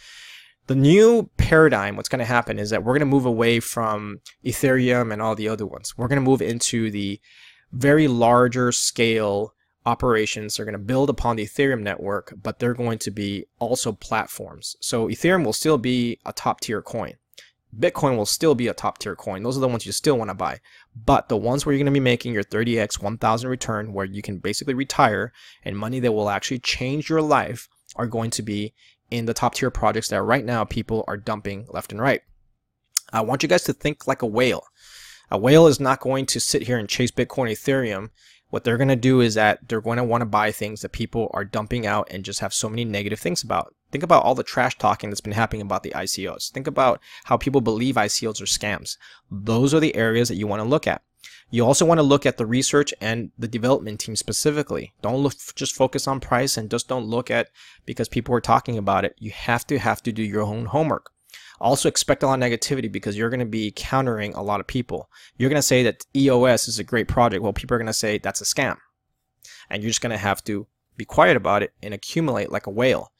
The 0.66 0.74
new 0.74 1.30
paradigm, 1.38 1.96
what's 1.96 2.08
going 2.10 2.18
to 2.18 2.26
happen 2.26 2.58
is 2.58 2.68
that 2.68 2.84
we're 2.84 2.92
going 2.92 3.00
to 3.00 3.06
move 3.06 3.24
away 3.24 3.60
from 3.60 4.20
Ethereum 4.44 5.10
and 5.10 5.22
all 5.22 5.34
the 5.34 5.48
other 5.48 5.64
ones. 5.64 5.96
We're 5.96 6.08
going 6.08 6.22
to 6.22 6.30
move 6.30 6.42
into 6.42 6.90
the 6.90 7.18
very 7.72 8.08
larger 8.08 8.72
scale 8.72 9.54
operations. 9.86 10.56
They're 10.56 10.66
going 10.66 10.74
to 10.74 10.78
build 10.78 11.08
upon 11.08 11.36
the 11.36 11.46
Ethereum 11.46 11.80
network, 11.80 12.34
but 12.42 12.58
they're 12.58 12.74
going 12.74 12.98
to 12.98 13.10
be 13.10 13.46
also 13.58 13.92
platforms. 13.92 14.76
So 14.80 15.08
Ethereum 15.08 15.44
will 15.44 15.52
still 15.52 15.78
be 15.78 16.18
a 16.26 16.32
top 16.32 16.60
tier 16.60 16.82
coin. 16.82 17.14
Bitcoin 17.78 18.16
will 18.16 18.26
still 18.26 18.54
be 18.54 18.68
a 18.68 18.74
top 18.74 18.98
tier 18.98 19.14
coin. 19.14 19.42
Those 19.42 19.56
are 19.56 19.60
the 19.60 19.68
ones 19.68 19.86
you 19.86 19.92
still 19.92 20.16
want 20.16 20.30
to 20.30 20.34
buy. 20.34 20.60
But 20.94 21.28
the 21.28 21.36
ones 21.36 21.64
where 21.64 21.72
you're 21.72 21.78
going 21.78 21.92
to 21.92 22.00
be 22.00 22.00
making 22.00 22.32
your 22.32 22.44
30x 22.44 23.02
1000 23.02 23.50
return, 23.50 23.92
where 23.92 24.06
you 24.06 24.22
can 24.22 24.38
basically 24.38 24.74
retire 24.74 25.32
and 25.62 25.76
money 25.76 26.00
that 26.00 26.12
will 26.12 26.30
actually 26.30 26.58
change 26.58 27.08
your 27.08 27.22
life, 27.22 27.68
are 27.96 28.06
going 28.06 28.30
to 28.30 28.42
be 28.42 28.74
in 29.10 29.26
the 29.26 29.34
top 29.34 29.54
tier 29.54 29.70
projects 29.70 30.08
that 30.08 30.22
right 30.22 30.44
now 30.44 30.64
people 30.64 31.04
are 31.06 31.16
dumping 31.16 31.66
left 31.70 31.92
and 31.92 32.00
right. 32.00 32.22
I 33.12 33.20
want 33.20 33.42
you 33.42 33.48
guys 33.48 33.64
to 33.64 33.72
think 33.72 34.06
like 34.06 34.22
a 34.22 34.26
whale. 34.26 34.64
A 35.30 35.38
whale 35.38 35.66
is 35.66 35.80
not 35.80 36.00
going 36.00 36.26
to 36.26 36.40
sit 36.40 36.62
here 36.62 36.78
and 36.78 36.88
chase 36.88 37.10
Bitcoin, 37.10 37.50
Ethereum, 37.50 38.10
what 38.50 38.64
they're 38.64 38.76
going 38.76 38.88
to 38.88 38.96
do 38.96 39.20
is 39.20 39.34
that 39.34 39.68
they're 39.68 39.80
going 39.80 39.96
to 39.96 40.04
want 40.04 40.22
to 40.22 40.26
buy 40.26 40.52
things 40.52 40.82
that 40.82 40.92
people 40.92 41.30
are 41.34 41.44
dumping 41.44 41.86
out 41.86 42.08
and 42.10 42.24
just 42.24 42.40
have 42.40 42.54
so 42.54 42.68
many 42.68 42.84
negative 42.84 43.18
things 43.18 43.42
about. 43.42 43.74
Think 43.90 44.04
about 44.04 44.22
all 44.24 44.34
the 44.34 44.42
trash 44.42 44.76
talking 44.78 45.10
that's 45.10 45.20
been 45.20 45.32
happening 45.32 45.62
about 45.62 45.82
the 45.82 45.90
ICOs. 45.90 46.50
Think 46.50 46.66
about 46.66 47.00
how 47.24 47.36
people 47.36 47.60
believe 47.60 47.96
ICOs 47.96 48.40
are 48.40 48.46
scams. 48.46 48.96
Those 49.30 49.72
are 49.74 49.80
the 49.80 49.96
areas 49.96 50.28
that 50.28 50.36
you 50.36 50.46
want 50.46 50.60
to 50.60 50.68
look 50.68 50.86
at. 50.86 51.02
You 51.50 51.64
also 51.64 51.84
want 51.84 51.98
to 51.98 52.02
look 52.02 52.26
at 52.26 52.38
the 52.38 52.46
research 52.46 52.92
and 53.00 53.30
the 53.38 53.46
development 53.48 54.00
team 54.00 54.16
specifically. 54.16 54.94
Don't 55.00 55.22
look, 55.22 55.34
just 55.54 55.74
focus 55.74 56.08
on 56.08 56.18
price 56.18 56.56
and 56.56 56.70
just 56.70 56.88
don't 56.88 57.06
look 57.06 57.30
at 57.30 57.48
because 57.84 58.08
people 58.08 58.34
are 58.34 58.40
talking 58.40 58.76
about 58.76 59.04
it. 59.04 59.14
You 59.18 59.30
have 59.30 59.66
to 59.68 59.78
have 59.78 60.02
to 60.02 60.12
do 60.12 60.22
your 60.22 60.42
own 60.42 60.66
homework. 60.66 61.12
Also 61.60 61.88
expect 61.88 62.22
a 62.22 62.26
lot 62.26 62.42
of 62.42 62.44
negativity 62.44 62.90
because 62.90 63.16
you're 63.16 63.30
going 63.30 63.40
to 63.40 63.46
be 63.46 63.72
countering 63.74 64.34
a 64.34 64.42
lot 64.42 64.60
of 64.60 64.66
people. 64.66 65.08
You're 65.36 65.50
going 65.50 65.58
to 65.58 65.62
say 65.62 65.82
that 65.84 66.04
EOS 66.14 66.68
is 66.68 66.78
a 66.78 66.84
great 66.84 67.08
project. 67.08 67.42
Well, 67.42 67.52
people 67.52 67.74
are 67.74 67.78
going 67.78 67.86
to 67.86 67.92
say 67.92 68.18
that's 68.18 68.40
a 68.40 68.44
scam. 68.44 68.76
And 69.70 69.82
you're 69.82 69.90
just 69.90 70.00
going 70.00 70.10
to 70.10 70.18
have 70.18 70.44
to 70.44 70.66
be 70.96 71.04
quiet 71.04 71.36
about 71.36 71.62
it 71.62 71.72
and 71.82 71.92
accumulate 71.92 72.50
like 72.50 72.66
a 72.66 72.70
whale. 72.70 73.12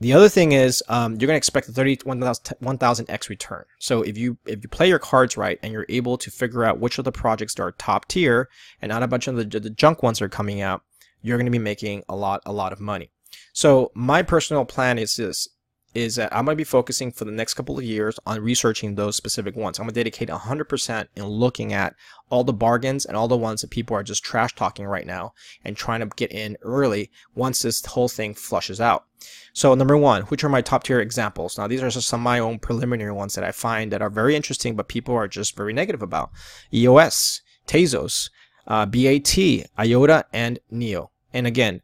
The 0.00 0.14
other 0.14 0.28
thing 0.28 0.50
is 0.50 0.82
um, 0.88 1.12
you're 1.12 1.28
going 1.28 1.34
to 1.34 1.36
expect 1.36 1.68
a 1.68 1.72
31,000x 1.72 3.28
return. 3.28 3.64
So 3.78 4.02
if 4.02 4.18
you 4.18 4.36
if 4.46 4.60
you 4.62 4.68
play 4.68 4.88
your 4.88 4.98
cards 4.98 5.36
right 5.36 5.60
and 5.62 5.72
you're 5.72 5.86
able 5.88 6.18
to 6.18 6.30
figure 6.30 6.64
out 6.64 6.80
which 6.80 6.98
of 6.98 7.04
the 7.04 7.12
projects 7.12 7.58
are 7.60 7.70
top 7.70 8.08
tier 8.08 8.48
and 8.80 8.90
not 8.90 9.04
a 9.04 9.08
bunch 9.08 9.28
of 9.28 9.36
the, 9.36 9.44
the 9.44 9.70
junk 9.70 10.02
ones 10.02 10.20
are 10.20 10.28
coming 10.28 10.60
out, 10.60 10.82
you're 11.20 11.38
going 11.38 11.46
to 11.46 11.52
be 11.52 11.58
making 11.60 12.02
a 12.08 12.16
lot 12.16 12.42
a 12.44 12.52
lot 12.52 12.72
of 12.72 12.80
money. 12.80 13.12
So 13.52 13.92
my 13.94 14.22
personal 14.22 14.64
plan 14.64 14.98
is 14.98 15.14
this: 15.14 15.48
is 15.94 16.16
that 16.16 16.34
I'm 16.34 16.44
going 16.44 16.56
to 16.56 16.60
be 16.60 16.64
focusing 16.64 17.12
for 17.12 17.24
the 17.24 17.32
next 17.32 17.54
couple 17.54 17.78
of 17.78 17.84
years 17.84 18.18
on 18.26 18.40
researching 18.40 18.94
those 18.94 19.16
specific 19.16 19.56
ones. 19.56 19.78
I'm 19.78 19.84
going 19.84 19.94
to 19.94 20.00
dedicate 20.00 20.28
100% 20.28 21.06
in 21.16 21.24
looking 21.24 21.72
at 21.72 21.94
all 22.30 22.44
the 22.44 22.52
bargains 22.52 23.04
and 23.04 23.16
all 23.16 23.28
the 23.28 23.36
ones 23.36 23.60
that 23.60 23.70
people 23.70 23.96
are 23.96 24.02
just 24.02 24.24
trash 24.24 24.54
talking 24.54 24.86
right 24.86 25.06
now 25.06 25.34
and 25.64 25.76
trying 25.76 26.00
to 26.00 26.06
get 26.16 26.32
in 26.32 26.56
early 26.62 27.10
once 27.34 27.62
this 27.62 27.84
whole 27.84 28.08
thing 28.08 28.34
flushes 28.34 28.80
out. 28.80 29.04
So 29.52 29.74
number 29.74 29.96
one, 29.96 30.22
which 30.22 30.42
are 30.42 30.48
my 30.48 30.62
top 30.62 30.84
tier 30.84 31.00
examples? 31.00 31.58
Now 31.58 31.66
these 31.66 31.82
are 31.82 31.90
just 31.90 32.08
some 32.08 32.20
of 32.20 32.24
my 32.24 32.38
own 32.38 32.58
preliminary 32.58 33.12
ones 33.12 33.34
that 33.34 33.44
I 33.44 33.52
find 33.52 33.92
that 33.92 34.02
are 34.02 34.10
very 34.10 34.34
interesting, 34.34 34.74
but 34.74 34.88
people 34.88 35.14
are 35.14 35.28
just 35.28 35.56
very 35.56 35.72
negative 35.72 36.02
about. 36.02 36.30
EOS, 36.72 37.42
Tezos, 37.66 38.30
uh, 38.66 38.86
BAT, 38.86 39.38
IOTA, 39.78 40.24
and 40.32 40.58
NEO. 40.70 41.10
And 41.32 41.46
again, 41.46 41.82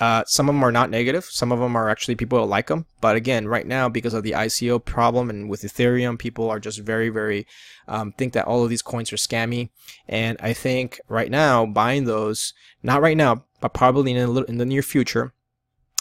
uh, 0.00 0.24
some 0.26 0.48
of 0.48 0.54
them 0.54 0.64
are 0.64 0.72
not 0.72 0.90
negative. 0.90 1.24
Some 1.24 1.52
of 1.52 1.60
them 1.60 1.76
are 1.76 1.88
actually 1.88 2.16
people 2.16 2.38
that 2.38 2.46
like 2.46 2.66
them. 2.66 2.86
But 3.00 3.16
again, 3.16 3.46
right 3.46 3.66
now, 3.66 3.88
because 3.88 4.14
of 4.14 4.22
the 4.22 4.32
ICO 4.32 4.84
problem 4.84 5.30
and 5.30 5.48
with 5.48 5.62
Ethereum, 5.62 6.18
people 6.18 6.50
are 6.50 6.58
just 6.58 6.78
very, 6.80 7.08
very 7.08 7.46
um, 7.86 8.12
think 8.12 8.32
that 8.32 8.46
all 8.46 8.64
of 8.64 8.70
these 8.70 8.82
coins 8.82 9.12
are 9.12 9.16
scammy. 9.16 9.70
And 10.08 10.38
I 10.40 10.52
think 10.54 11.00
right 11.08 11.30
now, 11.30 11.66
buying 11.66 12.04
those, 12.04 12.52
not 12.82 13.02
right 13.02 13.16
now, 13.16 13.44
but 13.60 13.74
probably 13.74 14.12
in, 14.12 14.16
a 14.16 14.26
little, 14.26 14.48
in 14.48 14.58
the 14.58 14.66
near 14.66 14.82
future, 14.82 15.32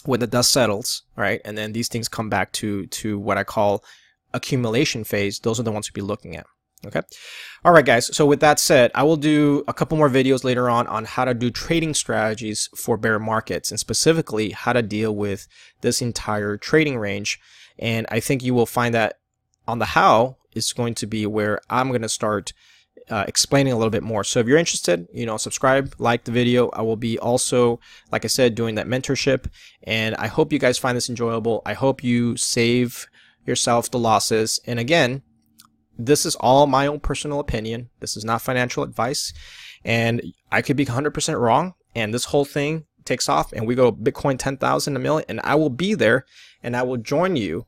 when 0.03 0.19
the 0.19 0.27
dust 0.27 0.51
settles, 0.51 1.03
right, 1.15 1.41
and 1.45 1.57
then 1.57 1.73
these 1.73 1.87
things 1.87 2.07
come 2.07 2.29
back 2.29 2.51
to 2.53 2.87
to 2.87 3.19
what 3.19 3.37
I 3.37 3.43
call 3.43 3.83
accumulation 4.33 5.03
phase, 5.03 5.39
those 5.39 5.59
are 5.59 5.63
the 5.63 5.71
ones 5.71 5.85
to 5.87 5.93
be 5.93 6.01
looking 6.01 6.35
at. 6.35 6.47
Okay. 6.85 7.01
All 7.63 7.71
right, 7.71 7.85
guys. 7.85 8.15
So 8.15 8.25
with 8.25 8.39
that 8.39 8.59
said, 8.59 8.89
I 8.95 9.03
will 9.03 9.17
do 9.17 9.63
a 9.67 9.73
couple 9.73 9.97
more 9.97 10.09
videos 10.09 10.43
later 10.43 10.67
on 10.69 10.87
on 10.87 11.05
how 11.05 11.25
to 11.25 11.33
do 11.33 11.51
trading 11.51 11.93
strategies 11.93 12.69
for 12.75 12.97
bear 12.97 13.19
markets 13.19 13.69
and 13.69 13.79
specifically 13.79 14.49
how 14.49 14.73
to 14.73 14.81
deal 14.81 15.15
with 15.15 15.47
this 15.81 16.01
entire 16.01 16.57
trading 16.57 16.97
range. 16.97 17.39
And 17.77 18.07
I 18.09 18.19
think 18.19 18.43
you 18.43 18.55
will 18.55 18.65
find 18.65 18.95
that 18.95 19.19
on 19.67 19.77
the 19.77 19.85
how 19.85 20.37
is 20.53 20.73
going 20.73 20.95
to 20.95 21.05
be 21.05 21.25
where 21.27 21.61
I'm 21.69 21.89
going 21.89 22.01
to 22.01 22.09
start 22.09 22.51
uh, 23.09 23.25
explaining 23.27 23.73
a 23.73 23.75
little 23.75 23.91
bit 23.91 24.03
more. 24.03 24.23
So 24.23 24.39
if 24.39 24.47
you're 24.47 24.57
interested, 24.57 25.07
you 25.13 25.25
know, 25.25 25.37
subscribe, 25.37 25.93
like 25.99 26.23
the 26.23 26.31
video. 26.31 26.69
I 26.69 26.81
will 26.81 26.95
be 26.95 27.19
also, 27.19 27.79
like 28.11 28.25
I 28.25 28.27
said, 28.27 28.55
doing 28.55 28.75
that 28.75 28.87
mentorship. 28.87 29.47
And 29.83 30.15
I 30.15 30.27
hope 30.27 30.53
you 30.53 30.59
guys 30.59 30.77
find 30.77 30.95
this 30.95 31.09
enjoyable. 31.09 31.61
I 31.65 31.73
hope 31.73 32.03
you 32.03 32.37
save 32.37 33.07
yourself 33.45 33.91
the 33.91 33.99
losses. 33.99 34.59
And 34.65 34.79
again, 34.79 35.23
this 35.97 36.25
is 36.25 36.35
all 36.35 36.67
my 36.67 36.87
own 36.87 36.99
personal 36.99 37.39
opinion. 37.39 37.89
This 37.99 38.17
is 38.17 38.25
not 38.25 38.41
financial 38.41 38.83
advice. 38.83 39.33
And 39.83 40.21
I 40.51 40.61
could 40.61 40.77
be 40.77 40.85
100% 40.85 41.39
wrong. 41.39 41.73
And 41.95 42.13
this 42.13 42.25
whole 42.25 42.45
thing 42.45 42.85
takes 43.05 43.27
off 43.27 43.51
and 43.51 43.67
we 43.67 43.75
go 43.75 43.91
Bitcoin 43.91 44.37
10,000 44.37 44.95
a 44.95 44.99
million 44.99 45.25
and 45.27 45.41
I 45.43 45.55
will 45.55 45.69
be 45.69 45.93
there 45.93 46.25
and 46.61 46.77
I 46.77 46.83
will 46.83 46.97
join 46.97 47.35
you 47.35 47.65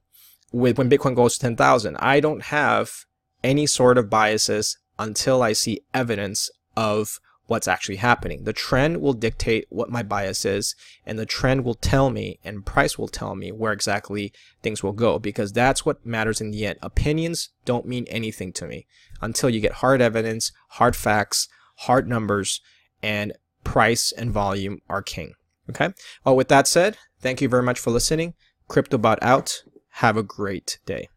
with 0.52 0.78
when 0.78 0.90
Bitcoin 0.90 1.16
goes 1.16 1.34
to 1.34 1.40
10,000. 1.42 1.98
I 1.98 2.20
don't 2.20 2.44
have 2.44 3.06
any 3.44 3.66
sort 3.66 3.98
of 3.98 4.10
biases 4.10 4.78
until 5.00 5.42
I 5.42 5.54
see 5.54 5.82
evidence 5.94 6.50
of 6.78 7.20
what's 7.48 7.68
actually 7.68 7.98
happening. 7.98 8.44
The 8.44 8.54
trend 8.54 9.02
will 9.02 9.14
dictate 9.14 9.66
what 9.70 9.90
my 9.90 10.02
bias 10.04 10.46
is, 10.46 10.76
and 11.06 11.20
the 11.20 11.26
trend 11.26 11.64
will 11.64 11.74
tell 11.76 12.10
me, 12.10 12.40
and 12.44 12.66
price 12.66 12.98
will 12.98 13.08
tell 13.08 13.36
me 13.36 13.52
where 13.52 13.74
exactly 13.74 14.32
things 14.62 14.82
will 14.82 14.94
go, 14.94 15.20
because 15.20 15.52
that's 15.52 15.86
what 15.86 16.06
matters 16.06 16.40
in 16.40 16.52
the 16.52 16.66
end. 16.66 16.80
Opinions 16.82 17.50
don't 17.66 17.86
mean 17.86 18.06
anything 18.08 18.54
to 18.54 18.66
me 18.66 18.88
until 19.22 19.50
you 19.50 19.60
get 19.60 19.74
hard 19.74 20.02
evidence, 20.02 20.52
hard 20.70 20.96
facts, 20.96 21.48
hard 21.80 22.08
numbers, 22.08 22.62
and 23.02 23.34
price 23.64 24.12
and 24.12 24.32
volume 24.32 24.80
are 24.90 25.02
king. 25.02 25.34
Okay? 25.70 25.90
Well, 26.26 26.36
with 26.36 26.48
that 26.50 26.68
said, 26.68 26.98
thank 27.20 27.42
you 27.42 27.50
very 27.50 27.64
much 27.64 27.80
for 27.80 27.92
listening. 27.92 28.34
Cryptobud 28.70 29.18
out. 29.22 29.64
Have 29.98 30.18
a 30.18 30.24
great 30.24 30.80
day. 30.86 31.10